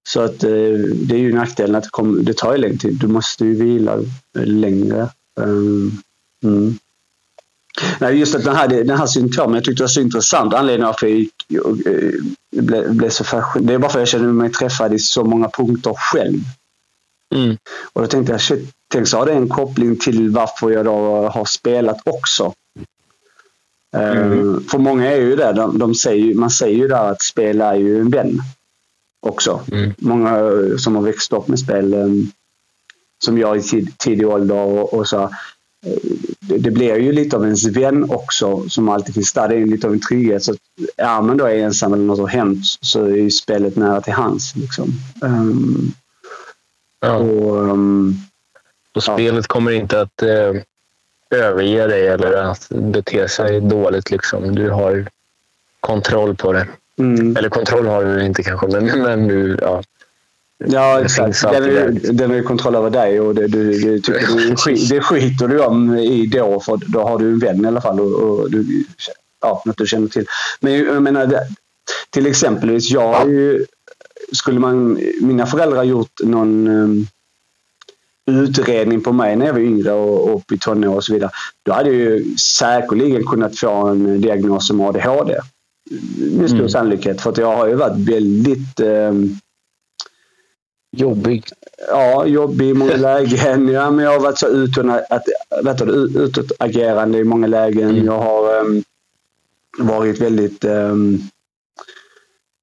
Så 0.09 0.21
att 0.21 0.45
eh, 0.45 0.51
det 0.95 1.15
är 1.15 1.19
ju 1.19 1.33
nackdelen 1.33 1.75
att 1.75 1.85
det, 1.85 1.91
kommer, 1.91 2.23
det 2.23 2.37
tar 2.37 2.53
ju 2.53 2.59
längre 2.59 2.77
tid. 2.77 2.95
Du 2.95 3.07
måste 3.07 3.45
ju 3.45 3.55
vila 3.55 3.99
längre. 4.35 5.09
Ehm, 5.41 5.93
mm. 6.45 6.79
Nej, 7.99 8.19
just 8.19 8.35
att 8.35 8.45
den 8.45 8.57
här, 8.57 8.69
den 8.69 8.99
här 8.99 9.07
symptomen, 9.07 9.55
jag 9.55 9.65
tyckte 9.65 9.81
det 9.81 9.85
var 9.85 9.89
så 9.89 10.01
intressant. 10.01 10.55
Anledningen 10.55 10.87
varför 10.87 11.07
jag 11.07 11.17
gick, 11.17 11.35
eh, 11.87 12.63
blev, 12.63 12.95
blev 12.95 13.11
så 13.11 13.25
fascinerad. 13.25 13.67
Det 13.67 13.75
är 13.75 13.79
bara 13.79 13.91
för 13.91 13.99
att 13.99 14.01
jag 14.01 14.09
känner 14.09 14.33
mig 14.33 14.51
träffad 14.51 14.95
i 14.95 14.99
så 14.99 15.25
många 15.25 15.49
punkter 15.49 15.95
själv. 15.97 16.41
Mm. 17.35 17.57
Och 17.93 18.01
då 18.01 18.07
tänkte 18.07 18.33
jag, 18.33 18.41
shit, 18.41 18.71
tänk 18.93 19.09
så 19.09 19.19
har 19.19 19.27
det 19.27 19.33
en 19.33 19.49
koppling 19.49 19.97
till 19.97 20.31
varför 20.31 20.71
jag 20.71 20.85
då 20.85 21.29
har 21.29 21.45
spelat 21.45 21.99
också. 22.05 22.55
Mm. 23.97 24.33
Eh, 24.33 24.61
för 24.71 24.79
många 24.79 25.11
är 25.11 25.21
ju 25.21 25.37
det. 25.37 25.53
De, 25.53 25.79
de 25.79 25.95
säger, 25.95 26.35
man 26.35 26.51
säger 26.51 26.77
ju 26.77 26.89
där 26.89 27.11
att 27.11 27.23
spel 27.23 27.61
är 27.61 27.75
ju 27.75 28.01
en 28.01 28.11
vän 28.11 28.43
också. 29.27 29.61
Mm. 29.73 29.93
Många 29.99 30.39
som 30.79 30.95
har 30.97 31.03
växt 31.03 31.33
upp 31.33 31.49
med 31.49 31.59
spel, 31.59 31.95
som 33.25 33.39
jag 33.39 33.57
i 33.57 33.63
tid, 33.63 33.99
tidig 33.99 34.29
ålder 34.29 34.55
och, 34.57 34.95
och 34.95 35.09
så. 35.09 35.31
Det, 36.41 36.59
det 36.59 36.71
blir 36.71 36.97
ju 36.97 37.13
lite 37.13 37.37
av 37.37 37.45
ens 37.45 37.65
vän 37.67 38.11
också 38.11 38.69
som 38.69 38.89
alltid 38.89 39.15
finns 39.15 39.33
där. 39.33 39.49
Det 39.49 39.55
är 39.57 39.67
lite 39.67 39.87
av 39.87 39.93
en 39.93 40.01
trygghet. 40.01 40.45
Så 40.45 40.55
är 40.97 41.23
man 41.23 41.37
då 41.37 41.47
ensam 41.47 41.93
eller 41.93 42.05
något 42.05 42.19
har 42.19 42.27
hänt 42.27 42.65
så 42.81 43.05
är 43.05 43.17
ju 43.17 43.31
spelet 43.31 43.77
nära 43.77 44.01
till 44.01 44.13
hands. 44.13 44.57
Liksom. 44.57 44.89
Ehm, 45.23 45.93
Ja. 47.01 47.17
och, 47.17 47.71
ehm, 47.71 48.17
Och 48.95 49.03
spelet 49.03 49.47
kommer 49.47 49.71
inte 49.71 50.01
att 50.01 50.23
eh, 50.23 50.53
överge 51.31 51.87
dig 51.87 52.07
eller 52.09 52.33
att 52.33 52.69
bete 52.69 53.29
sig 53.29 53.61
dåligt. 53.61 54.11
Liksom. 54.11 54.55
Du 54.55 54.71
har 54.71 55.09
kontroll 55.81 56.35
på 56.37 56.53
det. 56.53 56.67
Mm. 56.99 57.37
Eller 57.37 57.49
kontroll 57.49 57.87
har 57.87 58.05
du 58.05 58.25
inte 58.25 58.43
kanske, 58.43 58.67
men, 58.67 59.03
men 59.03 59.29
du... 59.29 59.59
Ja. 59.61 59.83
Ja, 60.67 60.99
Det 60.99 61.05
exakt. 61.05 61.43
Den, 62.19 62.31
har 62.31 62.37
ju 62.37 62.43
kontroll 62.43 62.75
över 62.75 62.91
dig 62.91 63.21
och 63.21 63.35
det, 63.35 63.47
du, 63.47 63.73
du 63.73 64.01
tycker 64.01 64.27
du, 64.27 64.57
skit, 64.57 64.89
det 64.89 65.01
skiter 65.01 65.49
du 65.49 65.61
om 65.61 65.95
i 65.95 66.27
då, 66.27 66.61
för 66.61 66.81
då 66.87 67.03
har 67.03 67.19
du 67.19 67.29
en 67.29 67.39
vän 67.39 67.65
i 67.65 67.69
alla 67.69 67.81
fall. 67.81 68.01
Och, 68.01 68.13
och 68.13 68.51
du, 68.51 68.85
ja, 69.41 69.63
något 69.65 69.79
du 69.79 69.87
känner 69.87 70.09
till. 70.09 70.27
Men 70.61 70.73
jag 70.73 71.03
menar, 71.03 71.27
det, 71.27 71.41
till 72.11 72.27
exempelvis, 72.27 72.91
jag 72.91 73.31
ju... 73.31 73.67
Skulle 74.33 74.61
man, 74.61 75.01
mina 75.21 75.47
föräldrar 75.47 75.83
gjort 75.83 76.21
någon 76.23 76.69
um, 76.69 77.07
utredning 78.27 79.01
på 79.01 79.13
mig 79.13 79.37
när 79.37 79.47
jag 79.47 79.53
var 79.53 79.61
yngre 79.61 79.93
och, 79.93 80.29
och 80.29 80.37
upp 80.37 80.53
i 80.53 80.59
tonår 80.59 80.95
och 80.95 81.05
så 81.05 81.13
vidare. 81.13 81.31
Då 81.63 81.73
hade 81.73 81.91
jag 81.91 81.99
ju 81.99 82.37
säkerligen 82.37 83.27
kunnat 83.27 83.59
få 83.59 83.87
en 83.87 84.21
diagnos 84.21 84.67
som 84.67 84.81
ADHD. 84.81 85.35
Med 86.31 86.49
stor 86.49 86.59
Mm. 86.59 86.69
sannolikhet. 86.69 87.21
För 87.21 87.31
att 87.31 87.39
jag 87.39 87.57
har 87.57 87.67
ju 87.69 87.75
varit 87.75 88.09
väldigt... 88.09 88.81
Um, 88.81 89.39
Jobbig. 90.97 91.45
ja, 91.89 92.27
jobbig 92.27 92.69
i 92.69 92.75
många 92.75 92.97
lägen. 93.11 93.69
Ja, 93.69 93.91
men 93.91 94.05
jag 94.05 94.13
har 94.13 94.21
varit 94.21 94.39
så 94.39 94.49
utåt, 94.49 94.87
att, 95.11 95.23
vet 95.65 95.79
du, 95.79 95.85
utåtagerande 96.23 97.19
i 97.19 97.25
många 97.25 97.47
lägen. 97.47 97.91
Mm. 97.91 98.05
Jag 98.05 98.19
har, 98.19 98.61
ehm, 98.61 98.83
varit 99.79 100.21
väldigt 100.21 100.65
um, 100.65 101.23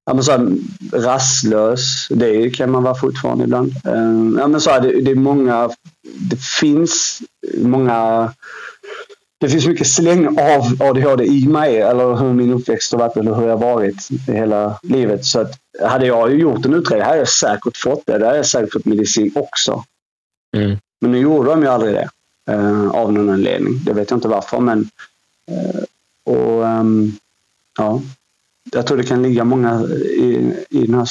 ja, 0.06 0.14
men 0.14 0.24
så 0.24 0.32
här, 0.32 0.48
rastlös. 0.92 2.08
Det 2.10 2.50
kan 2.50 2.70
man 2.70 2.82
vara 2.82 2.94
fortfarande 2.94 3.44
ibland. 3.44 3.72
Um, 3.84 4.36
ja, 4.40 4.48
men 4.48 4.60
så 4.60 4.70
här, 4.70 4.80
det, 4.80 5.00
det 5.00 5.10
är 5.10 5.14
många... 5.14 5.70
Det 6.30 6.40
finns 6.60 7.18
många 7.58 8.32
det 9.42 9.48
finns 9.48 9.66
mycket 9.66 9.86
släng 9.86 10.26
av 10.26 10.76
ADHD 10.80 11.24
i 11.24 11.46
mig, 11.46 11.80
eller 11.80 12.16
hur 12.16 12.32
min 12.32 12.52
uppväxt 12.52 12.92
har 12.92 12.98
varit 12.98 13.16
eller 13.16 13.34
hur 13.34 13.42
jag 13.42 13.56
har 13.56 13.74
varit 13.74 14.08
hela 14.26 14.78
livet. 14.82 15.24
Så 15.24 15.40
att, 15.40 15.58
hade 15.82 16.06
jag 16.06 16.34
gjort 16.34 16.64
en 16.64 16.74
utredning 16.74 17.06
hade 17.06 17.18
jag 17.18 17.28
säkert 17.28 17.76
fått 17.76 18.06
det. 18.06 18.18
Där 18.18 18.26
hade 18.26 18.36
jag 18.36 18.46
säkert 18.46 18.72
fått 18.72 18.84
medicin 18.84 19.32
också. 19.34 19.84
Mm. 20.56 20.76
Men 21.00 21.12
nu 21.12 21.18
gjorde 21.18 21.50
de 21.50 21.62
ju 21.62 21.68
aldrig 21.68 21.94
det. 21.94 22.08
Uh, 22.52 22.88
av 22.88 23.12
någon 23.12 23.30
anledning. 23.30 23.80
Det 23.84 23.92
vet 23.92 24.10
jag 24.10 24.16
inte 24.16 24.28
varför, 24.28 24.60
men... 24.60 24.90
Uh, 25.50 25.82
och 26.24 26.62
um, 26.62 27.18
ja, 27.78 28.02
Jag 28.72 28.86
tror 28.86 28.96
det 28.96 29.04
kan 29.04 29.22
ligga 29.22 29.44
många 29.44 29.82
i, 30.16 30.54
i 30.70 30.86
den 30.86 30.94
här 30.94 31.08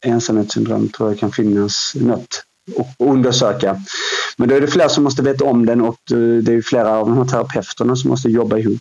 ensamhetssyndrom 0.00 0.88
tror 0.88 1.08
jag 1.08 1.18
kan 1.18 1.32
finnas 1.32 1.92
något 2.00 2.44
att 2.78 2.94
undersöka. 2.98 3.82
Men 4.36 4.48
då 4.48 4.54
är 4.54 4.60
det 4.60 4.66
fler 4.66 4.88
som 4.88 5.04
måste 5.04 5.22
veta 5.22 5.44
om 5.44 5.66
den 5.66 5.80
och 5.80 5.98
det 6.42 6.52
är 6.52 6.62
flera 6.62 6.98
av 6.98 7.08
de 7.08 7.18
här 7.18 7.24
terapeuterna 7.24 7.96
som 7.96 8.10
måste 8.10 8.28
jobba 8.28 8.58
ihop. 8.58 8.80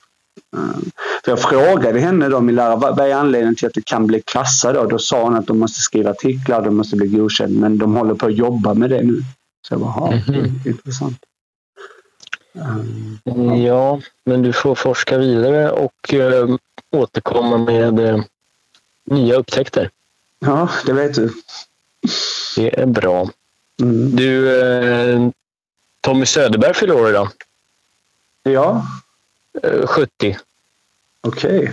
Eh, 0.58 0.80
för 1.24 1.32
jag 1.32 1.42
frågade 1.42 2.00
henne 2.00 2.30
då, 2.30 2.42
min 2.42 2.56
lärare, 2.56 2.78
vad 2.78 3.00
är 3.00 3.16
anledningen 3.16 3.56
till 3.56 3.68
att 3.68 3.74
du 3.74 3.82
kan 3.82 4.08
bli 4.08 4.22
klassad? 4.22 4.76
Då, 4.76 4.86
då 4.86 5.00
sa 5.00 5.24
hon 5.24 5.36
att 5.36 5.48
de 5.48 5.60
måste 5.60 5.80
skriva 5.80 6.10
artiklar, 6.10 6.62
de 6.62 6.78
måste 6.78 6.96
bli 6.96 7.08
godkända, 7.08 7.60
men 7.60 7.78
de 7.78 7.96
håller 7.96 8.14
på 8.14 8.26
att 8.26 8.36
jobba 8.36 8.74
med 8.74 8.90
det 8.90 9.04
nu. 9.04 9.24
Så 9.68 9.74
jag 9.74 9.82
bara, 9.82 10.08
mm 10.08 10.20
-hmm. 10.20 10.68
intressant. 10.68 11.18
Um, 13.26 13.62
ja, 13.62 14.02
men 14.26 14.42
du 14.42 14.54
får 14.54 14.76
forska 14.76 15.18
vidare 15.18 15.72
och 15.72 16.14
uh, 16.14 16.56
återkomma 16.92 17.58
med 17.58 18.00
uh, 18.00 18.24
nya 19.06 19.36
upptäckter. 19.36 19.90
Ja, 20.40 20.70
det 20.86 20.94
vet 20.94 21.16
du. 21.16 21.34
Det 22.56 22.80
är 22.80 22.86
bra. 22.86 23.30
Mm. 23.82 24.16
Du, 24.16 24.46
uh, 24.46 25.30
Tommy 26.02 26.26
Söderberg 26.26 26.74
fyller 26.74 26.96
år 26.96 27.10
idag. 27.10 27.30
Ja. 28.44 28.86
70. 29.86 30.38
Okej. 31.22 31.72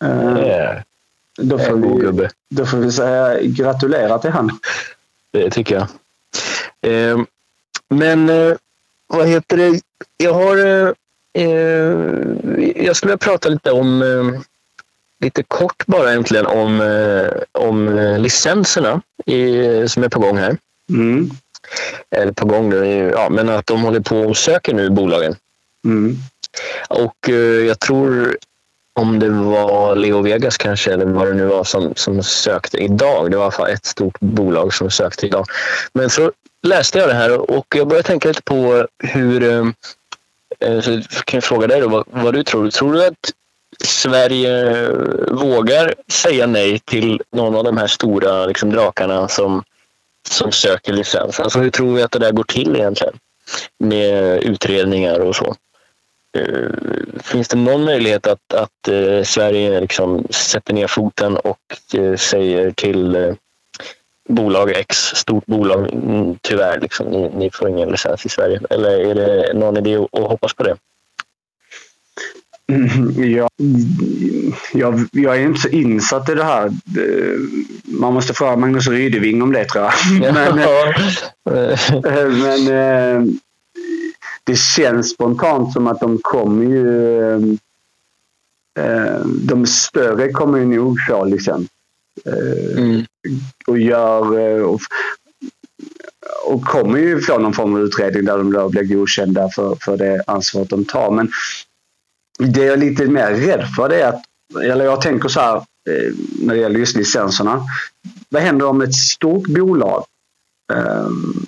Okay. 0.00 0.82
Då, 1.36 1.58
får 1.58 2.12
vi, 2.12 2.28
då 2.48 2.66
får 2.66 2.78
vi 2.78 2.92
säga 2.92 3.40
gratulerar 3.42 4.18
till 4.18 4.30
han. 4.30 4.58
Det 5.30 5.50
tycker 5.50 5.74
jag. 5.74 7.26
Men 7.88 8.30
vad 9.08 9.28
heter 9.28 9.56
det? 9.56 9.80
Jag 10.16 10.34
har... 10.34 10.56
Eh, 10.56 10.92
eh, 11.32 11.94
jag 12.76 12.96
skulle 12.96 13.10
vilja 13.10 13.18
prata 13.18 13.48
lite 13.48 13.72
om... 13.72 14.02
Eh, 14.02 14.40
lite 15.20 15.42
kort 15.42 15.86
bara 15.86 16.10
egentligen 16.10 16.46
om, 16.46 16.80
eh, 16.80 17.42
om 17.52 17.88
licenserna 18.18 19.02
i, 19.26 19.88
som 19.88 20.02
är 20.02 20.08
på 20.08 20.20
gång 20.20 20.36
här. 20.36 20.56
Mm. 20.88 21.30
Eller 22.10 22.32
på 22.32 22.46
gång 22.46 22.70
nu, 22.70 23.10
ja, 23.14 23.28
men 23.30 23.48
att 23.48 23.66
de 23.66 23.82
håller 23.82 24.00
på 24.00 24.18
och 24.18 24.36
söker 24.36 24.74
nu 24.74 24.90
bolagen. 24.90 25.36
Mm. 25.84 26.16
Och 26.88 27.28
eh, 27.28 27.66
jag 27.66 27.80
tror 27.80 28.36
om 28.92 29.18
det 29.18 29.30
var 29.30 29.96
Leo 29.96 30.22
Vegas 30.22 30.56
kanske, 30.56 30.92
eller 30.92 31.06
vad 31.06 31.26
det 31.26 31.34
nu 31.34 31.46
var 31.46 31.64
som, 31.64 31.92
som 31.96 32.22
sökte 32.22 32.78
idag. 32.78 33.30
Det 33.30 33.36
var 33.36 33.44
i 33.44 33.46
alla 33.46 33.50
fall 33.50 33.70
ett 33.70 33.86
stort 33.86 34.20
bolag 34.20 34.74
som 34.74 34.90
sökte 34.90 35.26
idag. 35.26 35.46
Men 35.92 36.10
så 36.10 36.32
läste 36.62 36.98
jag 36.98 37.08
det 37.08 37.14
här 37.14 37.50
och 37.50 37.66
jag 37.74 37.88
började 37.88 38.08
tänka 38.08 38.28
lite 38.28 38.42
på 38.42 38.86
hur... 38.98 39.42
Eh, 39.42 39.66
eh, 40.60 40.80
så 40.80 41.00
kan 41.24 41.36
jag 41.36 41.44
fråga 41.44 41.66
dig 41.66 41.80
då, 41.80 41.88
vad, 41.88 42.04
vad 42.10 42.34
du 42.34 42.42
tror. 42.42 42.70
Tror 42.70 42.92
du 42.92 43.06
att 43.06 43.32
Sverige 43.84 44.88
vågar 45.30 45.94
säga 46.08 46.46
nej 46.46 46.78
till 46.78 47.22
någon 47.32 47.54
av 47.54 47.64
de 47.64 47.76
här 47.76 47.86
stora 47.86 48.46
liksom, 48.46 48.70
drakarna 48.70 49.28
som, 49.28 49.62
som 50.32 50.52
söker 50.52 50.92
licens? 50.92 51.40
Alltså, 51.40 51.58
hur 51.58 51.70
tror 51.70 51.94
vi 51.94 52.02
att 52.02 52.10
det 52.10 52.18
där 52.18 52.32
går 52.32 52.44
till 52.44 52.76
egentligen? 52.76 53.18
Med 53.78 54.42
utredningar 54.42 55.20
och 55.20 55.36
så. 55.36 55.54
Eh, 56.36 56.70
finns 57.22 57.48
det 57.48 57.56
någon 57.56 57.84
möjlighet 57.84 58.26
att, 58.26 58.54
att 58.54 58.88
eh, 58.88 59.22
Sverige 59.22 59.80
liksom 59.80 60.26
sätter 60.30 60.74
ner 60.74 60.86
foten 60.86 61.36
och 61.36 61.60
eh, 61.94 62.16
säger 62.16 62.70
till 62.70 63.36
bolag 64.28 64.70
X, 64.70 64.96
stort 64.96 65.46
bolag, 65.46 65.92
mm, 65.92 66.38
tyvärr, 66.42 66.80
liksom, 66.80 67.06
ni, 67.06 67.30
ni 67.34 67.50
får 67.50 67.68
ingen 67.68 67.88
licens 67.88 68.26
i 68.26 68.28
Sverige. 68.28 68.60
Eller 68.70 68.90
är 68.90 69.14
det 69.14 69.52
någon 69.54 69.76
idé 69.76 69.96
att, 69.96 70.18
att 70.18 70.28
hoppas 70.28 70.54
på 70.54 70.62
det? 70.62 70.76
Mm, 72.72 73.32
ja, 73.32 73.48
jag, 74.72 75.08
jag 75.12 75.36
är 75.36 75.40
inte 75.40 75.60
så 75.60 75.68
insatt 75.68 76.28
i 76.28 76.34
det 76.34 76.44
här. 76.44 76.72
Man 77.84 78.14
måste 78.14 78.34
fråga 78.34 78.56
Magnus 78.56 78.88
Rydeving 78.88 79.42
om 79.42 79.52
det 79.52 79.64
tror 79.64 79.84
jag. 79.84 80.34
Men, 80.34 80.58
eh, 80.58 82.30
men 82.32 82.68
eh, 82.68 83.32
det 84.44 84.58
känns 84.58 85.10
spontant 85.10 85.72
som 85.72 85.86
att 85.86 86.00
de 86.00 86.18
kommer 86.22 86.64
ju... 86.64 87.36
Eh, 88.78 89.20
de 89.24 89.66
större 89.66 90.32
kommer 90.32 90.58
ju 90.58 90.64
nog 90.64 90.98
få 91.08 91.24
licens. 91.24 91.68
Mm. 92.76 93.04
Och 93.66 93.78
gör... 93.78 94.62
Och, 94.62 94.80
och 96.44 96.64
kommer 96.64 96.98
ju 96.98 97.20
få 97.20 97.38
någon 97.38 97.52
form 97.52 97.74
av 97.74 97.80
utredning 97.80 98.24
där 98.24 98.38
de 98.38 98.52
då 98.52 98.68
blir 98.68 98.82
godkända 98.82 99.48
för, 99.54 99.76
för 99.80 99.96
det 99.96 100.22
ansvaret 100.26 100.68
de 100.68 100.84
tar. 100.84 101.10
Men 101.10 101.30
det 102.38 102.64
jag 102.64 102.72
är 102.72 102.76
lite 102.76 103.06
mer 103.06 103.30
rädd 103.30 103.68
för 103.76 103.88
det 103.88 104.00
är 104.00 104.08
att, 104.08 104.22
eller 104.62 104.84
jag 104.84 105.00
tänker 105.00 105.28
så 105.28 105.40
här 105.40 105.56
eh, 105.56 106.14
när 106.40 106.54
det 106.54 106.60
gäller 106.60 106.78
just 106.78 106.96
licenserna. 106.96 107.62
Vad 108.28 108.42
händer 108.42 108.66
om 108.66 108.82
ett 108.82 108.94
stort 108.94 109.46
bolag 109.46 110.04
um, 110.72 111.46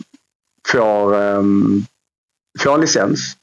får, 0.68 1.14
um, 1.14 1.86
får 2.58 2.78
licens 2.78 3.36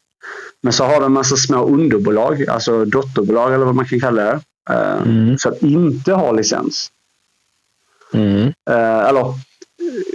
men 0.62 0.74
så 0.74 0.84
har 0.84 0.94
de 0.94 1.04
en 1.04 1.12
massa 1.12 1.36
små 1.36 1.66
underbolag, 1.66 2.50
alltså 2.50 2.86
dotterbolag 2.86 3.54
eller 3.54 3.66
vad 3.66 3.76
man 3.76 3.86
kan 3.86 4.00
kalla 4.00 4.24
det. 4.24 4.40
Uh, 4.70 5.02
mm. 5.02 5.38
Att 5.46 5.62
inte 5.62 6.14
ha 6.14 6.32
licens. 6.32 6.92
Mm. 8.14 8.48
Uh, 8.70 9.08
eller 9.10 9.34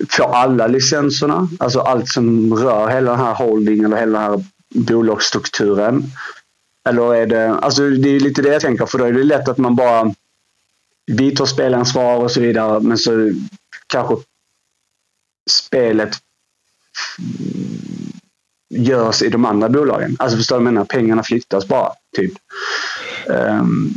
får 0.09 0.35
alla 0.35 0.67
licenserna, 0.67 1.49
alltså 1.59 1.81
allt 1.81 2.09
som 2.09 2.55
rör 2.55 2.89
hela 2.89 3.11
den 3.11 3.21
här 3.21 3.35
holding 3.35 3.85
eller 3.85 3.97
hela 3.97 4.21
den 4.21 4.31
här 4.31 4.45
bolagsstrukturen. 4.75 6.05
Eller 6.89 7.15
är 7.15 7.27
det, 7.27 7.55
alltså 7.55 7.91
det 7.91 8.09
är 8.09 8.21
lite 8.21 8.43
det 8.43 8.53
jag 8.53 8.63
tänker, 8.63 8.87
för 8.87 8.99
då 8.99 9.05
är 9.05 9.13
det 9.13 9.25
lätt 9.25 9.49
att 9.49 9.59
man 9.59 9.77
bara 9.77 10.15
vi 11.07 11.35
tar 11.35 11.47
spelansvar 11.47 12.17
och 12.17 12.31
så 12.31 12.41
vidare, 12.41 12.81
men 12.81 12.99
så 12.99 13.33
kanske 13.87 14.17
spelet 15.51 16.17
görs 18.75 19.23
i 19.23 19.29
de 19.29 19.45
andra 19.45 19.69
bolagen. 19.69 20.17
Alltså 20.19 20.37
förstår 20.37 20.57
du 20.57 20.65
vad 20.65 20.67
jag 20.67 20.75
menar? 20.75 20.85
Pengarna 20.85 21.23
flyttas 21.23 21.69
bara, 21.69 21.93
typ. 22.17 22.33
Um, 23.27 23.95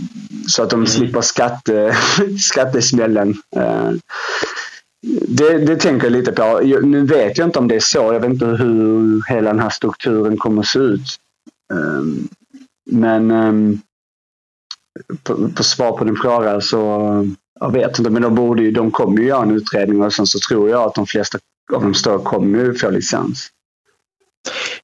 så 0.48 0.64
att 0.64 0.70
de 0.70 0.76
mm. 0.76 0.88
slipper 0.88 1.22
skatte, 1.22 1.98
skattesmällen. 2.40 3.30
Uh, 3.58 3.92
det, 5.28 5.58
det 5.58 5.76
tänker 5.76 6.06
jag 6.06 6.14
lite 6.14 6.32
på. 6.32 6.60
Nu 6.84 7.06
vet 7.06 7.38
jag 7.38 7.48
inte 7.48 7.60
om 7.60 7.68
det 7.68 7.76
är 7.76 7.80
så. 7.80 8.14
Jag 8.14 8.20
vet 8.20 8.32
inte 8.32 8.46
hur 8.46 9.24
hela 9.28 9.50
den 9.50 9.60
här 9.60 9.70
strukturen 9.70 10.38
kommer 10.38 10.62
att 10.62 10.68
se 10.68 10.80
ut. 10.80 11.20
Um, 11.74 12.28
men 12.86 13.32
um, 13.32 13.82
på, 15.24 15.50
på, 15.50 15.64
svar 15.64 15.98
på 15.98 16.04
din 16.04 16.16
fråga 16.16 16.62
så 16.62 16.78
jag 17.60 17.72
vet 17.72 18.00
inte. 18.00 18.12
Men 18.12 18.22
de, 18.22 18.36
borde 18.36 18.64
ju, 18.64 18.72
de 18.72 18.92
kommer 18.92 19.22
ju 19.22 19.28
göra 19.28 19.44
en 19.44 19.56
utredning 19.56 20.02
och 20.02 20.14
sen 20.14 20.28
så 20.28 20.40
tror 20.50 20.70
jag 20.70 20.82
att 20.82 20.96
de 20.96 21.08
flesta 21.08 21.38
av 21.74 21.82
de 21.82 21.94
större 21.94 22.24
kommer 22.24 22.60
ju 22.60 22.74
få 22.74 22.90
licens. 22.90 23.50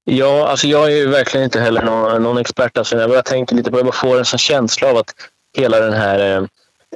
Ja, 0.03 0.47
alltså 0.47 0.67
jag 0.67 0.91
är 0.91 0.95
ju 0.95 1.07
verkligen 1.07 1.43
inte 1.43 1.59
heller 1.59 1.83
någon, 1.83 2.23
någon 2.23 2.37
expert. 2.37 2.77
Alltså 2.77 2.97
jag 2.97 3.09
bara 3.09 3.21
tänker 3.21 3.55
lite 3.55 3.71
på 3.71 3.77
Jag 3.77 3.85
bara 3.85 3.95
får 3.95 4.19
en 4.19 4.25
sån 4.25 4.39
känsla 4.39 4.89
av 4.89 4.97
att 4.97 5.13
hela 5.57 5.79
den 5.79 5.93
här... 5.93 6.19
Ehm, 6.19 6.47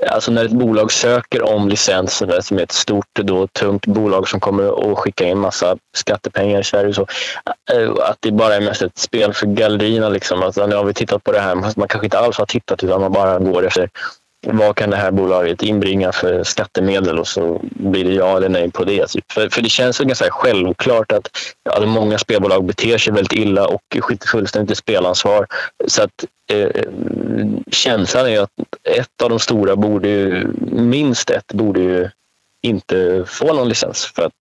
Alltså 0.07 0.31
när 0.31 0.45
ett 0.45 0.51
bolag 0.51 0.91
söker 0.91 1.41
om 1.41 1.69
licenser, 1.69 2.41
som 2.41 2.57
är 2.57 2.63
ett 2.63 2.71
stort, 2.71 3.07
då, 3.13 3.47
tungt 3.47 3.85
bolag 3.85 4.27
som 4.27 4.39
kommer 4.39 4.91
att 4.91 4.97
skicka 4.97 5.25
in 5.25 5.39
massa 5.39 5.77
skattepengar 5.93 6.59
i 6.59 6.63
Sverige. 6.63 6.93
Så, 6.93 7.07
eh, 7.73 7.91
att 8.09 8.17
det 8.19 8.31
bara 8.31 8.55
är 8.55 8.61
mest 8.61 8.81
ett 8.81 8.97
spel 8.97 9.33
för 9.33 9.47
gallerierna. 9.47 10.09
Liksom. 10.09 10.43
Alltså, 10.43 10.67
nu 10.67 10.75
har 10.75 10.83
vi 10.83 10.93
tittat 10.93 11.23
på 11.23 11.31
det 11.31 11.39
här, 11.39 11.55
man 11.55 11.87
kanske 11.87 12.05
inte 12.05 12.19
alls 12.19 12.37
har 12.37 12.45
tittat 12.45 12.83
utan 12.83 13.01
man 13.01 13.11
bara 13.11 13.39
går 13.39 13.67
efter 13.67 13.89
vad 14.45 14.75
kan 14.75 14.89
det 14.89 14.97
här 14.97 15.11
bolaget 15.11 15.63
inbringa 15.63 16.11
för 16.11 16.43
skattemedel 16.43 17.19
och 17.19 17.27
så 17.27 17.61
blir 17.63 18.03
det 18.03 18.13
ja 18.13 18.37
eller 18.37 18.49
nej 18.49 18.71
på 18.71 18.83
det. 18.83 19.07
Typ. 19.07 19.31
För, 19.31 19.49
för 19.49 19.61
det 19.61 19.69
känns 19.69 20.01
ju 20.01 20.05
ganska 20.05 20.31
självklart 20.31 21.11
att 21.11 21.29
ja, 21.63 21.85
många 21.85 22.17
spelbolag 22.17 22.65
beter 22.65 22.97
sig 22.97 23.13
väldigt 23.13 23.33
illa 23.33 23.67
och 23.67 23.81
skiter 23.99 24.27
fullständigt 24.27 24.71
i 24.71 24.75
spelansvar. 24.75 25.47
Så 25.87 26.03
att 26.03 26.25
eh, 26.51 26.83
känslan 27.71 28.27
är 28.27 28.39
att 28.39 28.51
ett 28.83 29.21
av 29.23 29.29
de 29.29 29.39
stora 29.39 29.75
borde 29.75 30.07
ju, 30.07 30.47
minst 30.71 31.29
ett 31.29 31.53
borde 31.53 31.79
ju 31.79 32.09
inte 32.61 33.23
få 33.27 33.53
någon 33.53 33.69
licens 33.69 34.05
för 34.05 34.23
att 34.23 34.33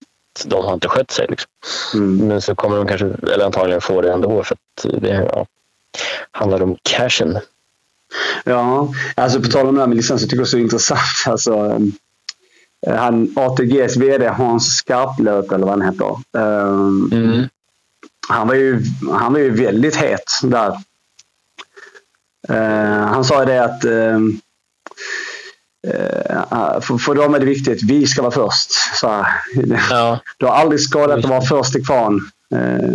de 0.45 0.65
har 0.65 0.73
inte 0.73 0.87
skött 0.87 1.11
sig. 1.11 1.27
Liksom. 1.29 1.49
Mm. 1.93 2.27
Men 2.27 2.41
så 2.41 2.55
kommer 2.55 2.77
de 2.77 2.87
kanske, 2.87 3.05
eller 3.33 3.45
antagligen 3.45 3.81
få 3.81 4.01
det 4.01 4.11
ändå 4.11 4.43
för 4.43 4.55
att 4.55 5.01
det 5.01 5.29
ja, 5.33 5.45
handlar 6.31 6.63
om 6.63 6.77
cashen. 6.81 7.39
Ja, 8.43 8.93
alltså 9.15 9.41
på 9.41 9.47
tal 9.47 9.67
om 9.67 9.75
det 9.75 9.81
här 9.81 9.87
med 9.87 9.97
licens, 9.97 10.21
jag 10.21 10.29
tycker 10.29 10.43
det 10.43 10.47
är 10.47 10.49
så 10.49 10.57
intressant. 10.57 10.99
Alltså, 11.27 11.81
eh, 12.87 12.95
han, 12.95 13.33
ATGs 13.35 13.97
VD 13.97 14.27
Hans 14.27 14.77
Skarplöt, 14.77 15.51
eller 15.51 15.65
vad 15.65 15.79
han 15.79 15.93
heter. 15.93 16.17
Um, 16.31 17.09
Mm. 17.13 17.47
han, 18.29 18.47
var 18.47 18.55
ju, 18.55 18.81
han 19.11 19.33
var 19.33 19.39
ju 19.39 19.49
väldigt 19.49 19.95
het 19.95 20.39
där. 20.43 20.77
Eh, 22.49 23.05
han 23.07 23.25
sa 23.25 23.45
det 23.45 23.63
att 23.63 23.83
ehm, 23.83 24.29
eh, 24.29 24.35
för, 26.81 26.97
för 26.97 27.15
dem 27.15 27.35
är 27.35 27.39
det 27.39 27.45
viktigt, 27.45 27.83
vi 27.83 28.07
ska 28.07 28.21
vara 28.21 28.31
först. 28.31 28.71
Så. 28.99 29.25
Ja. 29.89 30.19
Det 30.39 30.45
har 30.45 30.55
aldrig 30.55 30.81
skadat 30.81 31.19
att 31.19 31.29
vara 31.29 31.41
först 31.41 31.75
i 31.75 31.83
kvarn. 31.83 32.21
Eh, 32.55 32.89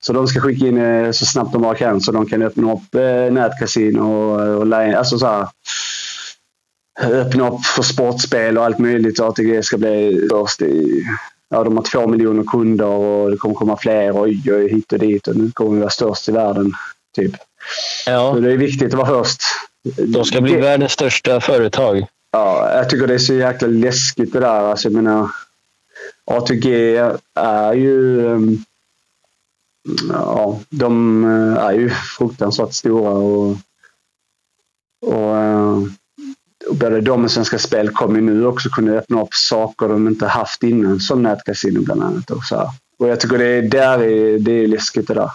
Så 0.00 0.12
de 0.12 0.26
ska 0.26 0.40
skicka 0.40 0.66
in 0.66 0.78
eh, 0.78 1.10
så 1.10 1.26
snabbt 1.26 1.52
de 1.52 1.62
bara 1.62 1.74
kan 1.74 2.00
så 2.00 2.12
de 2.12 2.26
kan 2.26 2.42
öppna 2.42 2.72
upp 2.72 2.94
eh, 2.94 3.32
nätkasino 3.32 4.00
och, 4.00 4.58
och 4.58 4.66
line, 4.66 4.94
alltså 4.94 5.18
så 5.18 5.26
här, 5.26 5.48
öppna 7.02 7.50
upp 7.50 7.64
för 7.64 7.82
sportspel 7.82 8.58
och 8.58 8.64
allt 8.64 8.78
möjligt. 8.78 9.16
Så 9.16 9.24
ATG 9.24 9.62
ska 9.62 9.78
bli 9.78 10.28
först 10.30 10.62
i... 10.62 11.04
Ja, 11.50 11.64
de 11.64 11.76
har 11.76 11.84
två 11.84 12.06
miljoner 12.06 12.44
kunder 12.44 12.86
och 12.86 13.30
det 13.30 13.36
kommer 13.36 13.54
komma 13.54 13.76
fler. 13.76 14.22
Oj, 14.22 14.42
oj, 14.46 14.68
hit 14.72 14.92
och 14.92 14.98
dit. 14.98 15.26
Och 15.26 15.36
nu 15.36 15.50
kommer 15.54 15.72
vi 15.72 15.80
vara 15.80 15.90
störst 15.90 16.28
i 16.28 16.32
världen. 16.32 16.72
Typ. 17.16 17.32
ja. 18.06 18.32
Så 18.34 18.40
det 18.40 18.52
är 18.52 18.56
viktigt 18.56 18.94
att 18.94 18.98
vara 18.98 19.22
först. 19.24 19.42
De 20.06 20.24
ska 20.24 20.40
bli 20.40 20.52
Det- 20.52 20.60
världens 20.60 20.92
största 20.92 21.40
företag. 21.40 22.06
Ja, 22.32 22.72
jag 22.74 22.90
tycker 22.90 23.06
det 23.06 23.14
är 23.14 23.18
så 23.18 23.34
jäkla 23.34 23.68
läskigt 23.68 24.32
det 24.32 24.40
där. 24.40 24.60
Alltså, 24.70 24.88
jag 24.88 24.94
menar, 25.02 25.30
ATG 26.24 26.96
är 27.34 27.72
ju... 27.74 28.26
ehm, 28.32 28.58
Ja, 30.12 30.60
de 30.70 31.24
eh, 31.24 31.64
är 31.64 31.72
ju 31.72 31.90
fruktansvärt 31.90 32.72
stora 32.72 33.10
och, 33.10 33.56
och, 35.06 35.36
eh, 35.36 35.82
och 36.68 36.76
både 36.76 37.00
de 37.00 37.24
och 37.24 37.30
Svenska 37.30 37.58
Spel 37.58 37.90
kommer 37.90 38.14
ju 38.14 38.20
nu 38.20 38.46
också 38.46 38.68
kunna 38.68 38.92
öppna 38.92 39.22
upp 39.22 39.34
saker 39.34 39.88
de 39.88 40.08
inte 40.08 40.26
haft 40.26 40.62
innan, 40.62 41.00
som 41.00 41.22
nätkasino 41.22 41.80
bland 41.82 42.02
annat. 42.02 42.30
Och, 42.30 42.44
så 42.44 42.56
här. 42.56 42.68
och 42.98 43.08
jag 43.08 43.20
tycker 43.20 43.38
det 43.38 43.46
är, 43.46 43.62
där 43.62 43.98
är, 44.02 44.38
det 44.38 44.52
är 44.52 44.66
läskigt 44.66 45.08
det 45.08 45.14
där. 45.14 45.30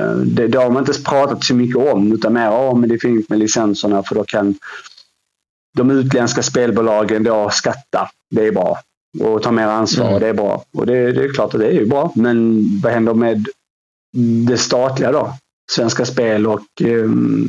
Eh, 0.00 0.16
Det, 0.16 0.48
det 0.48 0.58
har 0.58 0.70
man 0.70 0.82
inte 0.88 1.02
pratat 1.02 1.44
så 1.44 1.54
mycket 1.54 1.76
om, 1.76 2.12
utan 2.12 2.32
mer 2.32 2.50
om 2.50 2.80
men 2.80 2.88
det 2.88 2.94
är 2.94 2.98
fint 2.98 3.28
med 3.28 3.38
licenserna 3.38 4.02
för 4.02 4.14
då 4.14 4.24
kan 4.24 4.54
de 5.76 5.90
utländska 5.90 6.42
spelbolagen 6.42 7.22
då 7.22 7.50
skatta. 7.50 8.10
Det 8.30 8.46
är 8.46 8.52
bra. 8.52 8.78
Och 9.20 9.42
ta 9.42 9.52
mer 9.52 9.66
ansvar. 9.66 10.08
Mm. 10.08 10.20
Det 10.20 10.28
är 10.28 10.34
bra. 10.34 10.64
Och 10.74 10.86
det, 10.86 11.12
det 11.12 11.24
är 11.24 11.32
klart 11.32 11.54
att 11.54 11.60
det 11.60 11.66
är 11.66 11.72
ju 11.72 11.86
bra. 11.86 12.12
Men 12.16 12.62
vad 12.82 12.92
händer 12.92 13.14
med 13.14 13.46
det 14.46 14.58
statliga 14.58 15.12
då? 15.12 15.34
Svenska 15.72 16.04
Spel 16.04 16.46
och 16.46 16.66
um, 16.84 17.48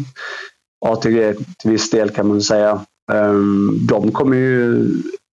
ATG 0.86 1.34
till 1.58 1.72
viss 1.72 1.90
del 1.90 2.10
kan 2.10 2.28
man 2.28 2.42
säga. 2.42 2.86
Um, 3.12 3.88
de 3.88 4.12
kommer 4.12 4.38
ju 4.38 4.88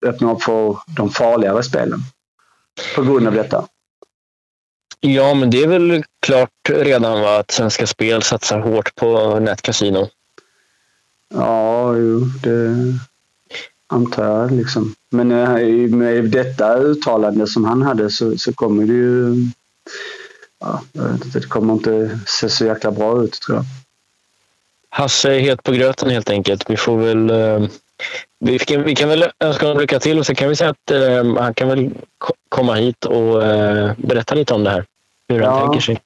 öppna 0.05 0.33
upp 0.33 0.43
för 0.43 0.77
de 0.97 1.09
farligare 1.09 1.63
spelen. 1.63 1.99
På 2.95 3.03
grund 3.03 3.27
av 3.27 3.33
detta. 3.33 3.65
Ja, 5.03 5.33
men 5.33 5.49
det 5.49 5.63
är 5.63 5.67
väl 5.67 6.03
klart 6.19 6.69
redan 6.69 7.21
va, 7.21 7.37
att 7.39 7.51
Svenska 7.51 7.87
Spel 7.87 8.21
satsar 8.21 8.59
hårt 8.59 8.95
på 8.95 9.39
nätkasino. 9.39 10.09
Ja, 11.33 11.95
jo, 11.97 12.19
det 12.43 12.75
antar 13.87 14.25
jag. 14.25 14.51
Liksom. 14.51 14.95
Men 15.09 15.31
eh, 15.31 15.89
med 15.89 16.25
detta 16.25 16.77
uttalande 16.77 17.47
som 17.47 17.65
han 17.65 17.81
hade 17.81 18.09
så, 18.09 18.37
så 18.37 18.53
kommer 18.53 18.85
det 18.85 18.93
ju... 18.93 19.35
Ja, 20.59 20.81
det 21.33 21.49
kommer 21.49 21.73
inte 21.73 22.19
se 22.27 22.49
så 22.49 22.65
jäkla 22.65 22.91
bra 22.91 23.23
ut 23.23 23.41
tror 23.41 23.57
jag. 23.57 23.65
Hasse 24.89 25.35
är 25.35 25.39
het 25.39 25.63
på 25.63 25.71
gröten 25.71 26.09
helt 26.09 26.29
enkelt. 26.29 26.69
Vi 26.69 26.77
får 26.77 26.97
väl... 26.97 27.29
Eh, 27.29 27.67
vi, 28.39 28.59
kan, 28.59 28.83
vi 28.83 28.95
kan 28.95 29.09
väl 29.09 29.25
önska 29.39 29.65
honom 29.65 29.81
lycka 29.81 29.99
till 29.99 30.19
och 30.19 30.25
så 30.25 30.35
kan 30.35 30.49
vi 30.49 30.55
säga 30.55 30.69
att 30.69 30.91
eh, 30.91 31.35
han 31.37 31.53
kan 31.53 31.67
väl 31.67 31.89
ko- 32.17 32.33
komma 32.49 32.73
hit 32.75 33.05
och 33.05 33.43
eh, 33.43 33.91
berätta 33.97 34.35
lite 34.35 34.53
om 34.53 34.63
det 34.63 34.69
här. 34.69 34.85
Hur 35.31 35.41
han 35.41 35.55
Ja. 35.59 35.61
tänker 35.61 35.79
sig. 35.81 35.99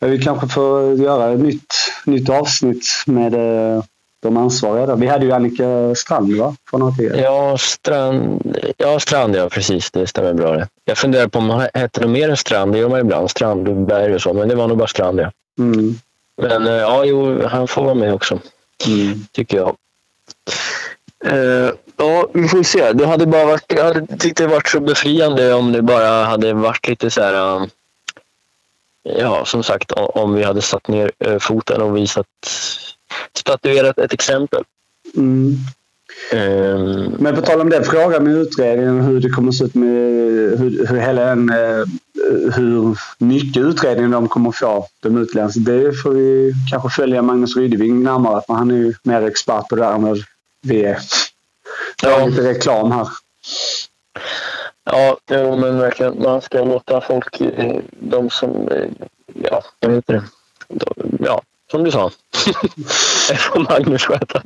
Ja, 0.00 0.06
vi 0.08 0.18
kanske 0.22 0.48
får 0.48 0.94
göra 0.94 1.32
ett 1.32 1.40
nytt, 1.40 1.74
nytt 2.04 2.28
avsnitt 2.28 2.86
med 3.06 3.34
eh, 3.34 3.82
de 4.22 4.36
ansvariga. 4.36 4.86
Där. 4.86 4.96
Vi 4.96 5.06
hade 5.06 5.24
ju 5.26 5.32
Annika 5.32 5.94
Strand 5.94 6.36
va? 6.36 6.56
För 6.70 6.78
några 6.78 6.92
tid. 6.92 7.12
Ja, 7.16 7.56
Strand, 7.58 8.56
ja, 8.76 9.00
Strand, 9.00 9.36
ja 9.36 9.48
precis. 9.48 9.90
Det 9.90 10.06
stämmer 10.06 10.34
bra 10.34 10.52
det. 10.52 10.68
Jag 10.84 10.98
funderar 10.98 11.28
på 11.28 11.38
om 11.38 11.50
han 11.50 11.68
hette 11.74 12.00
något 12.00 12.10
mer 12.10 12.28
än 12.28 12.36
Strand. 12.36 12.72
Det 12.72 12.78
gör 12.78 12.88
man 12.88 13.00
ibland. 13.00 13.30
Strandberg 13.30 14.14
och 14.14 14.20
så. 14.22 14.32
Men 14.32 14.48
det 14.48 14.54
var 14.54 14.68
nog 14.68 14.78
bara 14.78 14.88
Strand, 14.88 15.20
ja. 15.20 15.30
Mm. 15.58 15.94
Men 16.42 16.66
eh, 16.66 16.72
ja, 16.72 17.04
jo, 17.04 17.46
han 17.46 17.68
får 17.68 17.84
vara 17.84 17.94
med 17.94 18.14
också. 18.14 18.38
Mm. 18.86 19.26
tycker 19.32 19.56
jag. 19.56 19.76
Eh, 21.24 21.70
ja, 21.96 22.26
vi 22.32 22.48
får 22.48 22.62
se. 22.62 22.92
Det 22.92 23.06
hade 23.06 23.26
bara 23.26 23.44
varit, 23.44 23.64
jag 23.76 23.84
hade 23.84 24.16
tyckt 24.18 24.38
det 24.38 24.46
varit 24.46 24.68
så 24.68 24.80
befriande 24.80 25.54
om 25.54 25.72
det 25.72 25.82
bara 25.82 26.24
hade 26.24 26.52
varit 26.52 26.88
lite 26.88 27.10
så 27.10 27.22
här... 27.22 27.56
um, 27.56 27.68
ja, 29.02 29.44
som 29.44 29.62
sagt, 29.62 29.92
om 29.92 30.34
vi 30.34 30.42
hade 30.42 30.62
satt 30.62 30.88
ner 30.88 31.12
eh, 31.18 31.38
foten 31.38 31.82
och 31.82 31.96
visat, 31.96 32.26
statuerat 33.34 33.98
ett 33.98 34.12
exempel. 34.12 34.64
Mm. 35.16 35.56
Ehm, 36.32 37.16
Men 37.18 37.34
på 37.34 37.42
tal 37.42 37.60
om 37.60 37.70
den 37.70 37.84
frågan 37.84 38.24
med 38.24 38.34
utredningen, 38.34 39.00
hur 39.00 39.20
det 39.20 39.28
kommer 39.28 39.48
att 39.48 39.54
se 39.54 39.64
ut 39.64 39.74
med 39.74 39.88
hur, 40.58 40.86
hur 40.86 40.96
hela 40.96 41.24
den, 41.24 41.50
eh, 41.50 41.84
hur 42.54 42.98
mycket 43.18 43.62
utredning 43.62 44.10
de 44.10 44.28
kommer 44.28 44.48
att 44.48 44.56
få, 44.56 44.86
de 45.00 45.18
utländska. 45.18 45.60
Det 45.60 45.92
får 45.92 46.10
vi 46.10 46.52
kanske 46.70 46.88
följa 46.88 47.22
Magnus 47.22 47.56
Rydeving 47.56 48.02
närmare, 48.02 48.42
för 48.46 48.54
han 48.54 48.70
är 48.70 48.74
ju 48.74 48.94
mer 49.02 49.22
expert 49.22 49.68
på 49.68 49.76
det 49.76 49.82
där 49.82 49.92
än 49.92 50.02
vad 50.02 50.18
vi 50.62 50.84
är. 50.84 50.98
Ja. 52.02 52.10
Ja. 52.10 52.26
Lite 52.26 52.42
reklam 52.42 52.92
här. 52.92 53.08
Ja, 54.84 55.16
jo, 55.30 55.56
men 55.56 55.78
verkligen. 55.78 56.22
Man 56.22 56.40
ska 56.42 56.64
låta 56.64 57.00
folk, 57.00 57.40
eh, 57.40 57.76
de 58.00 58.30
som, 58.30 58.68
eh, 58.68 58.84
ja, 59.34 59.62
vad 59.80 59.94
heter 59.94 60.12
det? 60.14 60.22
De, 60.68 60.94
ja, 61.26 61.42
som 61.70 61.84
du 61.84 61.90
sa. 61.90 62.10
Det 63.28 63.34
får 63.38 63.60
Magnus 63.60 64.02
sköta. 64.02 64.42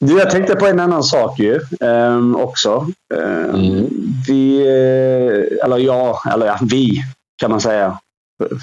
Du, 0.00 0.18
jag 0.18 0.30
tänkte 0.30 0.56
på 0.56 0.66
en 0.66 0.80
annan 0.80 1.02
sak 1.04 1.38
ju 1.38 1.60
ehm, 1.80 2.36
också. 2.36 2.86
Ehm, 3.14 3.46
Mm. 3.54 3.86
Vi, 4.28 4.60
eh, 4.60 5.64
eller 5.66 5.78
ja, 5.78 6.20
eller 6.34 6.46
ja, 6.46 6.58
vi 6.70 6.90
kan 7.36 7.50
man 7.50 7.60
säga. 7.60 7.98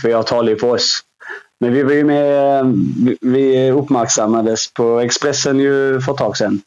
För- 0.02 0.10
jag 0.10 0.28
talar 0.28 0.50
ju 0.50 0.56
på 0.56 0.70
oss. 0.70 1.00
Men 1.60 1.74
vi 1.74 1.84
var 1.84 1.92
ju 1.94 2.04
med, 2.04 2.60
eh, 2.60 2.66
vi- 3.06 3.18
vi 3.22 3.72
uppmärksammades 3.72 4.74
på 4.74 5.00
Expressen 5.00 5.60
ju 5.60 6.02
för 6.02 6.12
ett 6.12 6.18
tag 6.18 6.38
sedan. 6.38 6.62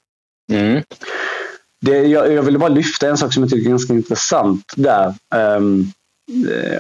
Mm. 0.53 0.83
Det, 1.81 2.03
jag, 2.07 2.33
jag 2.33 2.43
ville 2.43 2.59
bara 2.59 2.69
lyfta 2.69 3.09
en 3.09 3.19
sak 3.19 3.33
som 3.35 3.43
jag 3.43 3.51
tycker 3.51 3.67
är 3.67 3.71
ganska 3.71 3.93
intressant 3.93 4.73
där. 4.77 5.15
Um, 5.35 5.93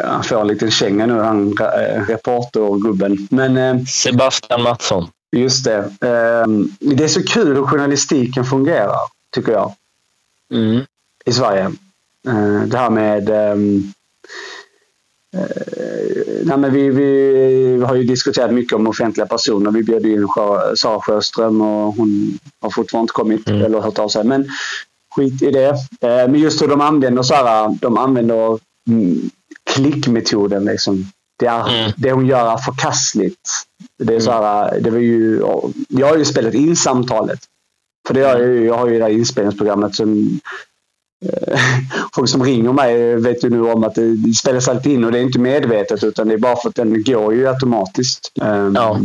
han 0.05 0.25
får 0.25 0.41
en 0.41 0.47
liten 0.47 0.71
känga 0.71 1.07
nu, 1.07 1.21
han 1.21 1.49
uh, 1.49 2.07
reportergubben. 2.09 3.29
Men 3.31 3.57
eh, 3.57 3.85
Sebastian 3.85 4.63
Mattsson. 4.63 5.09
just 5.37 5.65
det. 5.65 5.91
ehm, 6.01 6.71
det 6.81 7.05
är 7.05 7.09
så 7.09 7.23
kul 7.23 7.57
hur 7.57 7.63
journalistiken 7.67 8.45
fungerar, 8.45 8.99
tycker 9.35 9.53
jag. 9.53 9.75
Mm. 10.53 10.85
i 11.25 11.33
Sverige. 11.33 11.73
Eh, 12.29 12.63
Det 12.67 12.79
här 12.79 12.91
med... 12.91 13.31
eh, 15.37 16.45
nej 16.45 16.57
men 16.59 16.73
vi, 16.73 16.89
vi 16.91 17.83
har 17.85 17.95
ju 17.95 18.03
diskuterat 18.05 18.53
mycket 18.55 18.73
om 18.73 18.87
offentliga 18.87 19.27
personer. 19.27 19.71
Vi 19.71 19.83
bjöd 19.83 20.07
in 20.07 20.29
Sara 20.77 21.01
Sjöström 21.01 21.61
och 21.61 21.95
hon 21.95 22.39
har 22.61 22.71
fortfarande 22.71 23.03
inte 23.05 23.13
kommit 23.13 23.49
Mm. 23.49 23.63
eller 23.65 23.81
hört 23.81 23.99
av 23.99 24.09
sig. 24.09 24.25
Men 24.25 24.49
skit 25.17 25.43
i 25.43 25.51
det. 25.51 25.69
Eh, 26.01 26.29
Men 26.29 26.35
just 26.35 26.63
hur 26.63 26.69
de 26.69 26.81
använder 26.81 27.23
så 27.23 27.35
här, 27.35 27.77
de 27.81 27.99
använder 27.99 28.59
mm, 28.89 29.31
klickmetoden. 29.71 30.65
Liksom. 30.65 31.05
Det, 31.39 31.47
är, 31.47 31.69
Mm. 31.81 31.93
det 31.97 32.13
hon 32.13 32.27
gör 32.27 32.53
är 32.53 32.57
förkastligt. 32.59 33.51
Det 33.99 34.15
är 34.15 34.21
så 34.21 34.31
här, 34.31 34.81
det 34.81 34.91
var 34.91 34.99
ju, 34.99 35.43
jag 35.89 36.07
har 36.07 36.17
ju 36.17 36.25
spelat 36.25 36.55
in 36.55 36.77
samtalet. 36.77 37.39
För 38.09 38.15
det 38.15 38.21
har 38.21 38.31
jag, 38.39 38.41
ju- 38.49 38.65
jag 38.67 38.75
har 38.75 38.89
ju 38.89 38.99
det 38.99 39.05
här 39.05 39.11
inspelningsprogrammet 39.11 39.95
som 39.95 40.41
folk 42.15 42.29
som 42.29 42.43
ringer 42.43 42.73
mig 42.73 43.17
vet 43.17 43.45
ju 43.45 43.51
nu 43.51 43.61
om 43.73 43.85
att 43.85 43.95
det 43.95 44.35
spelas 44.35 44.69
alltid 44.69 44.93
in 44.93 45.05
och 45.05 45.13
det 45.13 45.19
är 45.19 45.23
inte 45.23 45.39
medvetet 45.39 46.05
utan 46.05 46.29
det 46.29 46.35
är 46.35 46.39
bara 46.39 46.57
för 46.57 46.69
att 46.69 46.75
den 46.75 47.03
går 47.05 47.35
ju 47.35 47.49
automatiskt. 47.49 48.33
Ehm, 48.43 48.75
Ja. 48.75 49.01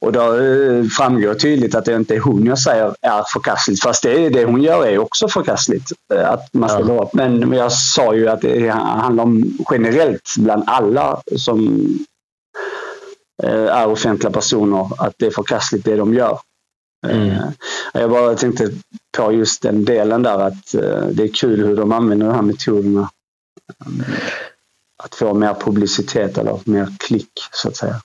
Och 0.00 0.12
då 0.12 0.20
eh, 0.40 0.84
framgår 0.84 1.34
tydligt 1.34 1.74
att 1.74 1.84
det 1.84 1.96
inte 1.96 2.14
är 2.14 2.20
hon 2.20 2.46
jag 2.46 2.58
säger 2.58 2.94
är 3.02 3.22
förkastligt. 3.32 3.82
Fast 3.82 4.02
det, 4.02 4.28
det 4.28 4.44
hon 4.44 4.62
gör 4.62 4.86
är 4.86 4.98
också 4.98 5.28
förkastligt. 5.28 5.92
eh, 6.14 6.30
Att 6.30 6.48
man 6.52 6.68
ställer 6.68 7.02
upp. 7.02 7.12
Men, 7.14 7.52
jag 7.52 7.72
sa 7.72 8.14
ju 8.14 8.28
att 8.28 8.40
det 8.40 8.68
handlar 8.68 9.24
om 9.24 9.58
generellt 9.70 10.34
bland 10.38 10.62
alla 10.66 11.22
som 11.36 11.88
eh, 13.42 13.66
är 13.66 13.88
offentliga 13.88 14.32
personer 14.32 14.88
att 14.98 15.14
det 15.18 15.26
är 15.26 15.30
förkastligt 15.30 15.84
det 15.84 15.96
de 15.96 16.14
gör. 16.14 16.38
Mm. 17.06 17.30
Eh, 17.30 17.42
Jag 17.92 18.10
bara 18.10 18.34
tänkte 18.34 18.70
på 19.16 19.32
just 19.32 19.62
den 19.62 19.84
delen 19.84 20.22
där 20.22 20.38
att 20.38 20.74
eh, 20.74 21.06
det 21.12 21.22
är 21.22 21.34
kul 21.34 21.64
hur 21.66 21.76
de 21.76 21.92
använder 21.92 22.26
de 22.26 22.34
här 22.34 22.42
metoderna. 22.42 23.10
Att 25.04 25.14
få 25.14 25.34
mer 25.34 25.54
publicitet 25.54 26.38
eller 26.38 26.58
mer 26.64 26.88
klick 26.98 27.30
så 27.52 27.68
att 27.68 27.76
säga. 27.76 28.00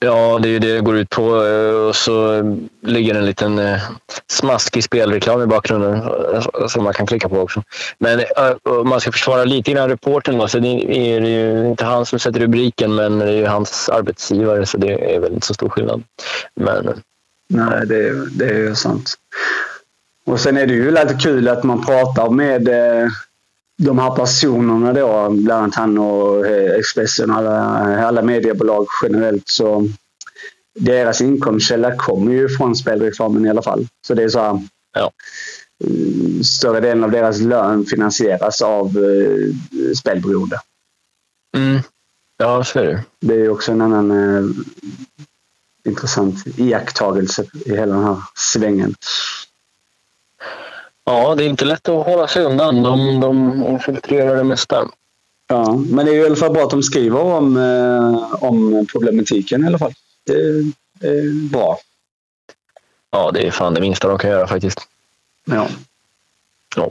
Ja, 0.00 0.38
det 0.42 0.48
är 0.48 0.52
ju 0.52 0.58
det 0.58 0.74
det 0.74 0.80
går 0.80 0.96
ut 0.96 1.10
på. 1.10 1.44
eh, 1.44 1.74
Och 1.74 1.96
så 1.96 2.42
ligger 2.82 3.14
en 3.14 3.26
liten 3.26 3.60
smaskig 4.26 4.84
spelreklam 4.84 5.42
i 5.42 5.46
bakgrunden 5.46 6.02
som 6.68 6.84
man 6.84 6.94
kan 6.94 7.06
klicka 7.06 7.28
på 7.28 7.38
också. 7.40 7.62
Men 7.98 8.24
om 8.62 8.88
man 8.88 9.00
ska 9.00 9.12
försvara 9.12 9.44
lite 9.44 9.72
grann 9.72 9.88
reporten 9.88 10.48
så 10.48 10.58
det 10.58 10.68
är 10.68 11.20
det 11.20 11.28
ju 11.28 11.68
inte 11.68 11.84
han 11.84 12.06
som 12.06 12.18
sätter 12.18 12.40
rubriken, 12.40 12.94
men 12.94 13.18
det 13.18 13.24
är 13.28 13.36
ju 13.36 13.46
hans 13.46 13.88
arbetsgivare, 13.88 14.66
så 14.66 14.78
det 14.78 15.14
är 15.14 15.20
väl 15.20 15.32
inte 15.32 15.46
så 15.46 15.54
stor 15.54 15.68
skillnad. 15.68 16.02
Men 16.54 17.02
Nej, 17.54 17.86
det, 17.86 18.08
är- 18.08 18.28
det 18.32 18.44
är 18.44 18.58
ju 18.58 18.74
sant. 18.74 19.14
Och 20.26 20.40
sen 20.40 20.56
är 20.56 20.66
det 20.66 20.74
ju 20.74 20.90
lite 20.90 21.14
kul 21.22 21.48
att 21.48 21.64
man 21.64 21.84
pratar 21.84 22.30
med 22.30 22.68
eh, 22.68 23.08
de 23.78 23.98
här 23.98 24.10
personerna 24.16 24.92
då, 24.92 25.28
bland 25.30 25.62
annat 25.62 25.74
han 25.74 25.98
och 25.98 26.46
eh, 26.46 26.78
Expressen 26.78 27.30
och 27.30 27.36
alla, 27.36 27.58
alla 28.06 28.22
mediebolag 28.22 28.86
generellt. 29.02 29.48
Så 29.48 29.88
deras 30.78 31.20
inkomstkälla 31.20 31.96
kommer 31.96 32.32
ju 32.32 32.48
från 32.48 32.76
spelreklamen 32.76 33.46
i 33.46 33.50
alla 33.50 33.62
fall. 33.62 33.86
Så 34.06 34.14
det 34.14 34.22
är 34.22 34.28
så 34.28 34.40
här, 34.40 34.62
Ja. 34.94 35.10
eh, 35.84 36.42
större 36.42 36.80
delen 36.80 37.04
av 37.04 37.10
deras 37.10 37.40
lön 37.40 37.84
finansieras 37.86 38.62
av 38.62 38.86
eh, 38.86 39.94
spelberoende. 39.96 40.60
mm, 41.56 41.80
ja, 42.38 42.64
så 42.64 42.78
är 42.78 42.84
det. 42.86 43.02
Det 43.20 43.34
är 43.34 43.48
också 43.48 43.72
en 43.72 43.80
annan 43.80 44.10
eh, 44.10 44.44
intressant 45.84 46.46
iakttagelse 46.56 47.44
i 47.64 47.70
hela 47.70 47.94
den 47.94 48.04
här 48.04 48.16
svängen. 48.34 48.94
Ja, 51.04 51.34
det 51.34 51.44
är 51.44 51.48
inte 51.48 51.64
lätt 51.64 51.88
att 51.88 52.06
hålla 52.06 52.28
sig 52.28 52.44
undan. 52.44 52.82
De, 52.82 53.20
de 53.20 53.62
infiltrerar 53.66 54.36
det 54.36 54.44
mesta. 54.44 54.88
Ja, 55.46 55.76
men 55.76 56.06
det 56.06 56.12
är 56.12 56.14
ju 56.14 56.22
i 56.22 56.26
alla 56.26 56.36
fall 56.36 56.52
bra 56.52 56.62
att 56.62 56.70
de 56.70 56.82
skriver 56.82 57.20
om, 57.20 57.56
eh, 57.56 58.44
om 58.44 58.86
problematiken 58.92 59.64
i 59.64 59.66
alla 59.66 59.78
fall. 59.78 59.92
Det, 60.24 60.32
är 61.08 61.50
bra. 61.50 61.78
Ja, 63.10 63.30
det 63.30 63.46
är 63.46 63.50
fan 63.50 63.74
det 63.74 63.80
minsta 63.80 64.08
de 64.08 64.18
kan 64.18 64.30
göra 64.30 64.46
faktiskt. 64.46 64.80
Ja. 65.44 65.68
Ja. 66.76 66.90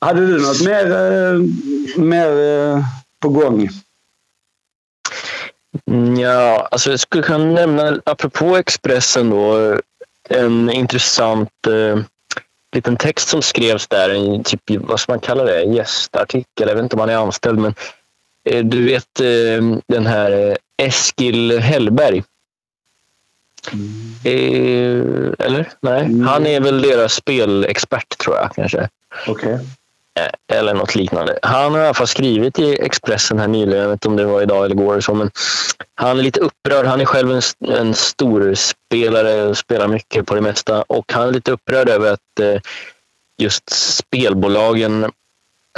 Hade 0.00 0.26
du 0.26 0.40
något 0.42 0.60
mer, 0.64 0.86
eh, 0.92 1.40
mer 1.96 2.40
eh, 2.40 2.84
på 3.20 3.28
gång? 3.28 3.68
Mm, 5.90 6.16
Ja, 6.20 6.68
alltså 6.70 6.90
jag 6.90 7.00
skulle 7.00 7.22
kunna 7.22 7.44
nämna, 7.44 8.00
apropå 8.04 8.56
Expressen 8.56 9.30
då, 9.30 9.76
en 10.28 10.70
intressant 10.70 11.66
eh, 11.66 11.98
liten 12.76 12.96
text 12.96 13.28
som 13.28 13.42
skrevs 13.42 13.86
där, 13.86 14.10
en 14.10 14.44
typ, 14.44 14.60
vad 14.66 15.00
ska 15.00 15.12
man 15.12 15.20
kalla 15.20 15.44
det, 15.44 15.62
gästartikel, 15.62 16.68
jag 16.68 16.74
vet 16.74 16.82
inte 16.82 16.96
om 16.96 17.00
han 17.00 17.10
är 17.10 17.16
anställd, 17.16 17.58
men 17.58 17.74
eh, 18.44 18.64
du 18.64 18.84
vet 18.84 19.20
eh, 19.20 19.78
den 19.88 20.06
här 20.06 20.48
eh, 20.50 20.86
Eskil 20.86 21.58
Hellberg. 21.58 22.22
Eh, 24.24 25.32
eller? 25.46 25.68
Nej, 25.80 26.04
Mm. 26.04 26.26
han 26.26 26.46
är 26.46 26.60
väl 26.60 26.82
deras 26.82 27.14
spelexpert 27.14 28.18
tror 28.18 28.36
jag 28.36 28.50
kanske. 28.54 28.88
Okej. 29.28 29.52
Eh, 29.52 29.60
Eh, 30.20 30.58
eller 30.58 30.74
något 30.74 30.94
liknande. 30.94 31.38
Han 31.42 31.72
har 31.72 31.80
i 31.80 31.84
alla 31.84 31.94
fall 31.94 32.06
skrivit 32.06 32.58
i 32.58 32.78
Expressen 32.80 33.38
här 33.38 33.48
nyligen, 33.48 33.82
jag 33.82 33.88
vet 33.88 33.94
inte 33.94 34.08
om 34.08 34.16
det 34.16 34.24
var 34.24 34.42
idag 34.42 34.64
eller 34.64 34.74
igår. 34.74 35.00
Så, 35.00 35.14
men 35.14 35.30
han 35.94 36.18
är 36.18 36.22
lite 36.22 36.40
upprörd. 36.40 36.86
Han 36.86 37.00
är 37.00 37.04
själv 37.04 37.30
en, 37.30 37.42
en 37.78 37.94
stor 37.94 38.54
spelare 38.54 39.42
och 39.42 39.58
spelar 39.58 39.88
mycket 39.88 40.26
på 40.26 40.34
det 40.34 40.40
mesta. 40.40 40.82
Och 40.82 41.12
han 41.12 41.28
är 41.28 41.32
lite 41.32 41.52
upprörd 41.52 41.88
över 41.88 42.12
att 42.12 42.40
eh, 42.40 42.60
just 43.38 43.70
spelbolagen... 43.70 45.12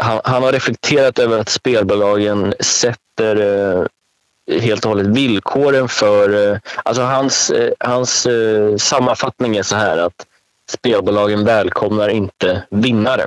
Han, 0.00 0.20
han 0.24 0.42
har 0.42 0.52
reflekterat 0.52 1.18
över 1.18 1.38
att 1.38 1.48
spelbolagen 1.48 2.54
sätter 2.60 3.36
eh, 3.36 4.60
helt 4.60 4.84
och 4.84 4.88
hållet 4.88 5.06
villkoren 5.06 5.88
för... 5.88 6.52
Eh, 6.52 6.58
alltså 6.82 7.02
hans, 7.02 7.50
eh, 7.50 7.72
hans 7.80 8.26
eh, 8.26 8.76
sammanfattning 8.76 9.56
är 9.56 9.62
så 9.62 9.76
här 9.76 9.98
att 9.98 10.26
spelbolagen 10.70 11.44
välkomnar 11.44 12.08
inte 12.08 12.62
vinnare. 12.70 13.24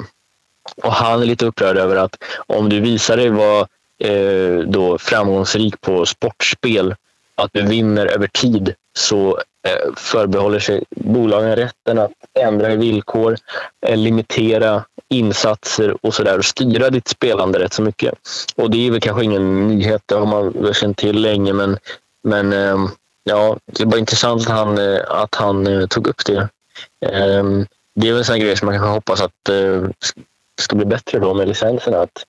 Och 0.83 0.91
han 0.91 1.21
är 1.21 1.25
lite 1.25 1.45
upprörd 1.45 1.77
över 1.77 1.95
att 1.95 2.23
om 2.47 2.69
du 2.69 2.79
visar 2.79 3.17
dig 3.17 3.29
vara 3.29 3.67
eh, 3.99 4.57
då 4.67 4.97
framgångsrik 4.97 5.81
på 5.81 6.05
sportspel, 6.05 6.95
att 7.35 7.49
du 7.53 7.61
vinner 7.61 8.05
över 8.05 8.27
tid, 8.27 8.73
så 8.97 9.37
eh, 9.67 9.93
förbehåller 9.95 10.59
sig 10.59 10.83
bolagen 10.89 11.55
rätten 11.55 11.99
att 11.99 12.11
ändra 12.39 12.71
i 12.71 12.75
villkor, 12.75 13.37
eh, 13.85 13.97
limitera 13.97 14.83
insatser 15.09 16.05
och 16.05 16.13
sådär 16.13 16.37
och 16.37 16.45
styra 16.45 16.89
ditt 16.89 17.07
spelande 17.07 17.59
rätt 17.59 17.73
så 17.73 17.81
mycket. 17.81 18.13
Och 18.55 18.71
det 18.71 18.87
är 18.87 18.91
väl 18.91 19.01
kanske 19.01 19.23
ingen 19.23 19.67
nyhet, 19.67 20.01
det 20.05 20.15
har 20.15 20.25
man 20.25 20.51
väl 20.51 20.73
känt 20.73 20.97
till 20.97 21.21
länge, 21.21 21.53
men, 21.53 21.77
men 22.23 22.53
eh, 22.53 22.77
ja, 23.23 23.57
det 23.65 23.85
var 23.85 23.97
intressant 23.97 24.41
att 24.41 24.47
han, 24.47 24.77
eh, 24.77 25.01
att 25.07 25.35
han 25.35 25.67
eh, 25.67 25.87
tog 25.87 26.07
upp 26.07 26.25
det. 26.25 26.49
Eh, 27.05 27.43
det 27.95 28.07
är 28.07 28.11
väl 28.11 28.17
en 28.17 28.25
sån 28.25 28.33
här 28.33 28.41
grej 28.41 28.57
som 28.57 28.65
man 28.65 28.75
kanske 28.75 28.93
hoppas 28.93 29.21
att 29.21 29.49
ska 30.61 30.75
bli 30.75 30.85
bättre 30.85 31.19
då 31.19 31.33
med 31.33 31.47
licenserna. 31.47 31.97
Att, 31.97 32.25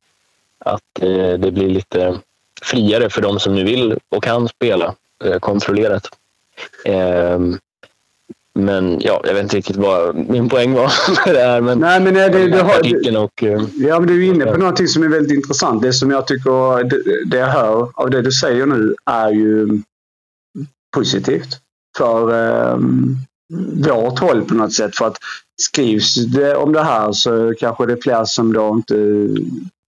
att 0.59 1.03
eh, 1.03 1.33
det 1.39 1.51
blir 1.53 1.69
lite 1.69 2.19
friare 2.63 3.11
för 3.11 3.23
de 3.23 3.41
som 3.41 3.55
nu 3.55 3.65
vill 3.65 3.99
och 4.09 4.23
kan 4.23 4.49
spela 4.49 4.95
eh, 5.25 5.39
kontrollerat. 5.39 6.09
Ehm, 6.85 7.59
men 8.55 9.01
ja, 9.01 9.23
jag 9.25 9.35
vet 9.35 9.43
inte 9.43 9.57
riktigt 9.57 9.77
vad 9.77 10.17
min 10.17 10.49
poäng 10.49 10.73
var 10.73 10.93
med 11.27 11.35
det 11.35 11.43
här. 11.43 11.61
Men 11.61 11.79
Nej, 11.79 12.01
men 12.01 12.17
eh, 12.17 12.31
det, 12.31 12.49
det, 12.49 12.63
har, 12.63 12.69
det, 12.69 12.79
artikeln 12.79 13.17
och... 13.17 13.43
eh, 13.43 13.63
ja, 13.75 14.01
men 14.01 14.09
du 14.09 14.27
är 14.27 14.35
inne 14.35 14.47
på 14.47 14.57
någonting 14.57 14.89
som 14.89 15.03
är 15.03 15.09
väldigt 15.09 15.37
intressant. 15.37 15.83
Det 15.83 15.93
som 15.93 16.11
jag 16.11 16.27
tycker, 16.27 16.85
det, 16.85 17.25
det 17.27 17.37
jag 17.37 17.47
hör 17.47 17.89
av 17.95 18.11
det 18.11 18.23
du 18.23 18.33
säger 18.33 18.67
nu 18.67 18.95
är 19.05 19.31
ju 19.31 19.69
positivt 20.95 21.61
för 21.99 22.33
eh, 22.33 22.79
vårt 23.85 24.19
håll 24.19 24.45
på 24.45 24.55
något 24.55 24.73
sätt. 24.73 24.97
För 24.97 25.07
att 25.07 25.17
skrivs 25.63 26.15
det 26.15 26.57
om 26.57 26.73
det 26.73 26.83
här 26.83 27.13
så 27.13 27.55
kanske 27.59 27.87
det 27.87 27.93
är 27.93 28.01
fler 28.03 28.25
som 28.25 28.53
då 28.53 28.69
inte 28.69 28.95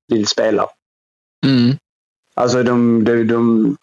vill 0.09 0.27
spela. 0.27 0.67
Mm. 1.47 1.77
Alltså 2.35 2.63
de, 2.63 3.05
de, 3.05 3.25
de, 3.25 3.77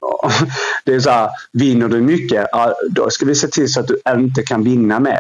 det 0.86 0.94
är 0.94 1.00
så 1.00 1.10
här, 1.10 1.30
vinner 1.54 1.88
du 1.88 2.02
mycket, 2.02 2.48
då 2.90 3.10
ska 3.10 3.26
vi 3.26 3.36
se 3.36 3.48
till 3.48 3.74
så 3.74 3.80
att 3.80 3.88
du 3.88 4.02
inte 4.10 4.44
kan 4.44 4.64
vinna 4.64 5.00
mer. 5.00 5.20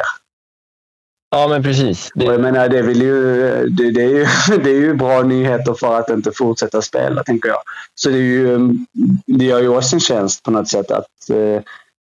Ja, 1.32 1.48
men 1.48 1.64
precis. 1.64 2.12
Och 2.16 2.22
jag 2.22 2.34
Det, 2.34 2.42
menar, 2.42 2.70
det, 2.70 2.82
vill 2.82 3.02
ju, 3.02 3.40
det, 3.70 3.92
det, 3.92 4.04
är 4.04 4.10
ju, 4.10 4.26
det 4.64 4.70
är 4.70 4.82
ju 4.82 4.94
bra 4.94 5.24
nyheter 5.24 5.74
för 5.74 6.00
att 6.00 6.10
inte 6.10 6.32
fortsätta 6.32 6.82
spela, 6.82 7.24
tänker 7.24 7.50
jag. 7.50 7.60
Så 7.96 8.10
det, 8.10 8.18
är 8.18 8.22
ju, 8.22 8.70
det 9.26 9.46
gör 9.46 9.62
ju 9.62 9.68
oss 9.68 9.94
en 9.94 10.00
tjänst 10.00 10.44
på 10.44 10.52
något 10.52 10.68
sätt 10.68 10.92
att 10.92 11.30
eh, 11.30 11.62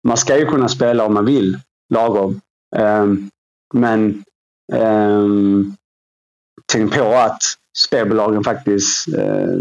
man 0.05 0.17
ska 0.17 0.39
ju 0.39 0.47
kunna 0.47 0.69
spela 0.69 1.05
om 1.05 1.15
man 1.15 1.25
vill, 1.25 1.59
lagom. 1.95 2.41
Ehm, 2.77 3.31
men 3.75 4.25
um, 4.73 5.77
tänk 6.73 6.95
på 6.95 7.15
att 7.15 7.43
spelbolagen 7.77 8.45
faktiskt 8.45 9.09
eh, 9.09 9.55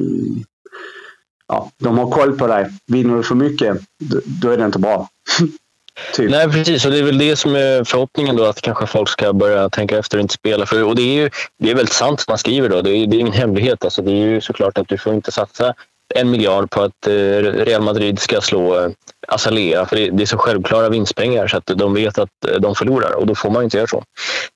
ja, 1.47 1.71
de 1.77 1.97
har 1.97 2.11
koll 2.11 2.37
på 2.37 2.47
dig. 2.47 2.69
Vinner 2.87 3.15
du 3.15 3.23
för 3.23 3.35
mycket, 3.35 3.77
då, 3.99 4.21
då 4.25 4.49
är 4.49 4.57
det 4.57 4.65
inte 4.65 4.79
bra. 4.79 5.09
typ. 6.13 6.31
nej, 6.31 6.51
precis. 6.51 6.85
Och 6.85 6.91
det 6.91 6.99
är 6.99 7.03
väl 7.03 7.17
det 7.17 7.35
som 7.35 7.55
är 7.55 7.83
förhoppningen 7.83 8.35
då, 8.35 8.45
att 8.45 8.61
kanske 8.61 8.87
folk 8.87 9.09
ska 9.09 9.33
börja 9.33 9.69
tänka 9.69 9.97
efter 9.97 10.17
och 10.17 10.21
inte 10.21 10.33
spela. 10.33 10.65
För, 10.65 10.83
och 10.83 10.95
det 10.95 11.01
är 11.01 11.23
ju 11.23 11.29
det 11.59 11.71
är 11.71 11.75
väldigt 11.75 11.93
sant 11.93 12.19
som 12.19 12.31
man 12.31 12.37
skriver 12.37 12.69
då. 12.69 12.81
Det 12.81 12.89
är, 12.89 13.07
det 13.07 13.15
är 13.15 13.19
ingen 13.19 13.33
hemlighet. 13.33 13.83
Alltså, 13.83 14.01
det 14.01 14.11
är 14.11 14.25
ju 14.25 14.41
såklart 14.41 14.77
att 14.77 14.87
du 14.87 14.97
får 14.97 15.13
inte 15.13 15.31
satsa 15.31 15.73
en 16.15 16.29
miljard 16.29 16.69
på 16.69 16.81
att 16.81 17.07
eh, 17.07 17.13
Real 17.41 17.81
Madrid 17.81 18.19
ska 18.19 18.41
slå 18.41 18.79
eh, 18.79 18.89
Azalea. 19.27 19.85
För 19.85 19.95
det, 19.95 20.23
är 20.23 20.25
så 20.25 20.37
självklara 20.37 20.89
vinstpengar 20.89 21.47
så 21.47 21.57
att 21.57 21.65
de 21.65 21.93
vet 21.93 22.17
att 22.17 22.29
eh, 22.47 22.55
de 22.55 22.75
förlorar 22.75 23.11
och 23.11 23.27
då 23.27 23.35
får 23.35 23.49
man 23.49 23.63
inte 23.63 23.77
göra 23.77 23.87
så. 23.87 24.03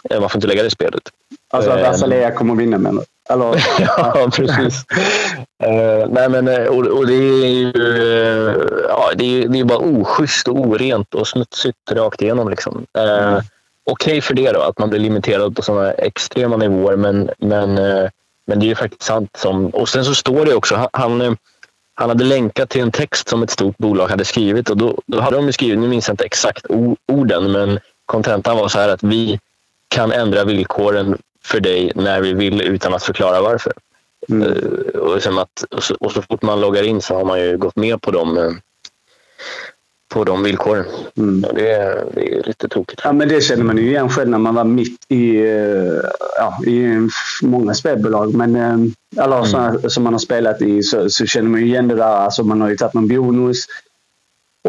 Man 0.09 0.29
får 0.29 0.37
inte 0.37 0.47
lägga 0.47 0.61
det 0.61 0.67
i 0.67 0.71
spelet. 0.71 1.01
Alltså 1.53 1.71
att. 1.71 1.87
Azalea 1.87 2.31
kommer 2.31 2.55
vinna 2.55 2.77
menar? 2.77 3.03
Eller? 3.29 3.65
ja, 3.79 4.29
precis. 4.35 4.85
Eh, 5.63 6.07
nej, 6.09 6.29
men, 6.29 6.67
och, 6.67 6.85
och 6.85 7.07
det 7.07 7.13
är 7.13 7.47
ju 7.47 7.71
ja, 8.89 9.11
det 9.15 9.43
är, 9.43 9.47
det 9.47 9.59
är 9.59 9.63
bara 9.63 9.77
oschysst 9.79 10.47
och 10.47 10.59
orent 10.59 11.13
och 11.13 11.27
smutsigt 11.27 11.77
rakt 11.91 12.21
igenom. 12.21 12.49
Liksom. 12.49 12.85
Eh, 12.97 13.41
Mm. 13.83 13.91
Okej 13.91 14.21
för 14.21 14.33
det 14.33 14.51
då, 14.51 14.61
att 14.61 14.79
man 14.79 14.89
blir 14.89 14.99
limiterad 14.99 15.55
på 15.55 15.61
sådana 15.61 15.91
extrema 15.91 16.57
nivåer, 16.57 16.95
men, 16.95 17.29
men, 17.37 17.77
eh, 17.77 18.09
men 18.51 18.59
det 18.59 18.65
är 18.65 18.67
ju 18.67 18.75
faktiskt 18.75 19.01
sant. 19.01 19.37
Som, 19.37 19.65
och 19.69 19.89
sen 19.89 20.05
så 20.05 20.15
står 20.15 20.45
det 20.45 20.55
också, 20.55 20.75
han, 20.75 20.89
han, 20.93 21.21
eh, 21.21 21.33
han 21.93 22.09
hade 22.09 22.23
länkat 22.23 22.69
till 22.69 22.81
en 22.81 22.91
text 22.91 23.29
som 23.29 23.43
ett 23.43 23.51
stort 23.51 23.77
bolag 23.77 24.07
hade 24.07 24.25
skrivit 24.25 24.69
och 24.69 24.77
då, 24.77 25.01
då 25.05 25.19
hade 25.19 25.35
de 25.35 25.45
ju 25.45 25.51
skrivit, 25.51 25.79
nu 25.79 25.87
minns 25.87 26.07
jag 26.07 26.13
inte 26.13 26.25
exakt 26.25 26.65
orden, 27.07 27.51
men 27.51 27.79
kontentan 28.05 28.57
var 28.57 28.67
så 28.67 28.79
här 28.79 28.89
att 28.89 29.03
vi 29.03 29.39
kan 29.87 30.11
ändra 30.11 30.43
villkoren 30.43 31.17
för 31.43 31.59
dig 31.59 31.91
när 31.95 32.21
vi 32.21 32.33
vill 32.33 32.61
utan 32.61 32.93
att 32.93 33.03
förklara 33.03 33.41
varför. 33.41 33.73
Mm. 34.29 34.41
Eh, 34.41 34.99
Och, 34.99 35.23
som 35.23 35.37
att, 35.37 35.63
och, 35.71 35.83
så, 35.83 35.95
och 35.99 36.11
så 36.11 36.21
fort 36.21 36.41
man 36.41 36.61
loggar 36.61 36.83
in 36.83 37.01
så 37.01 37.15
har 37.15 37.25
man 37.25 37.39
ju 37.39 37.57
gått 37.57 37.75
med 37.75 38.01
på 38.01 38.11
de, 38.11 38.37
eh, 38.37 38.51
på 40.12 40.24
de 40.24 40.43
villkoren. 40.43 40.86
Mm. 41.18 41.45
Det, 41.55 41.72
är- 41.72 42.03
det 42.14 42.34
är 42.36 42.43
lite 42.43 42.68
tokigt. 42.68 43.01
Ja, 43.03 43.14
men 43.14 43.28
det 43.28 43.41
känner 43.41 43.64
man 43.64 43.78
ju 43.78 43.88
igen 43.88 44.09
själv 44.09 44.30
när 44.30 44.38
man 44.38 44.55
var 44.55 44.64
mitt 44.64 45.05
i, 45.07 45.36
eh, 45.38 46.01
ja, 46.38 46.59
i 46.68 47.07
många 47.41 47.74
spelbolag. 47.74 48.34
Men 48.36 48.55
eh, 48.55 48.78
alla 49.24 49.36
Mm. 49.38 49.47
såna 49.49 49.89
som 49.89 50.03
man 50.03 50.14
har 50.14 50.20
spelat 50.20 50.62
i 50.62 50.84
så, 50.84 51.09
så 51.09 51.26
känner 51.26 51.49
man 51.49 51.59
ju 51.62 51.66
igen 51.68 51.88
det 51.88 51.95
där. 51.95 52.03
Alltså 52.16 52.43
man 52.43 52.62
har 52.62 52.70
ju 52.70 52.78
tagit 52.78 52.93
någon 52.93 53.07
bonus. 53.07 53.66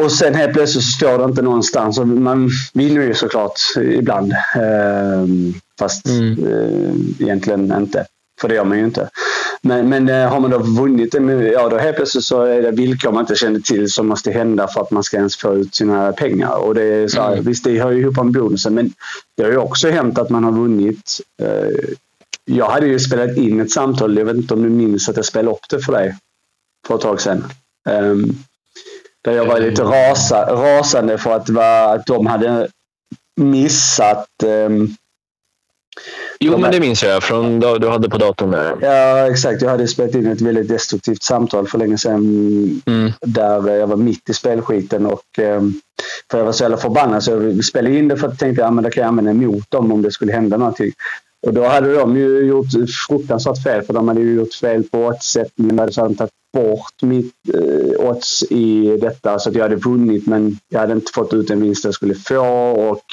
Och 0.01 0.12
sen 0.12 0.34
helt 0.34 0.53
plötsligt 0.53 0.84
så 0.84 0.90
står 0.90 1.18
det 1.18 1.24
inte 1.24 1.43
någonstans. 1.43 1.99
Och 1.99 2.09
man 2.09 2.51
vinner 2.74 3.03
ju 3.03 3.14
såklart 3.14 3.61
ibland. 3.82 4.32
Eh, 4.32 5.26
fast 5.78 6.07
Mm. 6.09 7.14
egentligen 7.20 7.72
inte. 7.76 8.07
För 8.40 8.49
det 8.49 8.55
gör 8.55 8.64
man 8.64 8.78
ju 8.78 8.84
inte. 8.84 9.09
Men, 9.64 9.88
men 9.88 10.08
eh, 10.08 10.28
har 10.28 10.40
man 10.40 10.50
då 10.50 10.58
vunnit 10.58 11.12
det, 11.12 11.18
ja 11.48 11.68
då 11.68 11.78
helt 11.78 11.96
plötsligt 11.96 12.24
så 12.24 12.42
är 12.42 12.62
det 12.62 12.70
villkor 12.70 13.12
man 13.12 13.20
inte 13.20 13.34
känner 13.34 13.60
till 13.60 13.90
som 13.90 14.08
måste 14.08 14.30
hända 14.30 14.68
för 14.68 14.80
att 14.80 14.90
man 14.90 15.02
ska 15.02 15.16
ens 15.16 15.36
få 15.36 15.54
ut 15.54 15.74
sina 15.74 16.12
pengar. 16.12 16.56
Och 16.56 16.74
det 16.74 16.84
är 16.84 17.08
så 17.08 17.22
här, 17.22 17.32
Mm. 17.32 17.44
Visst, 17.44 17.64
det 17.64 17.78
hör 17.80 17.90
ju 17.90 18.00
ihop 18.00 18.16
med 18.16 18.32
bonusen, 18.32 18.74
men 18.74 18.92
det 19.36 19.42
har 19.42 19.50
ju 19.50 19.56
också 19.56 19.90
hänt 19.90 20.18
att 20.18 20.30
man 20.30 20.44
har 20.44 20.52
vunnit. 20.52 21.20
Eh, 21.42 21.94
jag 22.44 22.68
hade 22.68 22.86
ju 22.86 22.98
spelat 22.98 23.36
in 23.36 23.60
ett 23.60 23.70
samtal, 23.70 24.18
jag 24.18 24.24
vet 24.24 24.36
inte 24.36 24.54
om 24.54 24.62
du 24.62 24.68
minns 24.68 25.08
att 25.08 25.16
jag 25.16 25.24
spelade 25.24 25.56
upp 25.56 25.68
det 25.70 25.80
för 25.80 25.92
dig 25.92 26.16
för 26.86 26.94
ett 26.94 27.00
tag 27.00 27.20
sedan. 27.20 27.44
Um, 27.88 28.38
där 29.24 29.32
jag 29.32 29.46
var 29.46 29.60
lite 29.60 29.82
rasa, 29.82 30.54
rasande 30.54 31.18
för 31.18 31.36
att, 31.36 31.48
var, 31.48 31.94
att 31.94 32.06
de 32.06 32.26
hade 32.26 32.68
missat 33.36 34.42
ehm, 34.44 34.88
Jo, 36.40 36.53
De 36.53 36.61
men 36.61 36.70
det 36.70 36.80
minns 36.80 37.03
jag 37.03 37.22
från 37.22 37.61
du 37.61 37.88
hade 37.88 38.09
på 38.09 38.18
datorn 38.18 38.51
där. 38.51 38.76
Ja, 38.80 39.30
exakt. 39.30 39.62
Jag 39.62 39.70
hade 39.70 39.88
spelat 39.88 40.14
in 40.14 40.26
ett 40.26 40.40
väldigt 40.40 40.68
destruktivt 40.68 41.22
samtal 41.22 41.68
för 41.68 41.78
länge 41.78 41.99
sedan 41.99 42.22
Mm. 42.86 43.12
där 43.20 43.68
jag 43.76 43.86
var 43.86 43.97
mitt 43.97 44.30
i 44.30 44.34
spelskiten 44.34 45.07
och 45.07 45.38
eh, 45.38 45.62
för 46.30 46.38
jag 46.38 46.45
var 46.45 46.53
så 46.53 46.64
jävla 46.64 46.76
förbannad 46.76 47.22
så 47.22 47.30
jag 47.30 47.64
spelade 47.64 47.99
in 47.99 48.09
det 48.09 48.16
för 48.16 48.26
att 48.26 48.32
jag 48.32 48.38
tänkte 48.38 48.66
att 48.66 48.74
ja, 48.74 48.80
det 48.80 48.90
kan 48.90 49.01
jag 49.01 49.09
använda 49.09 49.30
emot 49.30 49.70
dem 49.70 49.93
om 49.93 50.03
det 50.03 50.11
skulle 50.11 50.32
hända 50.32 50.57
någonting. 50.57 50.93
Och 51.47 51.55
då 51.55 51.64
hade 51.66 51.95
de 51.95 52.16
ju 52.16 52.38
gjort 52.38 52.66
fruktansvärt 53.09 53.62
fel 53.62 53.82
för 53.82 53.95
de 53.95 54.09
hade 54.09 54.20
ju 54.20 54.34
gjort 54.34 54.55
fel 54.55 54.82
på 54.82 55.07
oddsättningen. 55.07 55.76
De 55.76 55.82
hade 55.82 56.14
tagit 56.14 56.30
bort 56.53 57.03
mitt 57.03 57.34
eh, 57.55 58.09
odds 58.09 58.43
i 58.51 58.97
detta 59.01 59.38
så 59.38 59.49
att 59.49 59.55
jag 59.55 59.62
hade 59.62 59.76
vunnit 59.76 60.26
men 60.26 60.59
jag 60.68 60.80
hade 60.80 60.93
inte 60.93 61.12
fått 61.12 61.34
ut 61.34 61.49
den 61.49 61.62
vinst 61.62 61.84
jag 61.84 61.95
skulle 61.95 62.14
få 62.14 62.38
och 62.70 63.05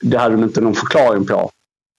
det 0.00 0.18
hade 0.18 0.34
de 0.34 0.42
inte 0.44 0.60
någon 0.60 0.74
förklaring 0.74 1.26
på. 1.26 1.50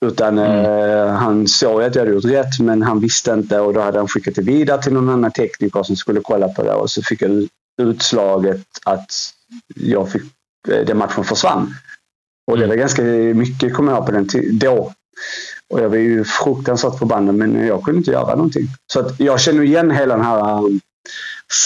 Utan 0.05 0.37
eh, 0.37 1.07
han 1.07 1.47
såg 1.47 1.83
att 1.83 1.95
jag 1.95 2.01
hade 2.01 2.13
gjort 2.13 2.25
rätt 2.25 2.59
men 2.59 2.81
han 2.81 2.99
visste 2.99 3.31
inte 3.31 3.59
och 3.59 3.73
då 3.73 3.81
hade 3.81 3.97
han 3.97 4.07
skickat 4.07 4.35
det 4.35 4.41
vidare 4.41 4.81
till 4.81 4.93
någon 4.93 5.09
annan 5.09 5.31
tekniker 5.31 5.83
som 5.83 5.95
skulle 5.95 6.21
kolla 6.21 6.47
på 6.47 6.63
det 6.63 6.73
och 6.73 6.91
så 6.91 7.01
fick 7.01 7.21
jag 7.21 7.47
utslaget 7.81 8.61
att 8.85 9.11
jag 9.75 10.11
fick, 10.11 10.23
eh, 10.67 10.85
den 10.85 10.97
matchen 10.97 11.23
försvann. 11.23 11.73
Och 12.51 12.57
det 12.57 12.67
var 12.67 12.75
ganska 12.75 13.01
mycket 13.33 13.73
kommer 13.73 13.91
jag 13.91 14.05
på 14.05 14.11
den 14.11 14.27
då. 14.51 14.93
Och 15.69 15.79
jag 15.79 15.89
var 15.89 15.97
ju 15.97 16.23
fruktansvärt 16.23 16.99
förbannad 16.99 17.35
men 17.35 17.67
jag 17.67 17.83
kunde 17.83 17.97
inte 17.97 18.11
göra 18.11 18.35
någonting. 18.35 18.67
Så 18.93 18.99
att 18.99 19.19
jag 19.19 19.39
känner 19.39 19.63
igen 19.63 19.91
hela 19.91 20.15
den 20.15 20.25
här 20.25 20.57
um, 20.57 20.79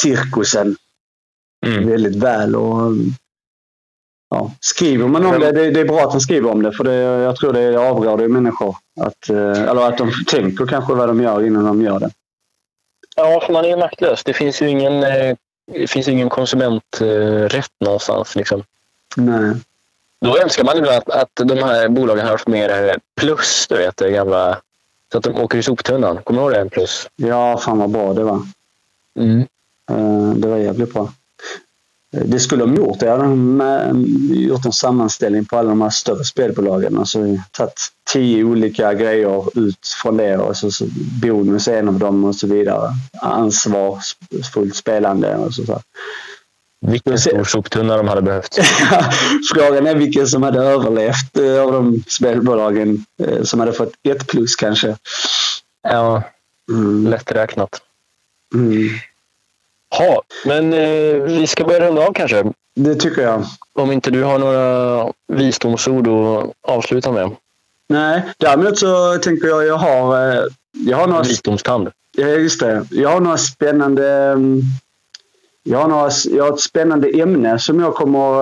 cirkusen 0.02 0.76
Mm. 1.66 1.90
väldigt 1.90 2.16
väl. 2.16 2.56
Och, 2.56 2.92
ja, 4.34 4.52
skriver 4.60 5.08
man 5.08 5.26
om 5.26 5.40
det, 5.40 5.52
det, 5.52 5.72
det 5.72 5.80
är 5.80 5.86
bra 5.86 6.00
att 6.00 6.12
man 6.12 6.22
skriver 6.22 6.52
om 6.52 6.64
det 6.64 6.72
för 6.72 6.84
det, 6.84 6.94
jag 6.94 7.36
tror 7.36 7.54
det 7.54 7.80
avråder 7.80 8.28
människor. 8.28 8.76
Att, 9.00 9.30
eh, 9.30 9.62
eller 9.70 9.82
att 9.88 9.98
de 9.98 10.12
tänker 10.28 10.66
kanske 10.66 10.94
vad 10.94 11.08
de 11.10 11.22
gör 11.22 11.46
innan 11.46 11.66
de 11.66 11.82
gör 11.82 12.00
det. 12.00 12.10
Ja, 13.16 13.42
för 13.46 13.54
man 13.54 13.66
är 13.66 13.78
maktlös. 13.78 14.24
Det 14.24 14.34
finns 14.34 14.62
ju 14.62 14.70
ingen, 14.70 15.04
eh, 15.04 15.36
det 15.66 15.88
finns 15.88 16.08
ingen 16.08 16.30
konsumenträtt 16.30 17.72
någonstans. 17.80 18.36
Liksom. 18.36 18.64
Nej. 19.16 19.54
Då 20.22 20.38
önskar 20.38 20.64
man 20.64 20.78
ibland 20.78 20.98
att, 20.98 21.10
att 21.10 21.48
de 21.48 21.58
här 21.58 21.88
bolagen 21.88 22.26
har 22.26 22.32
haft 22.32 22.48
mer 22.48 22.70
eh, 22.70 22.96
plus, 23.16 23.66
du 23.70 23.78
vet, 23.78 23.98
det 23.98 24.12
gamla. 24.12 24.58
Så 25.12 25.18
att 25.18 25.24
de 25.24 25.36
åker 25.36 25.58
i 25.58 25.64
soptunnan. 25.64 26.18
Kommer 26.24 26.42
du 26.42 26.46
ihåg 26.46 26.54
det? 26.54 26.60
En 26.60 26.70
plus. 26.70 27.10
Ja, 27.16 27.58
fan 27.58 27.78
vad 27.78 27.90
bra 27.90 28.14
det 28.14 28.24
var. 28.24 28.42
Mm. 29.20 29.40
Eh, 29.90 30.34
Det 30.36 30.48
var 30.48 30.58
jävligt 30.58 30.94
bra. 30.94 31.14
Eh, 32.14 32.22
Det 32.26 32.40
skulle 32.40 32.64
de 32.64 32.76
gjort. 32.76 33.02
Jag 33.02 33.18
hade 33.18 33.36
med, 33.36 33.96
gjort 34.32 34.66
en 34.66 34.72
sammanställning 34.74 35.46
på 35.46 35.58
alla 35.58 35.70
de 35.70 35.82
här 35.82 35.90
större 35.90 36.24
spelbolagen. 36.24 36.98
Alltså 36.98 37.20
tagit 37.52 37.80
tio 38.14 38.44
olika 38.44 38.94
grejer 38.94 39.60
ut 39.60 39.88
från 40.02 40.18
det 40.18 40.38
och 40.38 40.58
så, 40.58 40.72
så 40.72 40.86
bonus 41.22 41.68
är 41.68 41.80
en 41.80 41.88
av 41.88 42.00
dem 42.00 42.24
och 42.26 42.36
så 42.36 42.48
vidare. 42.48 42.90
Ansvarsfullt 43.22 44.76
spelande 44.76 45.36
och 45.36 45.54
så. 45.54 45.66
så. 45.66 45.82
Vilken 46.86 47.20
stor 47.20 47.44
soptunna 47.44 47.98
de 47.98 48.08
hade 48.08 48.22
behövt. 48.22 48.56
Frågan 49.54 49.88
är 49.88 49.96
vilken 49.96 50.28
som 50.28 50.44
hade 50.44 50.60
överlevt 50.64 51.38
eh, 51.38 51.62
av 51.64 51.72
de 51.72 52.04
spelbolagen 52.08 53.06
eh, 53.24 53.44
som 53.44 53.60
hade 53.60 53.74
fått 53.74 53.94
ett 54.10 54.28
plus 54.28 54.56
kanske. 54.56 54.98
Ja, 55.84 56.24
Mm. 56.72 57.08
lätt 57.08 57.32
räknat. 57.32 57.82
Mm. 58.56 58.90
Ha, 59.98 60.22
men 60.46 60.74
eh, 60.74 61.14
vi 61.24 61.48
ska 61.48 61.64
börja 61.64 61.88
runda 61.88 62.08
av 62.08 62.14
kanske. 62.14 62.44
Det 62.76 62.96
tycker 62.96 63.22
jag. 63.22 63.46
Om 63.80 63.92
inte 63.92 64.12
du 64.12 64.24
har 64.24 64.40
några 64.40 65.12
visdomsord 65.28 66.08
att 66.08 66.52
avsluta 66.68 67.12
med. 67.12 67.32
Nej, 67.90 68.22
däremot 68.38 68.78
så 68.80 69.18
tänker 69.18 69.48
jag 69.48 69.66
jag 69.66 69.78
har, 69.78 70.34
eh, 70.34 70.44
jag 70.72 70.98
har 70.98 71.08
några 71.08 71.24
Visdomstand. 71.24 71.90
Ja, 72.18 72.28
just 72.28 72.60
det. 72.60 72.86
Jag 72.92 73.10
har 73.10 73.20
några 73.20 73.38
spännande... 73.38 74.10
mm, 74.12 74.62
Jag 75.64 75.80
har, 75.80 75.88
några, 75.88 76.10
jag 76.30 76.44
har 76.44 76.54
ett 76.54 76.60
spännande 76.60 77.10
ämne 77.10 77.60
som 77.60 77.80
jag 77.80 77.96
kommer 77.96 78.42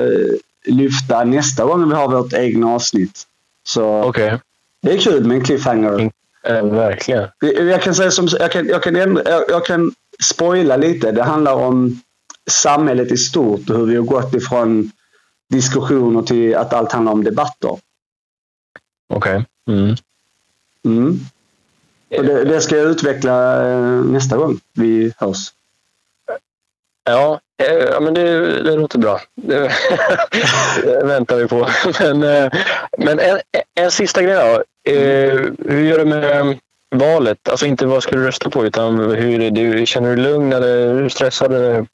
uh, 0.00 0.34
lyfta 0.66 1.24
nästa 1.24 1.64
gång 1.64 1.88
vi 1.88 1.94
har 1.94 2.08
vårt 2.08 2.32
egna 2.32 2.74
avsnitt. 2.74 3.26
Så 3.64 4.02
Okej. 4.02 4.38
det 4.82 4.92
är 4.92 4.98
kul 4.98 5.24
med 5.24 5.36
en 5.36 5.44
cliffhanger. 5.44 5.92
Mm. 5.94 6.10
Eh, 6.44 6.64
verkligen. 6.64 7.28
Jag 7.40 7.82
kan 7.82 7.94
säga 7.94 8.10
som 8.10 8.28
jag 8.40 8.52
kan, 8.52 8.68
jag, 8.68 8.82
kan 8.82 8.96
ändra, 8.96 9.22
jag, 9.26 9.42
jag 9.48 9.66
kan 9.66 9.92
spoila 10.24 10.76
lite. 10.76 11.12
Det 11.12 11.22
handlar 11.22 11.54
om 11.54 12.00
samhället 12.50 13.12
i 13.12 13.16
stort 13.16 13.70
och 13.70 13.78
hur 13.78 13.86
vi 13.86 13.96
har 13.96 14.02
gått 14.02 14.34
ifrån 14.34 14.90
diskussioner 15.50 16.22
till 16.22 16.56
att 16.56 16.72
allt 16.72 16.92
handlar 16.92 17.12
om 17.12 17.24
debatter. 17.24 17.78
Okej. 19.14 19.44
Mm. 19.68 19.96
Mm. 20.84 21.20
Och 22.18 22.24
det, 22.24 22.44
det 22.44 22.60
ska 22.60 22.76
jag 22.76 22.86
utveckla 22.86 23.68
eh, 23.68 24.04
nästa 24.04 24.36
gång 24.36 24.60
vi 24.72 25.12
hörs. 25.16 25.52
Ja, 27.04 27.40
eh, 27.62 27.74
ja, 27.74 28.00
men 28.00 28.14
det, 28.14 28.62
det 28.62 28.76
låter 28.76 28.98
bra. 28.98 29.20
Det, 29.34 29.58
det 30.82 31.04
väntar 31.04 31.36
vi 31.36 31.48
på. 31.48 31.68
Men, 32.00 32.22
eh, 32.22 32.52
men 32.98 33.20
en, 33.20 33.38
en 33.74 33.90
sista 33.90 34.22
grej 34.22 34.34
då. 34.34 34.62
Eh, 34.92 35.32
Hur 35.58 35.80
gör 35.80 35.98
du 35.98 36.04
med 36.04 36.58
valet? 36.90 37.48
Alltså 37.48 37.66
inte 37.66 37.86
vad 37.86 38.02
ska 38.02 38.16
du 38.16 38.26
rösta 38.26 38.50
på 38.50 38.66
utan 38.66 38.98
hur 38.98 39.40
är 39.40 39.50
du, 39.50 39.86
känner 39.86 40.16
du 40.16 40.22
lugn 40.22 40.52
eller 40.52 40.68
är 40.96 41.02
du 41.02 41.10
stressad? 41.10 41.52
Eller? 41.52 41.86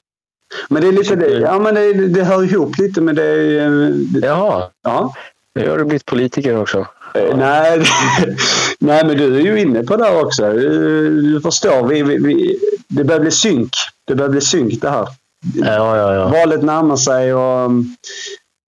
Men 0.69 0.81
det 0.81 0.87
är 0.87 0.91
lite 0.91 1.15
det, 1.15 1.29
ja, 1.39 1.59
men 1.59 1.75
det, 1.75 1.93
det 2.07 2.23
hör 2.23 2.43
ihop 2.43 2.77
lite 2.77 3.01
med 3.01 3.15
det. 3.15 3.59
eh, 3.59 3.71
det 3.89 4.27
Jaha, 4.27 4.69
ja. 4.83 5.13
nu 5.55 5.69
har 5.69 5.77
du 5.77 5.85
blivit 5.85 6.05
politiker 6.05 6.57
också. 6.61 6.85
Eh, 7.13 7.37
Nej, 7.37 7.81
nej, 8.79 9.05
men 9.05 9.17
du 9.17 9.35
är 9.35 9.41
ju 9.41 9.59
inne 9.61 9.83
på 9.83 9.95
det 9.97 10.05
här 10.05 10.25
också. 10.25 10.45
Eh, 10.45 10.53
Du 10.53 11.41
förstår, 11.43 11.87
vi, 11.87 12.03
vi, 12.03 12.17
vi, 12.17 12.59
det 12.87 13.03
börjar 13.03 13.21
bli 13.21 13.31
synk. 13.31 13.71
Det 14.07 14.15
börjar 14.15 14.29
bli 14.31 14.41
synk 14.41 14.81
det 14.81 14.89
här. 14.89 15.07
Ja, 15.55 15.97
ja, 15.97 16.13
ja. 16.13 16.27
Valet 16.27 16.63
närmar 16.63 16.95
sig 16.95 17.33
och, 17.33 17.71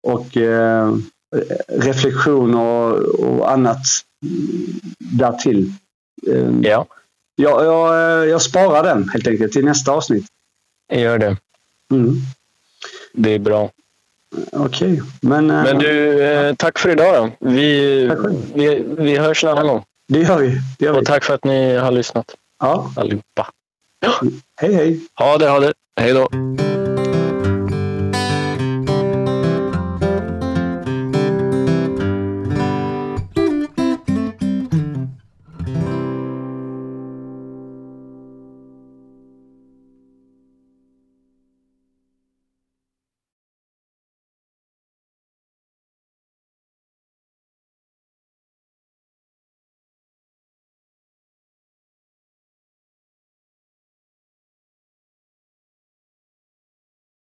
och 0.08 0.38
eh, 0.38 0.94
reflektioner 1.68 2.60
och, 2.60 3.20
och 3.20 3.52
annat 3.52 3.82
därtill. 5.00 5.72
Eh, 6.28 6.50
Ja, 6.62 6.86
jag, 7.36 7.66
jag, 7.66 8.28
jag 8.28 8.42
sparar 8.42 8.84
den 8.84 9.10
helt 9.10 9.28
enkelt 9.28 9.54
till 9.54 9.66
nästa 9.66 9.92
avsnitt. 9.92 10.26
gör 10.94 11.18
det. 11.18 11.38
Mm. 11.92 12.16
Det 13.14 13.30
är 13.34 13.40
bra. 13.40 13.72
Okej, 14.52 15.02
men, 15.22 15.50
eh, 15.50 15.64
Men 15.64 15.78
du, 15.78 16.24
eh, 16.24 16.56
tack 16.56 16.80
för 16.80 16.90
idag 16.90 17.16
då. 17.40 17.48
Vi, 17.50 18.12
vi, 18.54 18.84
vi 18.98 19.18
hörs 19.18 19.44
en 19.44 19.50
annan 19.50 19.68
gång. 19.68 19.84
det 20.08 20.20
gör 20.20 20.38
vi. 20.38 20.62
Det 20.80 20.86
gör 20.86 20.94
vi. 20.94 21.00
Och 21.00 21.06
tack 21.06 21.24
för 21.24 21.34
att 21.34 21.44
ni 21.44 21.76
har 21.76 21.92
lyssnat 21.92 22.36
Ja, 22.60 22.92
allihopa. 22.96 23.52
hej 24.62 24.74
hej. 24.74 25.00
Ha 25.16 25.38
det, 25.38 25.50
ha 25.50 25.60
det. 25.60 25.74
Hej 26.00 26.14
då. 26.14 26.30